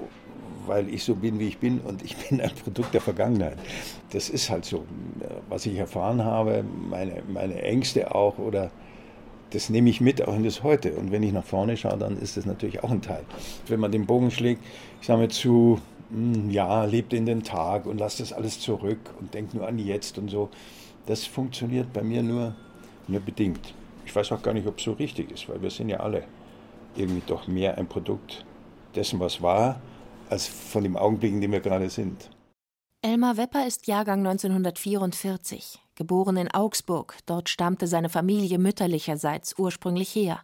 weil 0.66 0.88
ich 0.88 1.04
so 1.04 1.16
bin, 1.16 1.38
wie 1.38 1.50
ich 1.50 1.58
bin 1.58 1.82
und 1.82 2.02
ich 2.02 2.16
bin 2.30 2.40
ein 2.40 2.52
Produkt 2.64 2.94
der 2.94 3.02
Vergangenheit. 3.02 3.58
Das 4.12 4.30
ist 4.30 4.50
halt 4.50 4.64
so. 4.64 4.86
Was 5.50 5.66
ich 5.66 5.76
erfahren 5.76 6.24
habe, 6.24 6.64
meine, 6.90 7.24
meine 7.28 7.62
Ängste 7.62 8.16
auch 8.16 8.38
oder 8.38 8.72
das 9.50 9.70
nehme 9.70 9.90
ich 9.90 10.00
mit 10.00 10.26
auch 10.26 10.34
in 10.34 10.46
das 10.46 10.64
Heute. 10.64 10.94
Und 10.94 11.12
wenn 11.12 11.24
ich 11.24 11.34
nach 11.34 11.44
vorne 11.44 11.76
schaue, 11.76 11.98
dann 11.98 12.18
ist 12.18 12.38
das 12.38 12.46
natürlich 12.46 12.86
auch 12.86 12.92
ein 12.92 13.02
Teil. 13.02 13.26
Wenn 13.68 13.82
man 13.82 13.92
den 13.92 14.06
Bogen 14.06 14.32
schlägt, 14.32 14.64
ich 15.02 15.08
sage 15.08 15.20
mir 15.20 15.28
zu, 15.28 15.82
hm, 16.10 16.50
ja, 16.50 16.86
lebt 16.86 17.12
in 17.12 17.26
den 17.26 17.44
Tag 17.44 17.86
und 17.86 17.98
lasst 17.98 18.22
das 18.22 18.32
alles 18.32 18.62
zurück 18.62 19.14
und 19.20 19.34
denkt 19.34 19.54
nur 19.54 19.68
an 19.68 19.78
jetzt 19.78 20.18
und 20.18 20.30
so. 20.30 20.50
Das 21.06 21.26
funktioniert 21.26 21.92
bei 21.94 22.04
mir 22.04 22.24
nur, 22.24 22.56
nur 23.08 23.22
bedingt. 23.22 23.74
Ich 24.06 24.16
weiß 24.16 24.32
auch 24.32 24.42
gar 24.42 24.54
nicht, 24.54 24.68
ob 24.68 24.78
es 24.78 24.84
so 24.84 24.94
richtig 24.94 25.32
ist, 25.32 25.50
weil 25.50 25.62
wir 25.62 25.70
sind 25.70 25.90
ja 25.90 26.00
alle 26.00 26.24
irgendwie 26.96 27.24
doch 27.26 27.48
mehr 27.48 27.78
ein 27.78 27.88
Produkt 27.88 28.46
dessen, 28.96 29.20
was 29.20 29.42
war, 29.42 29.82
als 30.30 30.48
von 30.48 30.84
dem 30.84 30.98
Augenblick, 30.98 31.32
in 31.32 31.42
dem 31.42 31.52
wir 31.52 31.60
gerade 31.60 31.90
sind. 31.90 32.30
Elmar 33.02 33.38
Wepper 33.38 33.66
ist 33.66 33.88
Jahrgang 33.88 34.20
1944, 34.20 35.80
geboren 35.96 36.38
in 36.38 36.54
Augsburg. 36.54 37.18
Dort 37.26 37.50
stammte 37.50 37.88
seine 37.88 38.10
Familie 38.10 38.60
mütterlicherseits 38.60 39.58
ursprünglich 39.58 40.14
her. 40.14 40.42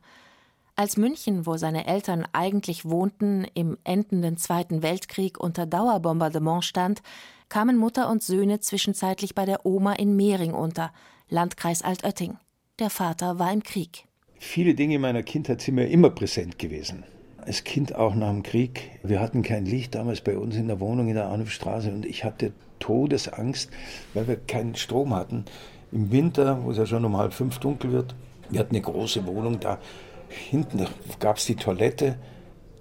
Als 0.75 0.97
München, 0.97 1.45
wo 1.45 1.57
seine 1.57 1.87
Eltern 1.87 2.27
eigentlich 2.33 2.85
wohnten, 2.85 3.45
im 3.53 3.77
endenden 3.83 4.37
Zweiten 4.37 4.81
Weltkrieg 4.81 5.39
unter 5.39 5.65
Dauerbombardement 5.65 6.63
stand, 6.63 7.01
kamen 7.49 7.77
Mutter 7.77 8.09
und 8.09 8.23
Söhne 8.23 8.59
zwischenzeitlich 8.59 9.35
bei 9.35 9.45
der 9.45 9.65
Oma 9.65 9.93
in 9.93 10.15
Mehring 10.15 10.53
unter, 10.53 10.91
Landkreis 11.29 11.81
Altötting. 11.81 12.37
Der 12.79 12.89
Vater 12.89 13.39
war 13.39 13.51
im 13.51 13.63
Krieg. 13.63 14.05
Viele 14.39 14.75
Dinge 14.75 14.99
meiner 14.99 15.23
Kindheit 15.23 15.61
sind 15.61 15.75
mir 15.75 15.87
immer 15.87 16.09
präsent 16.09 16.59
gewesen 16.59 17.03
als 17.47 17.63
Kind 17.63 17.95
auch 17.95 18.13
nach 18.13 18.29
dem 18.29 18.43
Krieg. 18.43 18.91
Wir 19.03 19.21
hatten 19.21 19.41
kein 19.41 19.65
Licht 19.65 19.95
damals 19.95 20.19
bei 20.19 20.37
uns 20.37 20.57
in 20.57 20.67
der 20.67 20.81
Wohnung 20.81 21.07
in 21.07 21.15
der 21.15 21.27
Arnulfstraße 21.27 21.89
und 21.89 22.05
ich 22.05 22.25
hatte 22.25 22.51
Todesangst, 22.79 23.71
weil 24.13 24.27
wir 24.27 24.35
keinen 24.35 24.75
Strom 24.75 25.15
hatten. 25.15 25.45
Im 25.93 26.11
Winter, 26.11 26.63
wo 26.63 26.71
es 26.71 26.77
ja 26.77 26.85
schon 26.85 27.05
um 27.05 27.15
halb 27.15 27.33
fünf 27.33 27.59
dunkel 27.59 27.93
wird, 27.93 28.15
wir 28.49 28.59
hatten 28.59 28.75
eine 28.75 28.83
große 28.83 29.25
Wohnung, 29.25 29.61
da 29.61 29.79
hinten 30.27 30.85
gab 31.19 31.37
es 31.37 31.45
die 31.45 31.55
Toilette, 31.55 32.17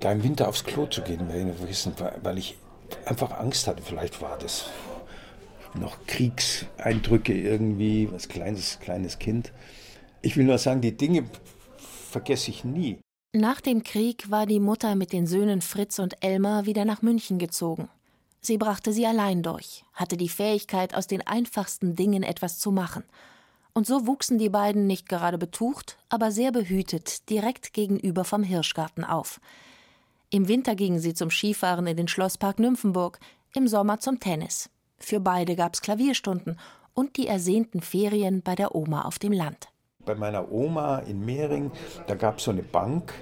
da 0.01 0.11
im 0.11 0.25
Winter 0.25 0.49
aufs 0.49 0.64
Klo 0.64 0.87
zu 0.87 1.03
gehen, 1.03 1.21
weil 2.23 2.39
ich 2.39 2.57
einfach 3.05 3.39
Angst 3.39 3.66
hatte. 3.66 3.82
Vielleicht 3.82 4.20
war 4.20 4.39
das 4.39 4.66
noch 5.74 5.99
Kriegseindrücke 6.07 7.34
irgendwie, 7.34 8.09
als 8.12 8.28
kleines, 8.28 8.80
kleines 8.80 9.18
Kind. 9.18 9.53
Ich 10.22 10.37
will 10.37 10.45
nur 10.45 10.59
sagen, 10.59 10.80
die 10.80 10.97
Dinge 10.97 11.24
vergesse 11.76 12.51
ich 12.51 12.64
nie. 12.64 12.99
Nach 13.32 13.61
dem 13.61 13.82
Krieg 13.82 14.30
war 14.30 14.47
die 14.47 14.61
Mutter 14.61 14.95
mit 14.95 15.12
den 15.12 15.26
Söhnen 15.26 15.61
Fritz 15.61 15.99
und 15.99 16.24
Elmar 16.24 16.64
wieder 16.64 16.84
nach 16.84 17.03
München 17.03 17.39
gezogen. 17.39 17.89
Sie 18.41 18.59
brachte 18.59 18.93
sie 18.93 19.07
allein 19.07 19.43
durch, 19.43 19.84
hatte 19.93 20.16
die 20.16 20.28
Fähigkeit, 20.28 20.95
aus 20.95 21.07
den 21.07 21.26
einfachsten 21.26 21.97
Dingen 21.97 22.22
etwas 22.22 22.59
zu 22.59 22.70
machen. 22.70 23.03
Und 23.74 23.87
so 23.87 24.07
wuchsen 24.07 24.39
die 24.39 24.49
beiden 24.49 24.87
nicht 24.87 25.09
gerade 25.09 25.37
betucht, 25.37 25.99
aber 26.09 26.30
sehr 26.30 26.51
behütet, 26.51 27.28
direkt 27.28 27.74
gegenüber 27.74 28.24
vom 28.24 28.43
Hirschgarten 28.43 29.05
auf. 29.05 29.41
Im 30.31 30.49
Winter 30.49 30.74
gingen 30.74 30.99
sie 30.99 31.14
zum 31.14 31.31
Skifahren 31.31 31.87
in 31.87 31.97
den 31.97 32.09
Schlosspark 32.09 32.59
Nymphenburg, 32.59 33.18
im 33.55 33.68
Sommer 33.68 34.01
zum 34.01 34.20
Tennis. 34.20 34.70
Für 34.99 35.20
beide 35.20 35.57
gab's 35.57 35.81
Klavierstunden 35.81 36.59
und 36.95 37.16
die 37.16 37.27
ersehnten 37.27 37.81
Ferien 37.81 38.43
bei 38.43 38.55
der 38.55 38.74
Oma 38.74 39.03
auf 39.03 39.18
dem 39.18 39.33
Land 39.33 39.68
bei 40.07 40.14
meiner 40.14 40.51
Oma 40.51 41.01
in 41.01 41.22
Mehring, 41.24 41.70
da 42.07 42.14
gab 42.14 42.39
es 42.39 42.45
so 42.45 42.53
eine 42.53 42.62
Bank, 42.62 43.12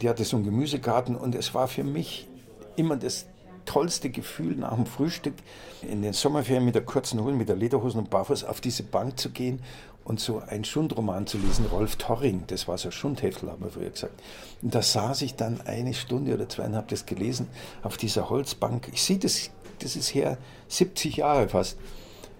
die 0.00 0.08
hatte 0.08 0.24
so 0.24 0.36
einen 0.36 0.46
Gemüsegarten 0.46 1.16
und 1.16 1.34
es 1.34 1.52
war 1.52 1.68
für 1.68 1.84
mich 1.84 2.28
immer 2.76 2.96
das 2.96 3.26
tollste 3.66 4.10
Gefühl 4.10 4.56
nach 4.56 4.74
dem 4.74 4.86
Frühstück 4.86 5.34
in 5.82 6.02
den 6.02 6.14
Sommerferien 6.14 6.64
mit 6.64 6.74
der 6.74 6.84
kurzen 6.84 7.22
Hose, 7.22 7.34
mit 7.34 7.48
der 7.48 7.56
Lederhosen 7.56 8.00
und 8.00 8.10
Barfuß 8.10 8.44
auf 8.44 8.60
diese 8.60 8.82
Bank 8.84 9.20
zu 9.20 9.30
gehen 9.30 9.60
und 10.04 10.20
so 10.20 10.40
einen 10.40 10.64
Schundroman 10.64 11.26
zu 11.26 11.38
lesen, 11.38 11.66
Rolf 11.66 11.96
Torring, 11.96 12.44
das 12.48 12.68
war 12.68 12.78
so 12.78 12.88
ein 12.88 12.92
Schundheftel, 12.92 13.50
haben 13.50 13.62
wir 13.62 13.70
früher 13.70 13.90
gesagt. 13.90 14.20
Und 14.62 14.74
da 14.74 14.82
saß 14.82 15.22
ich 15.22 15.36
dann 15.36 15.60
eine 15.62 15.94
Stunde 15.94 16.34
oder 16.34 16.48
zwei 16.48 16.64
und 16.64 16.76
habe 16.76 16.88
das 16.90 17.06
gelesen 17.06 17.48
auf 17.82 17.96
dieser 17.96 18.30
Holzbank. 18.30 18.88
Ich 18.92 19.02
sehe 19.02 19.18
das, 19.18 19.50
das 19.78 19.96
ist 19.96 20.14
her 20.14 20.38
70 20.68 21.16
Jahre 21.16 21.48
fast. 21.48 21.76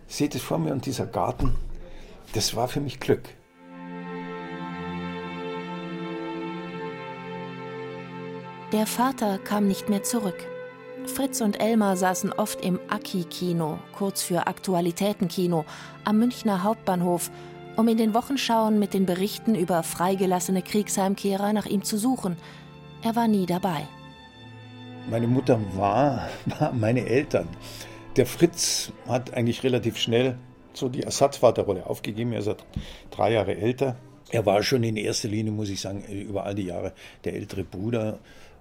Ich 0.08 0.16
sehe 0.16 0.28
das 0.28 0.42
vor 0.42 0.58
mir 0.58 0.72
und 0.72 0.86
dieser 0.86 1.06
Garten, 1.06 1.56
das 2.34 2.54
war 2.56 2.68
für 2.68 2.80
mich 2.80 3.00
Glück. 3.00 3.22
Der 8.72 8.86
Vater 8.86 9.38
kam 9.38 9.68
nicht 9.68 9.90
mehr 9.90 10.02
zurück. 10.02 10.46
Fritz 11.06 11.40
und 11.40 11.60
Elmar 11.60 11.96
saßen 11.96 12.32
oft 12.32 12.64
im 12.64 12.78
Aki-Kino, 12.88 13.78
kurz 13.92 14.22
für 14.22 14.46
Aktualitätenkino, 14.46 15.64
am 16.04 16.18
Münchner 16.18 16.62
Hauptbahnhof, 16.62 17.30
um 17.76 17.88
in 17.88 17.96
den 17.96 18.14
Wochenschauen 18.14 18.78
mit 18.78 18.94
den 18.94 19.06
Berichten 19.06 19.54
über 19.54 19.82
freigelassene 19.82 20.62
Kriegsheimkehrer 20.62 21.52
nach 21.52 21.66
ihm 21.66 21.82
zu 21.82 21.96
suchen. 21.96 22.36
Er 23.02 23.16
war 23.16 23.28
nie 23.28 23.46
dabei. 23.46 23.86
Meine 25.10 25.26
Mutter 25.26 25.58
war, 25.74 26.28
war 26.46 26.72
meine 26.72 27.06
Eltern. 27.06 27.48
Der 28.16 28.26
Fritz 28.26 28.92
hat 29.08 29.34
eigentlich 29.34 29.62
relativ 29.62 29.96
schnell 29.98 30.36
so 30.74 30.88
die 30.88 31.02
Ersatzvaterrolle 31.02 31.86
aufgegeben. 31.86 32.32
Er 32.32 32.40
ist 32.40 32.54
drei 33.10 33.32
Jahre 33.32 33.56
älter. 33.56 33.96
Er 34.30 34.46
war 34.46 34.62
schon 34.62 34.84
in 34.84 34.96
erster 34.96 35.28
Linie, 35.28 35.52
muss 35.52 35.68
ich 35.68 35.80
sagen, 35.80 36.04
über 36.04 36.44
all 36.44 36.54
die 36.54 36.64
Jahre 36.64 36.92
der 37.24 37.34
ältere 37.34 37.64
Bruder 37.64 38.18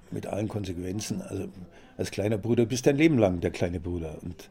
mit 0.09 0.27
allen 0.27 0.47
Konsequenzen. 0.47 1.21
Also 1.21 1.47
als 1.97 2.11
kleiner 2.11 2.37
Bruder 2.37 2.65
bist 2.65 2.87
dein 2.87 2.97
Leben 2.97 3.17
lang 3.17 3.39
der 3.39 3.51
kleine 3.51 3.79
Bruder. 3.79 4.17
Und 4.21 4.49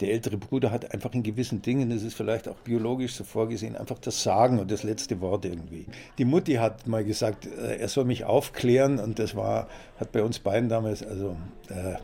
der 0.00 0.12
ältere 0.12 0.38
Bruder 0.38 0.70
hat 0.70 0.92
einfach 0.92 1.12
in 1.12 1.22
gewissen 1.22 1.62
Dingen, 1.62 1.90
das 1.90 2.02
ist 2.02 2.14
vielleicht 2.14 2.48
auch 2.48 2.56
biologisch 2.56 3.14
so 3.14 3.24
vorgesehen, 3.24 3.76
einfach 3.76 3.98
das 3.98 4.22
Sagen 4.22 4.58
und 4.58 4.70
das 4.70 4.82
letzte 4.82 5.20
Wort 5.20 5.44
irgendwie. 5.44 5.86
Die 6.18 6.24
Mutti 6.24 6.54
hat 6.54 6.86
mal 6.86 7.04
gesagt, 7.04 7.46
äh, 7.46 7.76
er 7.76 7.88
soll 7.88 8.04
mich 8.04 8.24
aufklären 8.24 8.98
und 8.98 9.18
das 9.18 9.34
war, 9.34 9.68
hat 9.98 10.12
bei 10.12 10.22
uns 10.22 10.38
beiden 10.38 10.68
damals, 10.68 11.02
also 11.02 11.36
äh, 11.68 11.96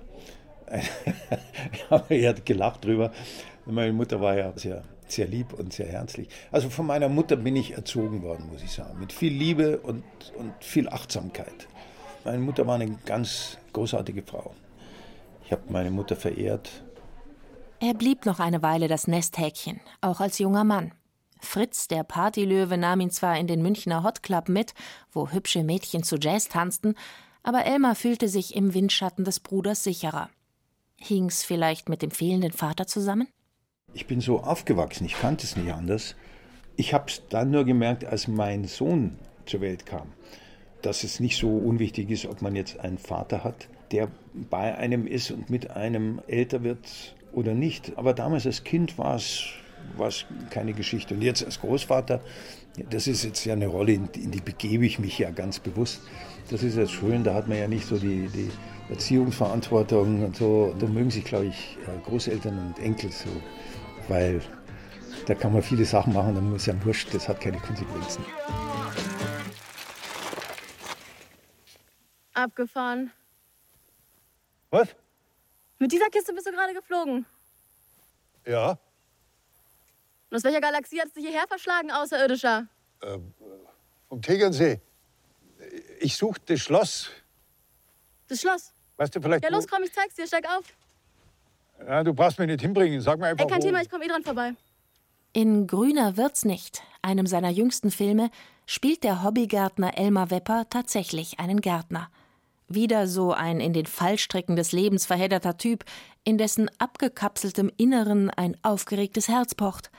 er 2.09 2.29
hat 2.29 2.45
gelacht 2.45 2.85
drüber. 2.85 3.13
Meine 3.65 3.93
Mutter 3.93 4.21
war 4.21 4.37
ja 4.37 4.53
sehr, 4.57 4.83
sehr 5.09 5.27
lieb 5.27 5.53
und 5.53 5.73
sehr 5.73 5.87
herzlich. 5.87 6.29
Also 6.53 6.69
von 6.69 6.87
meiner 6.87 7.09
Mutter 7.09 7.37
bin 7.37 7.57
ich 7.57 7.73
erzogen 7.73 8.23
worden, 8.23 8.49
muss 8.53 8.63
ich 8.63 8.73
sagen, 8.73 8.99
mit 9.01 9.13
viel 9.13 9.33
Liebe 9.33 9.79
und, 9.79 10.05
und 10.37 10.53
viel 10.61 10.89
Achtsamkeit. 10.89 11.69
Meine 12.25 12.39
Mutter 12.39 12.67
war 12.67 12.75
eine 12.75 12.91
ganz 13.07 13.59
großartige 13.73 14.23
Frau. 14.23 14.55
Ich 15.45 15.53
habe 15.53 15.63
meine 15.69 15.93
Mutter 15.93 16.17
verehrt. 16.17 16.85
Er 17.81 17.95
blieb 17.95 18.25
noch 18.25 18.41
eine 18.41 18.63
Weile 18.63 18.89
das 18.89 19.07
Nesthäkchen, 19.07 19.81
auch 20.01 20.21
als 20.21 20.39
junger 20.39 20.65
Mann. 20.65 20.93
Fritz, 21.41 21.89
der 21.89 22.05
Partylöwe, 22.05 22.79
nahm 22.79 23.01
ihn 23.01 23.11
zwar 23.11 23.39
in 23.39 23.47
den 23.47 23.63
Münchner 23.63 24.03
Hot 24.03 24.23
Club 24.23 24.49
mit, 24.49 24.73
wo 25.13 25.31
hübsche 25.31 25.63
Mädchen 25.63 26.03
zu 26.03 26.17
Jazz 26.17 26.49
tanzten, 26.49 26.95
aber 27.43 27.65
Elmar 27.67 27.95
fühlte 27.95 28.29
sich 28.29 28.57
im 28.57 28.73
Windschatten 28.75 29.25
des 29.25 29.41
Bruders 29.41 29.85
sicherer. 29.85 30.31
Hing's 30.97 31.45
vielleicht 31.45 31.89
mit 31.89 32.03
dem 32.03 32.11
fehlenden 32.11 32.53
Vater 32.53 32.87
zusammen? 32.87 33.29
Ich 33.93 34.07
bin 34.07 34.21
so 34.21 34.41
aufgewachsen, 34.41 35.05
ich 35.05 35.19
kannte 35.19 35.45
es 35.45 35.57
nicht 35.57 35.73
anders. 35.73 36.17
Ich 36.77 36.95
habe 36.95 37.07
es 37.09 37.23
dann 37.29 37.51
nur 37.51 37.65
gemerkt, 37.65 38.05
als 38.05 38.27
mein 38.27 38.65
Sohn 38.65 39.19
zur 39.45 39.61
Welt 39.61 39.87
kam 39.87 40.13
dass 40.87 41.03
es 41.03 41.19
nicht 41.19 41.37
so 41.37 41.49
unwichtig 41.49 42.11
ist, 42.11 42.27
ob 42.27 42.43
man 42.43 42.55
jetzt 42.55 42.79
einen 42.79 42.99
Vater 42.99 43.43
hat, 43.43 43.69
der 43.91 44.09
bei 44.35 44.77
einem 44.77 45.07
ist 45.07 45.33
und 45.33 45.51
mit 45.51 45.71
einem 45.73 46.21
älter 46.29 46.63
wird 46.63 47.16
oder 47.33 47.55
nicht. 47.55 47.93
Aber 47.97 48.15
damals 48.15 48.47
als 48.47 48.65
Kind 48.65 48.99
war 48.99 49.17
es, 49.17 49.45
war 49.97 50.09
es 50.09 50.25
keine 50.51 50.73
Geschichte. 50.73 51.15
Und 51.15 51.23
jetzt 51.23 51.45
als 51.45 51.61
Großvater, 51.61 52.21
das 52.91 53.07
ist 53.07 53.25
jetzt 53.25 53.45
ja 53.45 53.55
eine 53.55 53.67
Rolle, 53.67 53.93
in 53.93 54.13
die, 54.13 54.21
in 54.25 54.31
die 54.31 54.41
begebe 54.41 54.87
ich 54.87 54.99
mich 54.99 55.19
ja 55.19 55.31
ganz 55.31 55.59
bewusst. 55.59 56.03
Das 56.51 56.63
ist 56.63 56.77
jetzt 56.77 56.93
schön, 56.93 57.25
da 57.25 57.35
hat 57.35 57.49
man 57.49 57.59
ja 57.59 57.69
nicht 57.69 57.87
so 57.87 57.99
die, 57.99 58.29
die 58.29 58.51
Erziehungsverantwortung 58.89 60.25
und 60.25 60.37
so. 60.37 60.75
Da 60.79 60.87
mögen 60.87 61.11
sich, 61.11 61.25
glaube 61.25 61.47
ich, 61.47 61.77
Großeltern 62.05 62.59
und 62.59 62.79
Enkel 62.79 63.11
so, 63.11 63.29
weil 64.09 64.41
da 65.27 65.35
kann 65.35 65.53
man 65.53 65.63
viele 65.63 65.85
Sachen 65.85 66.13
machen, 66.13 66.35
dann 66.35 66.51
muss 66.51 66.67
ja 66.67 66.85
wurscht, 66.85 67.13
das 67.13 67.29
hat 67.29 67.41
keine 67.41 67.59
Konsequenzen. 67.59 68.25
Abgefahren. 72.35 73.11
Was? 74.71 74.95
Mit 75.79 75.93
dieser 75.93 76.09
Kiste 76.09 76.33
bist 76.33 76.47
du 76.47 76.53
gerade 76.53 76.73
geflogen. 76.75 77.27
Ja. 78.47 78.79
Und 80.31 80.37
aus 80.37 80.45
welcher 80.45 80.61
Galaxie 80.61 81.01
hat 81.01 81.09
es 81.09 81.13
dich 81.13 81.27
hierher 81.27 81.47
verschlagen, 81.47 81.91
Außerirdischer? 81.91 82.67
Ähm, 83.03 83.35
vom 84.09 84.23
Tegernsee. 84.23 84.81
Ich 86.01 86.17
suche 86.17 86.41
das 86.47 86.61
Schloss. 86.61 87.11
Das 88.29 88.41
Schloss? 88.41 88.73
Weißt 88.97 89.15
du 89.15 89.21
vielleicht. 89.21 89.45
Ja, 89.45 89.51
los, 89.51 89.67
komm, 89.69 89.83
ich 89.83 89.93
zeig's 89.93 90.15
dir. 90.15 90.27
Steig 90.27 90.47
auf. 90.49 90.65
Ja, 91.87 92.03
du 92.03 92.15
brauchst 92.15 92.39
mich 92.39 92.49
nicht 92.49 92.63
hinbringen. 92.63 93.01
Sag 93.01 93.19
mir 93.19 93.27
einfach. 93.27 93.45
Ey, 93.45 93.51
kein 93.51 93.63
wo. 93.63 93.67
Thema, 93.67 93.83
ich 93.83 93.91
komm 93.91 94.03
eh 94.03 94.09
dran 94.09 94.23
vorbei. 94.23 94.55
In 95.33 95.67
Grüner 95.67 96.17
wird's 96.17 96.47
nicht, 96.47 96.83
einem 97.03 97.27
seiner 97.27 97.51
jüngsten 97.51 97.91
Filme, 97.91 98.31
spielt 98.65 99.05
der 99.05 99.23
Hobbygärtner 99.23 99.99
Elmar 99.99 100.31
Wepper 100.31 100.65
tatsächlich 100.71 101.39
einen 101.39 101.61
Gärtner. 101.61 102.11
Wieder 102.69 103.07
so 103.07 103.33
ein 103.33 103.61
in 103.61 103.73
den 103.73 103.87
Fallstricken 103.87 104.57
des 104.57 104.73
Lebens 104.73 105.07
verhedderter 105.07 105.57
Typ, 105.57 105.85
in 106.25 106.37
dessen 106.37 106.69
abgekapseltem 106.79 107.71
Inneren 107.77 108.29
ein 108.31 108.57
aufgeregtes 108.63 109.29
Herz 109.29 109.55
pocht, 109.55 109.93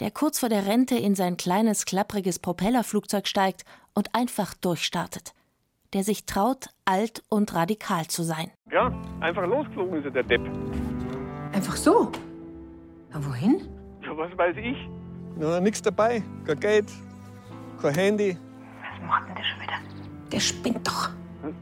der 0.00 0.10
kurz 0.10 0.38
vor 0.38 0.50
der 0.50 0.66
Rente 0.66 0.96
in 0.96 1.14
sein 1.14 1.38
kleines, 1.38 1.86
klappriges 1.86 2.38
Propellerflugzeug 2.38 3.26
steigt 3.26 3.64
und 3.94 4.14
einfach 4.14 4.52
durchstartet. 4.54 5.32
Der 5.94 6.04
sich 6.04 6.26
traut, 6.26 6.68
alt 6.84 7.22
und 7.30 7.54
radikal 7.54 8.06
zu 8.06 8.22
sein. 8.22 8.50
Ja, 8.70 8.92
einfach 9.20 9.46
losgeflogen 9.46 9.98
ist 9.98 10.04
er, 10.04 10.10
der 10.10 10.22
Depp. 10.22 10.42
Einfach 11.52 11.76
so? 11.76 12.12
Aber 13.12 13.26
wohin? 13.26 13.66
Ja, 14.02 14.16
was 14.16 14.36
weiß 14.36 14.56
ich? 14.58 14.76
Ja, 15.40 15.58
nix 15.58 15.80
dabei. 15.80 16.22
Kein 16.44 16.60
Geld, 16.60 16.86
kein 17.80 17.94
Handy. 17.94 18.36
Was 18.36 19.08
macht 19.08 19.28
denn 19.28 19.34
der 19.34 19.44
schon 19.44 19.60
wieder? 19.62 20.30
Der 20.30 20.40
spinnt 20.40 20.86
doch. 20.86 21.10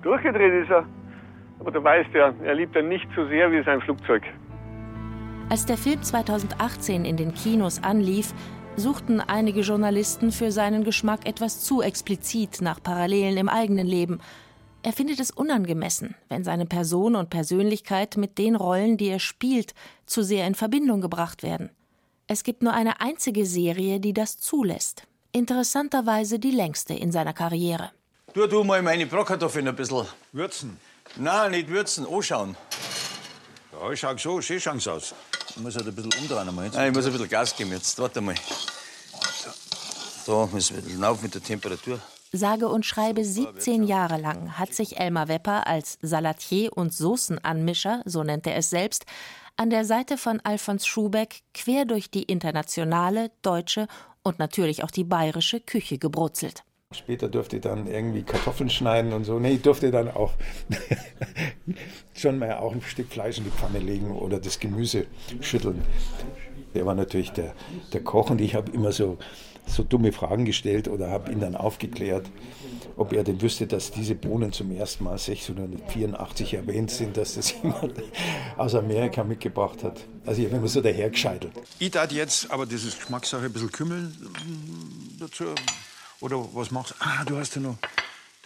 Durchgedreht 0.03 0.64
ist 0.64 0.70
er. 0.70 0.85
Aber 1.61 1.70
du 1.70 1.83
weißt 1.83 2.11
ja, 2.14 2.33
er 2.45 2.55
liebt 2.55 2.76
er 2.76 2.83
nicht 2.83 3.07
so 3.16 3.26
sehr 3.26 3.51
wie 3.51 3.62
sein 3.64 3.81
Flugzeug. 3.81 4.22
Als 5.51 5.66
der 5.66 5.76
Film 5.76 6.03
2018 6.03 7.05
in 7.05 7.16
den 7.16 7.33
Kinos 7.35 7.83
anlief, 7.83 8.35
suchten 8.76 9.20
einige 9.20 9.61
Journalisten 9.61 10.31
für 10.31 10.53
seinen 10.53 10.85
Geschmack 10.85 11.26
etwas 11.26 11.62
zu 11.62 11.83
explizit 11.83 12.61
nach 12.61 12.83
Parallelen 12.83 13.37
im 13.37 13.49
eigenen 13.49 13.87
Leben. 13.87 14.20
Er 14.83 14.93
findet 14.93 15.18
es 15.18 15.31
unangemessen, 15.31 16.14
wenn 16.29 16.45
seine 16.45 16.66
Person 16.66 17.16
und 17.16 17.31
Persönlichkeit 17.31 18.16
mit 18.16 18.39
den 18.39 18.55
Rollen, 18.55 18.97
die 18.97 19.09
er 19.09 19.18
spielt, 19.18 19.74
zu 20.07 20.22
sehr 20.22 20.47
in 20.47 20.55
Verbindung 20.55 21.01
gebracht 21.01 21.43
werden. 21.43 21.70
Es 22.29 22.45
gibt 22.45 22.62
nur 22.62 22.74
eine 22.74 23.01
einzige 23.01 23.45
Serie, 23.47 24.01
die 24.01 24.12
das 24.12 24.39
zulässt. 24.39 25.09
Interessanterweise 25.33 26.39
die 26.39 26.51
längste 26.51 26.95
in 26.95 27.11
seiner 27.11 27.33
Karriere. 27.33 27.91
Tu 28.35 28.47
du 28.47 28.62
mal 28.62 28.83
meine 28.83 29.07
Bratkartoffeln 29.07 29.68
ein 29.68 29.74
bisschen 29.74 30.07
würzen. 30.33 30.79
Nein, 31.16 31.51
nicht 31.53 31.68
würzen, 31.68 32.07
anschauen. 32.07 32.57
Ja, 33.72 33.91
ich 33.91 34.01
schau 34.01 34.16
so, 34.16 34.41
schön 34.43 34.61
schauen 34.61 34.81
sie 34.81 34.93
aus. 34.93 35.14
Ich 35.51 35.57
muss 35.57 35.74
halt 35.76 35.87
ein 35.87 35.95
bisschen 35.95 36.12
umdrehen. 36.20 36.55
Mal 36.55 36.66
jetzt. 36.66 36.74
Nein, 36.74 36.91
ich 36.91 36.95
muss 36.95 37.07
ein 37.07 37.12
bisschen 37.12 37.29
Gas 37.29 37.57
geben 37.57 37.72
jetzt. 37.72 37.99
Warte 37.99 38.20
mal. 38.20 38.35
So, 40.26 40.49
muss 40.53 40.70
ein 40.70 40.83
bisschen 40.83 41.05
auf 41.05 41.22
mit 41.22 41.35
der 41.35 41.43
Temperatur. 41.43 41.99
Sage 42.31 42.68
und 42.68 42.85
schreibe 42.85 43.24
17 43.24 43.83
Jahre 43.85 44.18
lang 44.20 44.59
hat 44.59 44.74
sich 44.74 44.99
Elmar 44.99 45.29
Wepper 45.29 45.66
als 45.66 45.99
Salatier 46.03 46.76
und 46.76 46.93
Soßenanmischer, 46.93 48.03
so 48.05 48.22
nennt 48.22 48.47
er 48.47 48.57
es 48.57 48.68
selbst, 48.68 49.07
an 49.57 49.70
der 49.70 49.87
Seite 49.87 50.18
von 50.18 50.39
Alfons 50.45 50.87
Schubeck 50.87 51.41
quer 51.55 51.87
durch 51.87 52.11
die 52.11 52.24
internationale, 52.24 53.31
deutsche 53.41 53.89
und 54.22 54.39
natürlich 54.39 54.85
auch 54.85 54.91
die 54.91 55.05
bayerische 55.05 55.61
Küche 55.61 55.97
gebrutzelt. 55.97 56.64
Später 56.95 57.28
durfte 57.28 57.57
ich 57.57 57.62
dann 57.62 57.86
irgendwie 57.86 58.22
Kartoffeln 58.22 58.70
schneiden 58.70 59.12
und 59.12 59.24
so. 59.24 59.39
Nee, 59.39 59.57
ich 59.57 59.61
durfte 59.61 59.91
dann 59.91 60.09
auch 60.09 60.32
schon 62.14 62.39
mal 62.39 62.55
auch 62.55 62.72
ein 62.72 62.80
Stück 62.80 63.12
Fleisch 63.12 63.36
in 63.36 63.45
die 63.45 63.51
Pfanne 63.51 63.78
legen 63.78 64.11
oder 64.11 64.41
das 64.41 64.59
Gemüse 64.59 65.05
schütteln. 65.43 65.82
Der 66.74 66.86
war 66.86 66.95
natürlich 66.95 67.30
der, 67.32 67.55
der 67.93 68.03
Koch 68.03 68.30
und 68.30 68.41
ich 68.41 68.55
habe 68.55 68.72
immer 68.72 68.93
so, 68.93 69.18
so 69.66 69.82
dumme 69.82 70.12
Fragen 70.12 70.47
gestellt 70.47 70.89
oder 70.89 71.11
habe 71.11 71.30
ihn 71.30 71.41
dann 71.41 71.57
aufgeklärt, 71.57 72.30
ob 72.97 73.12
er 73.12 73.22
denn 73.22 73.43
wüsste, 73.43 73.66
dass 73.66 73.91
diese 73.91 74.14
Bohnen 74.14 74.53
zum 74.53 74.70
ersten 74.70 75.05
Mal 75.05 75.18
1684 75.18 76.55
erwähnt 76.55 76.91
sind, 76.91 77.18
dass 77.18 77.34
das 77.34 77.53
jemand 77.62 78.03
aus 78.57 78.74
Amerika 78.74 79.24
mitgebracht 79.24 79.84
hat. 79.84 80.01
Also 80.24 80.41
ich 80.41 80.47
habe 80.47 80.57
immer 80.57 80.68
so 80.68 80.80
dahergescheitelt. 80.80 81.53
Ich 81.80 81.91
tat 81.91 82.12
jetzt, 82.12 82.51
aber 82.51 82.64
das 82.64 82.84
ist 82.84 82.99
Geschmackssache, 82.99 83.45
ein 83.45 83.53
bisschen 83.53 83.72
Kümmel 83.72 84.05
mm, 84.05 85.18
dazu. 85.20 85.45
Oder 86.21 86.37
was 86.55 86.71
machst 86.71 86.93
du? 86.93 86.95
Ah, 86.99 87.25
du 87.25 87.39
hast 87.39 87.55
ja 87.55 87.61
noch. 87.61 87.79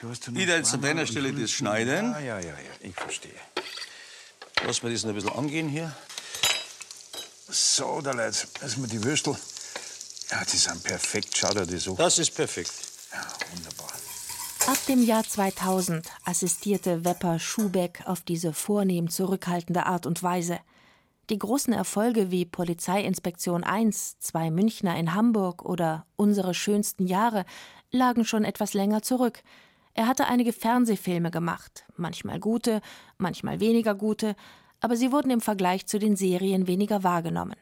Du 0.01 0.09
hast 0.09 0.27
ja 0.27 0.33
noch 0.33 0.41
Ich 0.41 0.47
da 0.47 0.57
jetzt 0.57 0.75
an 0.75 0.83
deiner 0.83 1.07
Stelle 1.07 1.33
das 1.33 1.51
schneiden. 1.51 2.13
Ja, 2.13 2.19
ja, 2.19 2.39
ja, 2.41 2.47
ja, 2.51 2.73
ich 2.81 2.95
verstehe. 2.95 3.33
Lass 4.65 4.83
mir 4.83 4.93
das 4.93 5.03
noch 5.03 5.11
ein 5.11 5.15
bisschen 5.15 5.33
angehen 5.33 5.69
hier. 5.69 5.95
So, 7.49 8.01
da 8.01 8.13
Leute, 8.13 8.47
lassen 8.61 8.83
wir 8.83 8.89
die 8.89 9.03
Würstel. 9.03 9.37
Ja, 10.31 10.45
die 10.45 10.57
sind 10.57 10.83
perfekt. 10.85 11.37
Schau 11.37 11.51
dir 11.51 11.67
die 11.67 11.79
so. 11.79 11.95
Das 11.95 12.19
ist 12.19 12.35
perfekt. 12.35 12.73
Ja, 13.13 13.27
wunderbar. 13.55 13.93
Ab 14.67 14.79
dem 14.87 15.03
Jahr 15.03 15.25
2000 15.25 16.07
assistierte 16.25 17.05
Wepper 17.05 17.39
Schubeck 17.39 18.03
auf 18.07 18.21
diese 18.21 18.53
vornehm 18.53 19.11
zurückhaltende 19.11 19.87
Art 19.87 20.07
und 20.07 20.23
Weise. 20.23 20.61
Die 21.31 21.39
großen 21.39 21.73
Erfolge 21.73 22.31
wie 22.33 22.45
Polizeiinspektion 22.45 23.63
1, 23.63 24.19
zwei 24.19 24.51
Münchner 24.51 24.97
in 24.97 25.15
Hamburg 25.15 25.65
oder 25.65 26.05
Unsere 26.17 26.53
schönsten 26.53 27.07
Jahre 27.07 27.45
lagen 27.93 28.25
schon 28.25 28.45
etwas 28.45 28.75
länger 28.75 29.03
zurück. 29.03 29.43
Er 29.95 30.09
hatte 30.09 30.27
einige 30.27 30.53
Fernsehfilme 30.53 31.31
gemacht, 31.31 31.85
manchmal 31.97 32.41
gute, 32.41 32.81
manchmal 33.19 33.61
weniger 33.61 33.95
gute, 33.95 34.35
aber 34.81 34.97
sie 34.97 35.13
wurden 35.13 35.31
im 35.31 35.41
Vergleich 35.41 35.87
zu 35.87 35.99
den 35.99 36.17
Serien 36.17 36.67
weniger 36.67 37.05
wahrgenommen. 37.05 37.57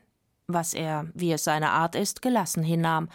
Was 0.46 0.72
er, 0.72 1.08
wie 1.14 1.32
es 1.32 1.44
seine 1.44 1.70
Art 1.70 1.94
ist, 1.94 2.22
gelassen 2.22 2.62
hinnahm. 2.62 3.08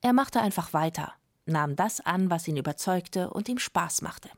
Er 0.00 0.12
machte 0.12 0.40
einfach 0.40 0.72
weiter, 0.72 1.12
nahm 1.46 1.76
das 1.76 2.00
an, 2.00 2.30
was 2.30 2.48
ihn 2.48 2.56
überzeugte 2.56 3.30
und 3.30 3.48
ihm 3.48 3.58
Spaß 3.58 4.02
machte. 4.02 4.28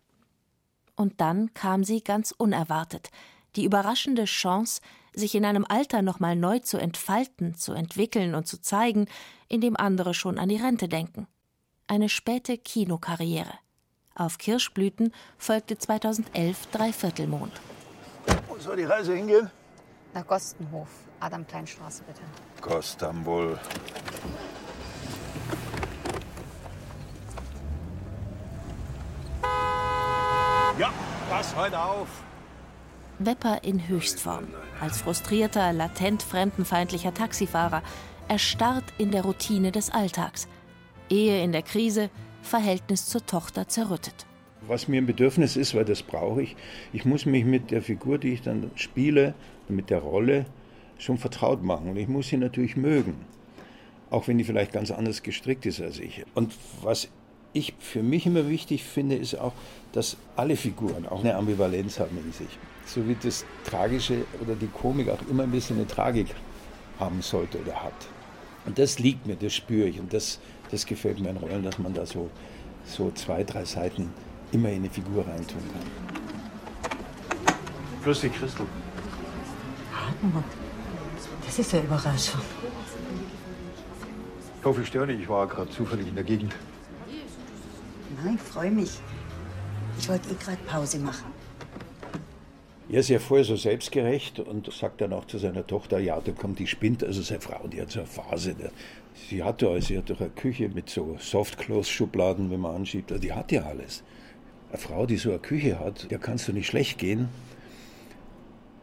Und 0.97 1.21
dann 1.21 1.55
kam 1.55 1.83
sie 1.83 2.03
ganz 2.03 2.33
unerwartet, 2.37 3.11
die 3.57 3.65
überraschende 3.65 4.25
Chance, 4.25 4.81
sich 5.17 5.35
in 5.35 5.45
einem 5.45 5.64
Alter 5.69 6.03
nochmal 6.03 6.37
neu 6.37 6.61
zu 6.61 6.77
entfalten, 6.77 7.55
zu 7.55 7.73
entwickeln 7.73 8.35
und 8.35 8.47
zu 8.47 8.61
zeigen, 8.61 9.07
in 9.49 9.61
dem 9.61 9.77
andere 9.77 10.14
schon 10.14 10.39
an 10.39 10.49
die 10.49 10.57
Rente 10.57 10.89
denken. 10.89 11.27
Eine 11.89 12.09
späte 12.09 12.59
Kinokarriere. 12.59 13.53
Auf 14.14 14.39
Kirschblüten 14.39 15.12
folgte 15.39 15.79
2011 15.79 16.67
Dreiviertelmond. 16.71 17.53
Wo 18.49 18.59
soll 18.59 18.77
die 18.77 18.85
Reise 18.85 19.14
hingehen? 19.14 19.51
Nach 20.14 20.27
Gostenhof, 20.27 20.89
Adam-Kleinstraße, 21.21 22.03
bitte. 22.05 22.23
Kostambul. 22.61 23.59
Ja, 30.79 30.93
pass 31.31 31.55
heute 31.57 31.81
auf. 31.81 32.26
Wepper 33.19 33.64
in 33.64 33.89
Höchstform. 33.89 34.45
Als 34.81 35.01
frustrierter, 35.01 35.73
latent 35.73 36.23
fremdenfeindlicher 36.23 37.14
Taxifahrer. 37.14 37.83
Erstarrt 38.29 38.85
in 38.99 39.11
der 39.11 39.23
Routine 39.23 39.73
des 39.73 39.91
Alltags. 39.91 40.49
Ehe 41.09 41.43
in 41.43 41.53
der 41.53 41.62
Krise, 41.62 42.11
Verhältnis 42.43 43.07
zur 43.07 43.25
Tochter 43.25 43.69
zerrüttet. 43.69 44.27
Was 44.67 44.89
mir 44.89 45.01
ein 45.01 45.07
Bedürfnis 45.07 45.57
ist, 45.57 45.75
weil 45.75 45.85
das 45.85 46.03
brauche 46.03 46.43
ich, 46.43 46.57
ich 46.93 47.05
muss 47.05 47.25
mich 47.25 47.45
mit 47.45 47.71
der 47.71 47.83
Figur, 47.83 48.19
die 48.19 48.33
ich 48.33 48.43
dann 48.43 48.71
spiele, 48.75 49.35
mit 49.69 49.91
der 49.91 50.01
Rolle 50.01 50.45
schon 50.99 51.17
vertraut 51.17 51.62
machen. 51.62 51.89
Und 51.89 51.97
ich 51.97 52.09
muss 52.09 52.29
sie 52.29 52.37
natürlich 52.37 52.77
mögen. 52.77 53.14
Auch 54.11 54.29
wenn 54.29 54.37
die 54.37 54.45
vielleicht 54.45 54.73
ganz 54.73 54.91
anders 54.91 55.23
gestrickt 55.23 55.64
ist 55.64 55.81
als 55.81 56.01
ich. 56.01 56.25
Und 56.35 56.53
was 56.83 57.09
ich 57.55 57.75
für 57.79 58.03
mich 58.03 58.27
immer 58.27 58.49
wichtig 58.51 58.85
finde, 58.85 59.17
ist 59.17 59.37
auch, 59.37 59.53
dass 59.93 60.19
alle 60.37 60.57
Figuren 60.57 61.07
auch 61.07 61.21
eine 61.21 61.35
Ambivalenz 61.37 61.99
haben 61.99 62.19
in 62.19 62.33
sich. 62.33 62.59
So 62.87 63.07
wie 63.07 63.16
das 63.20 63.45
Tragische 63.64 64.24
oder 64.41 64.55
die 64.55 64.68
Komik 64.68 65.09
auch 65.09 65.18
immer 65.28 65.43
ein 65.43 65.51
bisschen 65.51 65.76
eine 65.76 65.87
Tragik 65.87 66.28
haben 66.99 67.20
sollte 67.20 67.61
oder 67.61 67.82
hat. 67.82 68.07
Und 68.64 68.78
das 68.78 68.99
liegt 68.99 69.26
mir, 69.26 69.37
das 69.37 69.55
spüre 69.55 69.89
ich. 69.89 70.01
Und 70.01 70.12
das, 70.12 70.41
das 70.70 70.87
gefällt 70.87 71.20
mir 71.20 71.30
in 71.30 71.37
Rollen, 71.37 71.62
dass 71.62 71.78
man 71.78 71.93
da 71.93 72.07
so, 72.07 72.30
so 72.84 73.11
zwei, 73.12 73.45
drei 73.45 73.64
Seiten 73.64 74.12
immer 74.53 74.70
in 74.70 74.76
eine 74.76 74.91
Figur 74.91 75.26
reintun 75.26 75.61
kann. 75.72 76.97
Grüß 78.05 78.20
dich, 78.20 78.32
Christel. 78.32 78.66
Hartmut, 79.93 80.45
das 81.45 81.59
ist 81.59 81.72
ja 81.72 81.80
Überraschung. 81.80 82.41
Ich 84.61 84.64
hoffe, 84.64 84.82
ich 84.82 84.89
störe 84.89 85.07
nicht. 85.07 85.20
Ich 85.20 85.28
war 85.28 85.47
gerade 85.47 85.70
zufällig 85.70 86.09
in 86.09 86.14
der 86.14 86.24
Gegend. 86.24 86.55
Nein, 88.24 88.37
ich 88.37 88.43
freue 88.43 88.70
mich. 88.70 89.01
Ich 89.99 90.09
wollte 90.09 90.28
eh 90.30 90.34
gerade 90.34 90.59
Pause 90.66 90.99
machen. 90.99 91.36
Er 92.89 93.01
ist 93.01 93.09
ja 93.09 93.18
vorher 93.18 93.45
so 93.45 93.57
selbstgerecht 93.57 94.39
und 94.39 94.72
sagt 94.72 95.01
dann 95.01 95.12
auch 95.12 95.24
zu 95.24 95.39
seiner 95.39 95.66
Tochter, 95.66 95.99
ja, 95.99 96.20
da 96.20 96.30
kommt 96.30 96.61
die 96.61 96.68
spinnt, 96.68 97.03
also 97.03 97.20
seine 97.20 97.41
Frau, 97.41 97.66
die 97.66 97.80
hat 97.82 97.91
so 97.91 97.99
eine 97.99 98.07
Phase. 98.07 98.55
Sie 99.28 99.43
hatte 99.43 99.68
also, 99.68 99.89
sie 99.89 99.99
hat 99.99 100.09
doch 100.09 100.20
eine 100.20 100.30
Küche 100.30 100.68
mit 100.68 100.89
so 100.89 101.16
Softclose-Schubladen, 101.18 102.49
wenn 102.51 102.61
man 102.61 102.76
anschiebt, 102.76 103.12
die 103.22 103.32
hat 103.32 103.51
ja 103.51 103.62
alles. 103.64 104.05
Eine 104.68 104.78
Frau, 104.78 105.05
die 105.05 105.16
so 105.16 105.30
eine 105.30 105.41
Küche 105.41 105.80
hat, 105.80 106.09
der 106.12 106.20
kannst 106.20 106.47
du 106.47 106.53
nicht 106.53 106.68
schlecht 106.68 106.99
gehen. 106.99 107.28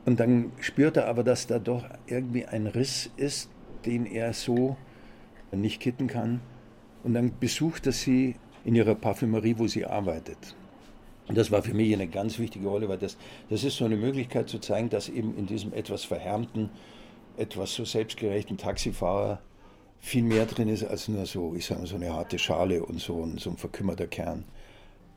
Und 0.05 0.19
dann 0.19 0.51
spürt 0.59 0.97
er 0.97 1.07
aber, 1.07 1.23
dass 1.23 1.47
da 1.47 1.59
doch 1.59 1.85
irgendwie 2.05 2.45
ein 2.45 2.67
Riss 2.67 3.09
ist, 3.15 3.49
den 3.85 4.05
er 4.05 4.33
so 4.33 4.75
nicht 5.53 5.79
kitten 5.79 6.07
kann. 6.07 6.41
Und 7.03 7.13
dann 7.13 7.31
besucht 7.39 7.85
er 7.85 7.93
sie 7.93 8.35
in 8.65 8.75
ihrer 8.75 8.95
Parfümerie, 8.95 9.55
wo 9.57 9.67
sie 9.67 9.85
arbeitet. 9.85 10.55
Und 11.27 11.37
das 11.37 11.51
war 11.51 11.63
für 11.63 11.73
mich 11.73 11.93
eine 11.93 12.07
ganz 12.07 12.37
wichtige 12.37 12.67
Rolle, 12.67 12.89
weil 12.89 12.97
das, 12.97 13.17
das 13.49 13.63
ist 13.63 13.77
so 13.77 13.85
eine 13.85 13.95
Möglichkeit 13.95 14.49
zu 14.49 14.59
zeigen, 14.59 14.89
dass 14.89 15.09
eben 15.09 15.37
in 15.37 15.45
diesem 15.45 15.73
etwas 15.73 16.03
verhärmten, 16.03 16.69
etwas 17.37 17.73
so 17.73 17.85
selbstgerechten 17.85 18.57
Taxifahrer 18.57 19.39
viel 19.99 20.23
mehr 20.23 20.45
drin 20.45 20.67
ist 20.67 20.83
als 20.83 21.07
nur 21.07 21.25
so, 21.25 21.55
ich 21.55 21.65
sage 21.65 21.81
mal, 21.81 21.87
so 21.87 21.95
eine 21.95 22.13
harte 22.13 22.37
Schale 22.37 22.85
und 22.85 22.99
so 22.99 23.23
ein, 23.23 23.37
so 23.37 23.51
ein 23.51 23.57
verkümmerter 23.57 24.07
Kern. 24.07 24.43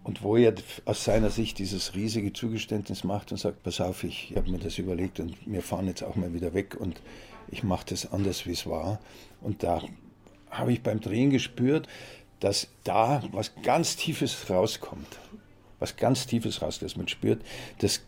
Und 0.05 0.23
wo 0.23 0.37
er 0.37 0.55
aus 0.85 1.05
seiner 1.05 1.31
Sicht 1.31 1.59
dieses 1.59 1.97
riesige 1.97 2.33
Zugeständnis 2.33 3.03
macht 3.03 3.33
und 3.33 3.39
sagt, 3.39 3.65
pass 3.65 3.81
auf, 3.81 4.05
ich 4.05 4.33
habe 4.37 4.49
mir 4.49 4.59
das 4.59 4.79
überlegt 4.79 5.19
und 5.19 5.35
wir 5.45 5.63
fahren 5.63 5.89
jetzt 5.89 6.05
auch 6.05 6.15
mal 6.15 6.33
wieder 6.33 6.55
weg 6.55 6.77
und 6.79 7.03
ich 7.51 7.65
mache 7.65 7.87
das 7.89 8.13
anders, 8.13 8.47
wie 8.47 8.53
es 8.53 8.67
war. 8.69 9.01
Und 9.41 9.65
da 9.65 9.83
habe 10.51 10.73
ich 10.73 10.83
beim 10.85 11.01
Drehen 11.01 11.31
gespürt, 11.31 11.89
dass 12.39 12.69
da 12.85 13.25
was 13.33 13.53
ganz 13.63 13.97
Tiefes 13.97 14.49
rauskommt. 14.49 15.19
Was 15.79 15.97
ganz 15.97 16.27
Tiefes 16.27 16.63
raus, 16.63 16.79
das 16.79 16.97
man 16.97 17.09
spürt. 17.09 17.43
Das, 17.79 18.01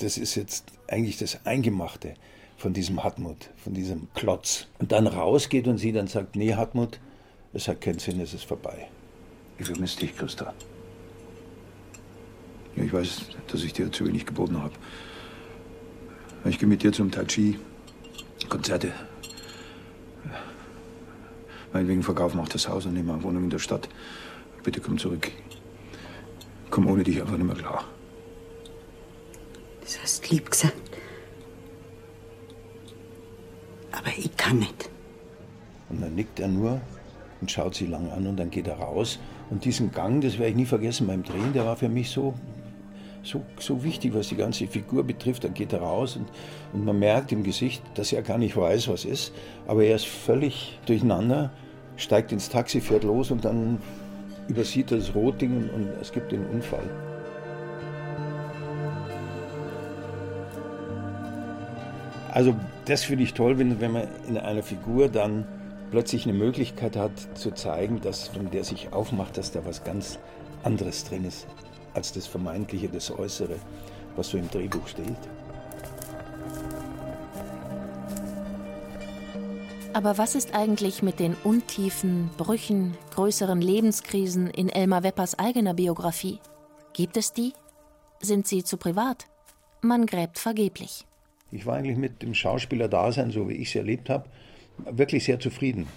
das 0.00 0.18
ist 0.18 0.34
jetzt 0.34 0.72
eigentlich 0.86 1.18
das 1.18 1.44
Eingemachte 1.44 2.14
von 2.56 2.72
diesem 2.72 3.02
Hartmut, 3.02 3.50
von 3.56 3.74
diesem 3.74 4.08
Klotz. 4.14 4.66
Und 4.78 4.92
dann 4.92 5.06
rausgeht 5.06 5.66
und 5.68 5.78
sie 5.78 5.92
dann 5.92 6.08
sagt, 6.08 6.36
nee, 6.36 6.54
Hartmut, 6.54 7.00
es 7.52 7.68
hat 7.68 7.80
keinen 7.80 7.98
Sinn, 7.98 8.20
es 8.20 8.34
ist 8.34 8.44
vorbei. 8.44 8.88
Ich 9.58 9.66
vermisse 9.66 10.00
dich, 10.00 10.16
Christa. 10.16 10.54
Ja, 12.76 12.84
ich 12.84 12.92
weiß, 12.92 13.22
dass 13.48 13.64
ich 13.64 13.72
dir 13.72 13.90
zu 13.90 14.06
wenig 14.06 14.26
geboten 14.26 14.62
habe. 14.62 14.74
Ich 16.44 16.58
gehe 16.58 16.68
mit 16.68 16.82
dir 16.82 16.92
zum 16.92 17.10
Tai 17.10 17.24
Chi, 17.24 17.58
Konzerte. 18.48 18.92
Meinetwegen 21.72 22.02
verkaufen 22.02 22.38
wir 22.38 22.42
auch 22.42 22.48
das 22.48 22.68
Haus 22.68 22.86
und 22.86 22.94
nehmen 22.94 23.10
eine 23.10 23.22
Wohnung 23.22 23.44
in 23.44 23.50
der 23.50 23.58
Stadt. 23.58 23.88
Bitte 24.62 24.80
komm 24.80 24.98
zurück. 24.98 25.30
Komm 26.70 26.86
ohne 26.86 27.02
dich 27.02 27.20
einfach 27.20 27.36
nicht 27.36 27.46
mehr 27.46 27.56
klar. 27.56 27.84
Das 29.80 30.02
hast 30.02 30.30
lieb 30.30 30.50
gesagt. 30.50 30.74
Aber 33.92 34.08
ich 34.16 34.36
kann 34.36 34.58
nicht. 34.58 34.90
Und 35.88 36.02
dann 36.02 36.14
nickt 36.14 36.40
er 36.40 36.48
nur 36.48 36.80
und 37.40 37.50
schaut 37.50 37.74
sie 37.74 37.86
lang 37.86 38.10
an 38.10 38.26
und 38.26 38.36
dann 38.36 38.50
geht 38.50 38.66
er 38.66 38.76
raus. 38.76 39.18
Und 39.50 39.64
diesen 39.64 39.92
Gang, 39.92 40.20
das 40.20 40.38
werde 40.38 40.50
ich 40.50 40.56
nie 40.56 40.66
vergessen 40.66 41.06
beim 41.06 41.22
Drehen, 41.22 41.52
der 41.54 41.64
war 41.64 41.76
für 41.76 41.88
mich 41.88 42.10
so, 42.10 42.34
so, 43.22 43.42
so 43.58 43.82
wichtig, 43.82 44.14
was 44.14 44.28
die 44.28 44.36
ganze 44.36 44.66
Figur 44.66 45.04
betrifft. 45.04 45.44
Dann 45.44 45.54
geht 45.54 45.72
er 45.72 45.80
raus 45.80 46.16
und, 46.16 46.28
und 46.72 46.84
man 46.84 46.98
merkt 46.98 47.32
im 47.32 47.42
Gesicht, 47.42 47.82
dass 47.94 48.12
er 48.12 48.22
gar 48.22 48.38
nicht 48.38 48.56
weiß, 48.56 48.88
was 48.88 49.04
ist. 49.04 49.32
Aber 49.66 49.84
er 49.84 49.96
ist 49.96 50.06
völlig 50.06 50.78
durcheinander, 50.86 51.50
steigt 51.96 52.32
ins 52.32 52.50
Taxi, 52.50 52.80
fährt 52.80 53.04
los 53.04 53.30
und 53.30 53.44
dann 53.44 53.78
übersieht 54.48 54.90
er 54.90 54.98
das 54.98 55.14
Rotding 55.14 55.56
und, 55.56 55.70
und 55.70 55.88
es 56.00 56.12
gibt 56.12 56.32
den 56.32 56.44
Unfall. 56.46 56.88
Also 62.32 62.54
das 62.84 63.04
finde 63.04 63.24
ich 63.24 63.34
toll, 63.34 63.58
wenn, 63.58 63.80
wenn 63.80 63.92
man 63.92 64.08
in 64.28 64.38
einer 64.38 64.62
Figur 64.62 65.08
dann 65.08 65.46
plötzlich 65.90 66.24
eine 66.24 66.36
Möglichkeit 66.36 66.96
hat 66.96 67.12
zu 67.34 67.50
zeigen, 67.50 68.00
dass 68.00 68.34
wenn 68.34 68.50
der 68.50 68.64
sich 68.64 68.92
aufmacht, 68.92 69.36
dass 69.36 69.50
da 69.50 69.64
was 69.64 69.84
ganz 69.84 70.18
anderes 70.62 71.04
drin 71.04 71.24
ist 71.24 71.46
als 71.94 72.12
das 72.12 72.26
Vermeintliche, 72.26 72.88
das 72.88 73.10
Äußere, 73.10 73.56
was 74.16 74.28
so 74.28 74.38
im 74.38 74.50
Drehbuch 74.50 74.86
steht. 74.86 75.16
Aber 79.98 80.16
was 80.16 80.36
ist 80.36 80.54
eigentlich 80.54 81.02
mit 81.02 81.18
den 81.18 81.34
Untiefen, 81.42 82.30
Brüchen, 82.36 82.96
größeren 83.16 83.60
Lebenskrisen 83.60 84.48
in 84.48 84.68
Elmar 84.68 85.02
Weppers 85.02 85.36
eigener 85.40 85.74
Biografie? 85.74 86.38
Gibt 86.92 87.16
es 87.16 87.32
die? 87.32 87.52
Sind 88.20 88.46
sie 88.46 88.62
zu 88.62 88.76
privat? 88.76 89.26
Man 89.80 90.06
gräbt 90.06 90.38
vergeblich. 90.38 91.04
Ich 91.50 91.66
war 91.66 91.78
eigentlich 91.78 91.96
mit 91.96 92.22
dem 92.22 92.32
Schauspieler-Dasein, 92.32 93.32
so 93.32 93.48
wie 93.48 93.54
ich 93.54 93.70
es 93.70 93.74
erlebt 93.74 94.08
habe, 94.08 94.28
wirklich 94.88 95.24
sehr 95.24 95.40
zufrieden. 95.40 95.88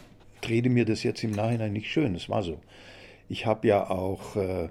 Ich 0.41 0.49
rede 0.49 0.71
mir 0.71 0.85
das 0.85 1.03
jetzt 1.03 1.23
im 1.23 1.33
Nachhinein 1.33 1.71
nicht 1.71 1.91
schön, 1.91 2.15
das 2.15 2.27
war 2.27 2.41
so. 2.41 2.59
Ich 3.29 3.45
habe 3.45 3.67
ja 3.67 3.87
auch 3.87 4.35
äh, 4.35 4.69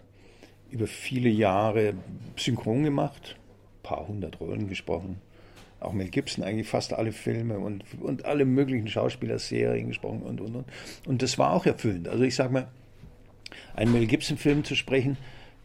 über 0.72 0.88
viele 0.88 1.28
Jahre 1.28 1.94
synchron 2.34 2.82
gemacht, 2.82 3.36
ein 3.38 3.82
paar 3.84 4.08
hundert 4.08 4.40
Rollen 4.40 4.66
gesprochen. 4.66 5.20
Auch 5.80 5.92
Mel 5.92 6.08
Gibson, 6.08 6.44
eigentlich 6.44 6.68
fast 6.68 6.92
alle 6.92 7.12
Filme 7.12 7.58
und, 7.58 7.84
und 8.00 8.26
alle 8.26 8.44
möglichen 8.44 8.88
Schauspielerserien 8.88 9.88
gesprochen 9.88 10.22
und, 10.22 10.40
und, 10.40 10.54
und. 10.54 10.66
Und 11.06 11.22
das 11.22 11.38
war 11.38 11.52
auch 11.52 11.66
erfüllend. 11.66 12.08
Also 12.08 12.22
ich 12.24 12.34
sage 12.34 12.52
mal, 12.52 12.68
einen 13.74 13.92
Mel 13.92 14.06
Gibson-Film 14.06 14.64
zu 14.64 14.74
sprechen, 14.74 15.16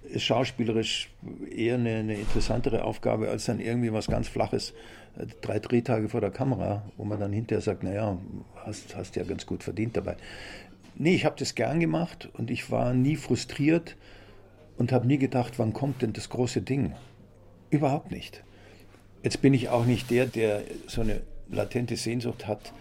ist 0.04 0.24
schauspielerisch 0.24 1.10
eher 1.54 1.76
eine, 1.76 1.96
eine, 1.96 2.16
interessantere 2.16 2.84
Aufgabe 2.84 3.30
als 3.30 3.46
dann 3.46 3.60
irgendwie 3.60 3.92
was 3.92 4.08
ganz 4.08 4.28
Flaches, 4.28 4.74
äh, 5.18 5.26
drei 5.42 5.60
Drehtage 5.60 6.10
vor 6.10 6.22
der 6.22 6.32
Kamera, 6.32 6.84
wo 6.98 7.06
man 7.06 7.20
dann 7.20 7.34
hinterher 7.34 7.62
sagt, 7.62 7.84
naja, 7.84 8.18
hast, 8.56 8.96
hast 8.96 9.16
ja 9.16 9.24
ganz 9.24 9.46
gut 9.46 9.64
verdient 9.64 9.98
dabei. 9.98 10.18
Nee, 10.96 11.16
ich 11.16 11.26
habe 11.26 11.36
das 11.38 11.56
gern 11.56 11.80
gemacht 11.80 12.30
und 12.34 12.50
ich 12.50 12.72
war 12.72 12.94
nie 12.94 13.16
frustriert 13.16 13.98
und 14.78 14.92
habe 14.92 15.08
nie 15.08 15.18
gedacht, 15.18 15.60
wann 15.60 15.74
kommt 15.74 16.02
denn 16.02 16.14
das 16.14 16.30
große 16.30 16.62
Ding? 16.62 16.94
Überhaupt 17.70 18.12
nicht. 18.12 18.44
Jetzt 19.26 19.42
bin 19.42 19.56
ich 19.56 19.70
auch 19.70 19.86
nicht 19.86 20.12
der, 20.12 20.28
der 20.28 20.62
so 20.86 21.02
eine 21.02 21.20
latente 21.50 21.96
Sehnsucht 21.96 22.46
hat, 22.46 22.74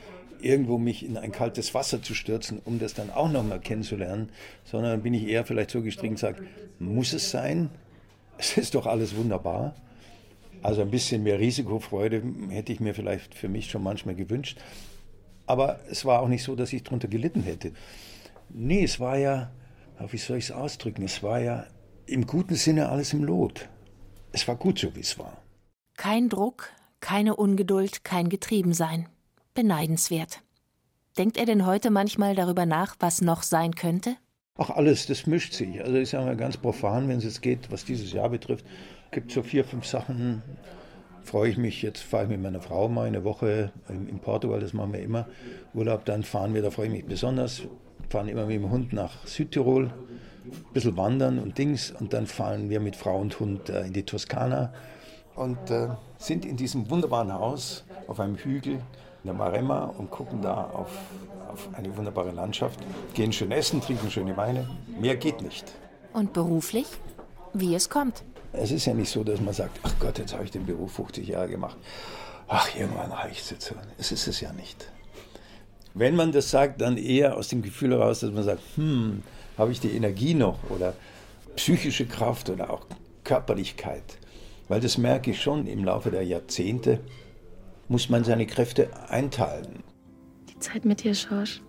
irgendwo 0.42 0.76
mich 0.76 1.02
in 1.02 1.16
ein 1.16 1.32
kaltes 1.32 1.72
Wasser 1.72 2.02
zu 2.02 2.12
stürzen, 2.14 2.60
um 2.66 2.78
das 2.78 2.92
dann 2.92 3.08
auch 3.08 3.30
nochmal 3.32 3.60
kennenzulernen, 3.60 4.28
sondern 4.62 5.02
bin 5.02 5.14
ich 5.14 5.26
eher 5.26 5.46
vielleicht 5.46 5.70
so 5.70 5.80
gestrickt 5.80 6.10
und 6.10 6.18
sage, 6.18 6.46
muss 6.78 7.14
es 7.14 7.30
sein? 7.30 7.70
Es 8.36 8.58
ist 8.58 8.74
doch 8.74 8.84
alles 8.84 9.16
wunderbar. 9.16 9.74
Also 10.60 10.82
ein 10.82 10.90
bisschen 10.90 11.22
mehr 11.22 11.40
Risikofreude 11.40 12.22
hätte 12.50 12.74
ich 12.74 12.80
mir 12.80 12.94
vielleicht 12.94 13.34
für 13.34 13.48
mich 13.48 13.70
schon 13.70 13.82
manchmal 13.82 14.14
gewünscht. 14.14 14.58
Aber 15.46 15.80
es 15.90 16.04
war 16.04 16.20
auch 16.20 16.28
nicht 16.28 16.42
so, 16.42 16.54
dass 16.54 16.74
ich 16.74 16.82
darunter 16.82 17.08
gelitten 17.08 17.42
hätte. 17.42 17.72
Nee, 18.50 18.84
es 18.84 19.00
war 19.00 19.16
ja, 19.16 19.50
wie 20.10 20.18
soll 20.18 20.36
ich 20.36 20.44
es 20.44 20.52
ausdrücken, 20.52 21.04
es 21.04 21.22
war 21.22 21.40
ja 21.40 21.64
im 22.04 22.26
guten 22.26 22.56
Sinne 22.56 22.90
alles 22.90 23.14
im 23.14 23.24
Lot. 23.24 23.66
Es 24.30 24.46
war 24.46 24.56
gut 24.56 24.78
so, 24.78 24.94
wie 24.94 25.00
es 25.00 25.18
war. 25.18 25.38
Kein 25.96 26.28
Druck, 26.28 26.70
keine 27.00 27.36
Ungeduld, 27.36 28.04
kein 28.04 28.28
Getriebensein. 28.28 29.08
Beneidenswert. 29.54 30.40
Denkt 31.16 31.36
er 31.36 31.46
denn 31.46 31.64
heute 31.64 31.90
manchmal 31.90 32.34
darüber 32.34 32.66
nach, 32.66 32.96
was 32.98 33.20
noch 33.20 33.44
sein 33.44 33.74
könnte? 33.74 34.16
Ach, 34.58 34.70
alles, 34.70 35.06
das 35.06 35.26
mischt 35.26 35.52
sich. 35.52 35.82
Also 35.82 35.96
ich 35.96 36.10
sage 36.10 36.26
mal 36.26 36.36
ganz 36.36 36.56
profan, 36.56 37.08
wenn 37.08 37.18
es 37.18 37.24
jetzt 37.24 37.42
geht, 37.42 37.70
was 37.70 37.84
dieses 37.84 38.12
Jahr 38.12 38.28
betrifft, 38.28 38.66
gibt 39.12 39.30
so 39.30 39.42
vier, 39.42 39.64
fünf 39.64 39.86
Sachen, 39.86 40.42
freue 41.22 41.50
ich 41.50 41.56
mich. 41.56 41.82
Jetzt 41.82 42.02
fahre 42.02 42.24
ich 42.24 42.30
mit 42.30 42.42
meiner 42.42 42.60
Frau 42.60 42.88
mal 42.88 43.06
eine 43.06 43.22
Woche 43.22 43.72
in 43.88 44.18
Portugal, 44.18 44.58
das 44.58 44.72
machen 44.72 44.92
wir 44.92 45.00
immer. 45.00 45.28
Urlaub, 45.74 46.04
dann 46.04 46.24
fahren 46.24 46.54
wir, 46.54 46.62
da 46.62 46.70
freue 46.70 46.86
ich 46.86 46.92
mich 46.92 47.04
besonders. 47.06 47.62
Fahren 48.08 48.28
immer 48.28 48.46
mit 48.46 48.56
dem 48.56 48.70
Hund 48.70 48.92
nach 48.92 49.26
Südtirol, 49.26 49.86
ein 49.86 50.72
bisschen 50.72 50.96
wandern 50.96 51.38
und 51.38 51.56
Dings. 51.56 51.92
Und 51.92 52.12
dann 52.12 52.26
fahren 52.26 52.68
wir 52.68 52.80
mit 52.80 52.96
Frau 52.96 53.20
und 53.20 53.38
Hund 53.38 53.68
in 53.68 53.92
die 53.92 54.02
Toskana 54.02 54.72
und 55.36 55.70
äh, 55.70 55.88
sind 56.18 56.44
in 56.44 56.56
diesem 56.56 56.88
wunderbaren 56.90 57.32
Haus 57.32 57.84
auf 58.06 58.20
einem 58.20 58.36
Hügel 58.36 58.74
in 58.74 58.80
der 59.24 59.34
Maremma 59.34 59.84
und 59.98 60.10
gucken 60.10 60.42
da 60.42 60.70
auf, 60.72 60.90
auf 61.52 61.68
eine 61.72 61.96
wunderbare 61.96 62.30
Landschaft, 62.30 62.78
gehen 63.14 63.32
schön 63.32 63.50
essen, 63.52 63.80
trinken 63.80 64.10
schöne 64.10 64.36
Weine. 64.36 64.68
Mehr 65.00 65.16
geht 65.16 65.40
nicht. 65.40 65.72
Und 66.12 66.32
beruflich? 66.32 66.86
Wie 67.52 67.74
es 67.74 67.88
kommt. 67.88 68.22
Es 68.52 68.70
ist 68.70 68.84
ja 68.84 68.94
nicht 68.94 69.10
so, 69.10 69.24
dass 69.24 69.40
man 69.40 69.54
sagt, 69.54 69.80
ach 69.82 69.94
Gott, 69.98 70.18
jetzt 70.18 70.34
habe 70.34 70.44
ich 70.44 70.50
den 70.50 70.66
Beruf 70.66 70.92
50 70.92 71.26
Jahre 71.26 71.48
gemacht. 71.48 71.76
Ach, 72.46 72.68
irgendwann 72.76 73.10
reicht 73.10 73.42
es 73.42 73.50
jetzt. 73.50 73.74
Es 73.98 74.12
ist 74.12 74.28
es 74.28 74.40
ja 74.40 74.52
nicht. 74.52 74.90
Wenn 75.94 76.14
man 76.16 76.32
das 76.32 76.50
sagt, 76.50 76.80
dann 76.80 76.96
eher 76.96 77.36
aus 77.36 77.48
dem 77.48 77.62
Gefühl 77.62 77.92
heraus, 77.92 78.20
dass 78.20 78.30
man 78.32 78.44
sagt, 78.44 78.60
hm, 78.76 79.22
habe 79.56 79.72
ich 79.72 79.80
die 79.80 79.96
Energie 79.96 80.34
noch 80.34 80.58
oder 80.70 80.94
psychische 81.56 82.06
Kraft 82.06 82.50
oder 82.50 82.70
auch 82.70 82.86
Körperlichkeit. 83.22 84.18
Weil 84.68 84.80
das 84.80 84.98
merke 84.98 85.30
ich 85.30 85.42
schon 85.42 85.66
im 85.66 85.84
Laufe 85.84 86.10
der 86.10 86.24
Jahrzehnte, 86.24 87.00
muss 87.88 88.08
man 88.08 88.24
seine 88.24 88.46
Kräfte 88.46 88.88
einteilen. 89.08 89.82
Die 90.48 90.58
Zeit 90.58 90.84
mit 90.84 91.02
dir, 91.02 91.14
Schorsch. 91.14 91.62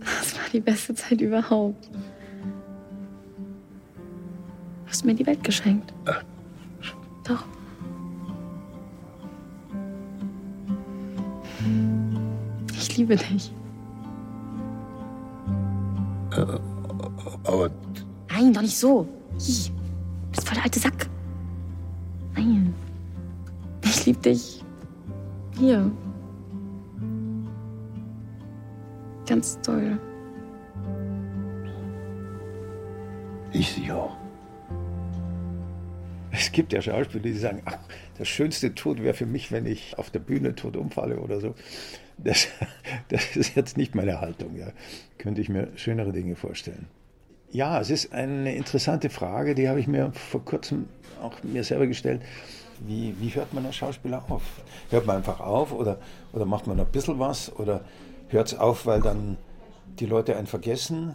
Das 0.00 0.34
war 0.34 0.48
die 0.52 0.60
beste 0.60 0.94
Zeit 0.94 1.20
überhaupt. 1.20 1.90
Du 4.86 4.90
hast 4.90 5.04
mir 5.04 5.14
die 5.14 5.26
Welt 5.26 5.44
geschenkt. 5.44 5.92
Ach. 6.06 6.22
Doch. 7.24 7.44
Ich 12.72 12.96
liebe 12.96 13.16
dich. 13.16 13.52
Äh, 16.30 16.58
aber. 17.56 17.70
Nein, 18.30 18.52
doch 18.52 18.62
nicht 18.62 18.76
so. 18.76 19.06
Hi. 19.38 19.70
Du 20.26 20.30
bist 20.30 20.46
voll 20.46 20.54
der 20.54 20.64
alte 20.64 20.78
Sack. 20.78 21.08
Nein. 22.34 22.74
Ich 23.84 24.06
liebe 24.06 24.18
dich. 24.20 24.64
Hier. 25.58 25.90
Ganz 29.26 29.58
toll. 29.62 29.98
Ich 33.52 33.72
sie 33.72 33.90
auch. 33.90 34.16
Es 36.30 36.52
gibt 36.52 36.74
ja 36.74 36.82
Schauspieler, 36.82 37.22
die 37.22 37.32
sagen, 37.32 37.62
ach, 37.64 37.78
der 38.18 38.26
schönste 38.26 38.74
Tod 38.74 39.02
wäre 39.02 39.14
für 39.14 39.24
mich, 39.24 39.50
wenn 39.50 39.64
ich 39.64 39.98
auf 39.98 40.10
der 40.10 40.18
Bühne 40.18 40.54
tot 40.54 40.76
umfalle 40.76 41.18
oder 41.18 41.40
so. 41.40 41.54
Das, 42.18 42.48
das 43.08 43.36
ist 43.36 43.56
jetzt 43.56 43.76
nicht 43.76 43.94
meine 43.94 44.20
Haltung. 44.20 44.56
Ja. 44.56 44.68
Könnte 45.16 45.40
ich 45.40 45.48
mir 45.48 45.68
schönere 45.76 46.12
Dinge 46.12 46.36
vorstellen. 46.36 46.86
Ja, 47.50 47.80
es 47.80 47.90
ist 47.90 48.12
eine 48.12 48.54
interessante 48.54 49.10
Frage, 49.10 49.54
die 49.54 49.68
habe 49.68 49.80
ich 49.80 49.86
mir 49.86 50.12
vor 50.12 50.44
kurzem 50.44 50.88
auch 51.22 51.42
mir 51.42 51.64
selber 51.64 51.86
gestellt. 51.86 52.22
Wie, 52.80 53.14
wie 53.20 53.34
hört 53.34 53.54
man 53.54 53.64
als 53.64 53.76
Schauspieler 53.76 54.24
auf? 54.28 54.42
Hört 54.90 55.06
man 55.06 55.16
einfach 55.16 55.40
auf 55.40 55.72
oder, 55.72 55.98
oder 56.32 56.44
macht 56.44 56.66
man 56.66 56.78
ein 56.78 56.86
bisschen 56.86 57.18
was 57.18 57.54
oder 57.56 57.82
hört 58.28 58.48
es 58.48 58.58
auf, 58.58 58.84
weil 58.84 59.00
dann 59.00 59.38
die 59.98 60.06
Leute 60.06 60.36
einen 60.36 60.46
vergessen? 60.46 61.14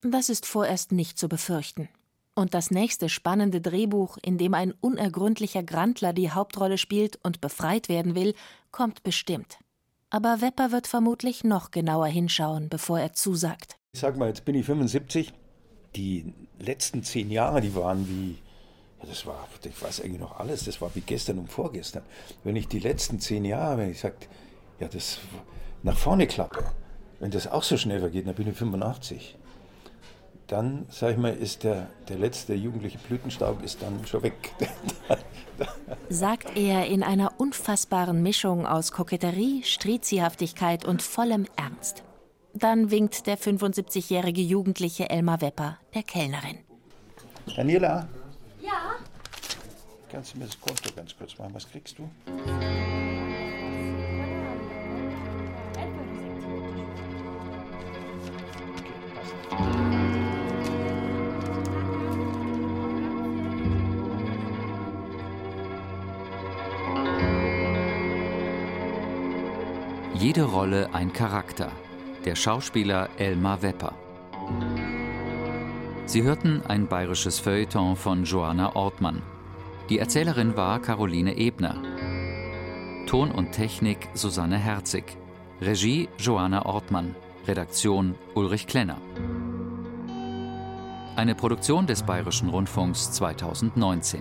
Das 0.00 0.28
ist 0.28 0.46
vorerst 0.46 0.92
nicht 0.92 1.18
zu 1.18 1.28
befürchten. 1.28 1.88
Und 2.34 2.54
das 2.54 2.70
nächste 2.70 3.10
spannende 3.10 3.60
Drehbuch, 3.60 4.16
in 4.22 4.38
dem 4.38 4.54
ein 4.54 4.72
unergründlicher 4.80 5.62
Grandler 5.62 6.14
die 6.14 6.30
Hauptrolle 6.30 6.78
spielt 6.78 7.18
und 7.22 7.42
befreit 7.42 7.90
werden 7.90 8.14
will, 8.14 8.34
kommt 8.70 9.02
bestimmt. 9.02 9.58
Aber 10.08 10.40
Wepper 10.40 10.72
wird 10.72 10.86
vermutlich 10.86 11.44
noch 11.44 11.70
genauer 11.70 12.06
hinschauen, 12.06 12.70
bevor 12.70 13.00
er 13.00 13.12
zusagt. 13.12 13.76
Ich 13.92 14.00
sag 14.00 14.16
mal, 14.16 14.28
jetzt 14.28 14.46
bin 14.46 14.54
ich 14.54 14.64
75. 14.64 15.32
Die 15.96 16.32
letzten 16.58 17.02
zehn 17.02 17.30
Jahre, 17.30 17.60
die 17.60 17.74
waren 17.74 18.08
wie, 18.08 18.38
ja, 19.00 19.08
das 19.08 19.26
war, 19.26 19.48
ich 19.64 19.82
weiß 19.82 20.00
eigentlich 20.00 20.20
noch 20.20 20.38
alles, 20.38 20.64
das 20.64 20.80
war 20.80 20.94
wie 20.94 21.00
gestern 21.00 21.38
und 21.38 21.50
vorgestern. 21.50 22.02
Wenn 22.44 22.56
ich 22.56 22.68
die 22.68 22.78
letzten 22.78 23.20
zehn 23.20 23.44
Jahre, 23.44 23.78
wenn 23.78 23.90
ich 23.90 24.00
sage, 24.00 24.16
ja, 24.80 24.88
das 24.88 25.18
nach 25.82 25.96
vorne 25.96 26.26
klappe, 26.26 26.64
wenn 27.20 27.30
das 27.30 27.46
auch 27.46 27.62
so 27.62 27.76
schnell 27.76 28.00
vergeht, 28.00 28.26
dann 28.26 28.34
bin 28.34 28.48
ich 28.48 28.56
85 28.56 29.36
dann, 30.52 30.84
sag 30.90 31.12
ich 31.12 31.16
mal, 31.16 31.32
ist 31.32 31.64
der, 31.64 31.88
der 32.08 32.18
letzte 32.18 32.52
jugendliche 32.54 32.98
Blütenstaub 32.98 33.62
ist 33.64 33.80
dann 33.80 34.06
schon 34.06 34.22
weg. 34.22 34.52
Sagt 36.10 36.56
er 36.56 36.86
in 36.86 37.02
einer 37.02 37.32
unfassbaren 37.38 38.22
Mischung 38.22 38.66
aus 38.66 38.92
Koketterie, 38.92 39.62
Striziehaftigkeit 39.62 40.84
und 40.84 41.00
vollem 41.00 41.46
Ernst. 41.56 42.02
Dann 42.54 42.90
winkt 42.90 43.26
der 43.26 43.38
75-jährige 43.38 44.42
Jugendliche 44.42 45.08
Elmar 45.08 45.40
Wepper, 45.40 45.78
der 45.94 46.02
Kellnerin. 46.02 46.58
Daniela? 47.56 48.08
Ja? 48.60 48.96
Kannst 50.10 50.34
du 50.34 50.38
mir 50.38 50.44
das 50.44 50.60
Konto 50.60 50.90
ganz 50.94 51.16
kurz 51.16 51.38
machen? 51.38 51.54
Was 51.54 51.68
kriegst 51.68 51.98
du? 51.98 52.08
Jede 70.14 70.44
Rolle 70.44 70.88
ein 70.92 71.12
Charakter. 71.12 71.72
Der 72.24 72.36
Schauspieler 72.36 73.08
Elmar 73.18 73.62
Wepper. 73.62 73.94
Sie 76.06 76.22
hörten 76.22 76.62
ein 76.68 76.86
bayerisches 76.86 77.40
Feuilleton 77.40 77.96
von 77.96 78.22
Joanna 78.22 78.76
Ortmann. 78.76 79.22
Die 79.88 79.98
Erzählerin 79.98 80.56
war 80.56 80.80
Caroline 80.80 81.36
Ebner. 81.36 81.82
Ton 83.06 83.32
und 83.32 83.50
Technik 83.50 84.08
Susanne 84.14 84.56
Herzig. 84.56 85.16
Regie 85.60 86.08
Joanna 86.16 86.64
Ortmann. 86.64 87.16
Redaktion 87.48 88.14
Ulrich 88.34 88.68
Klenner. 88.68 88.98
Eine 91.16 91.34
Produktion 91.34 91.88
des 91.88 92.04
Bayerischen 92.04 92.50
Rundfunks 92.50 93.10
2019. 93.10 94.20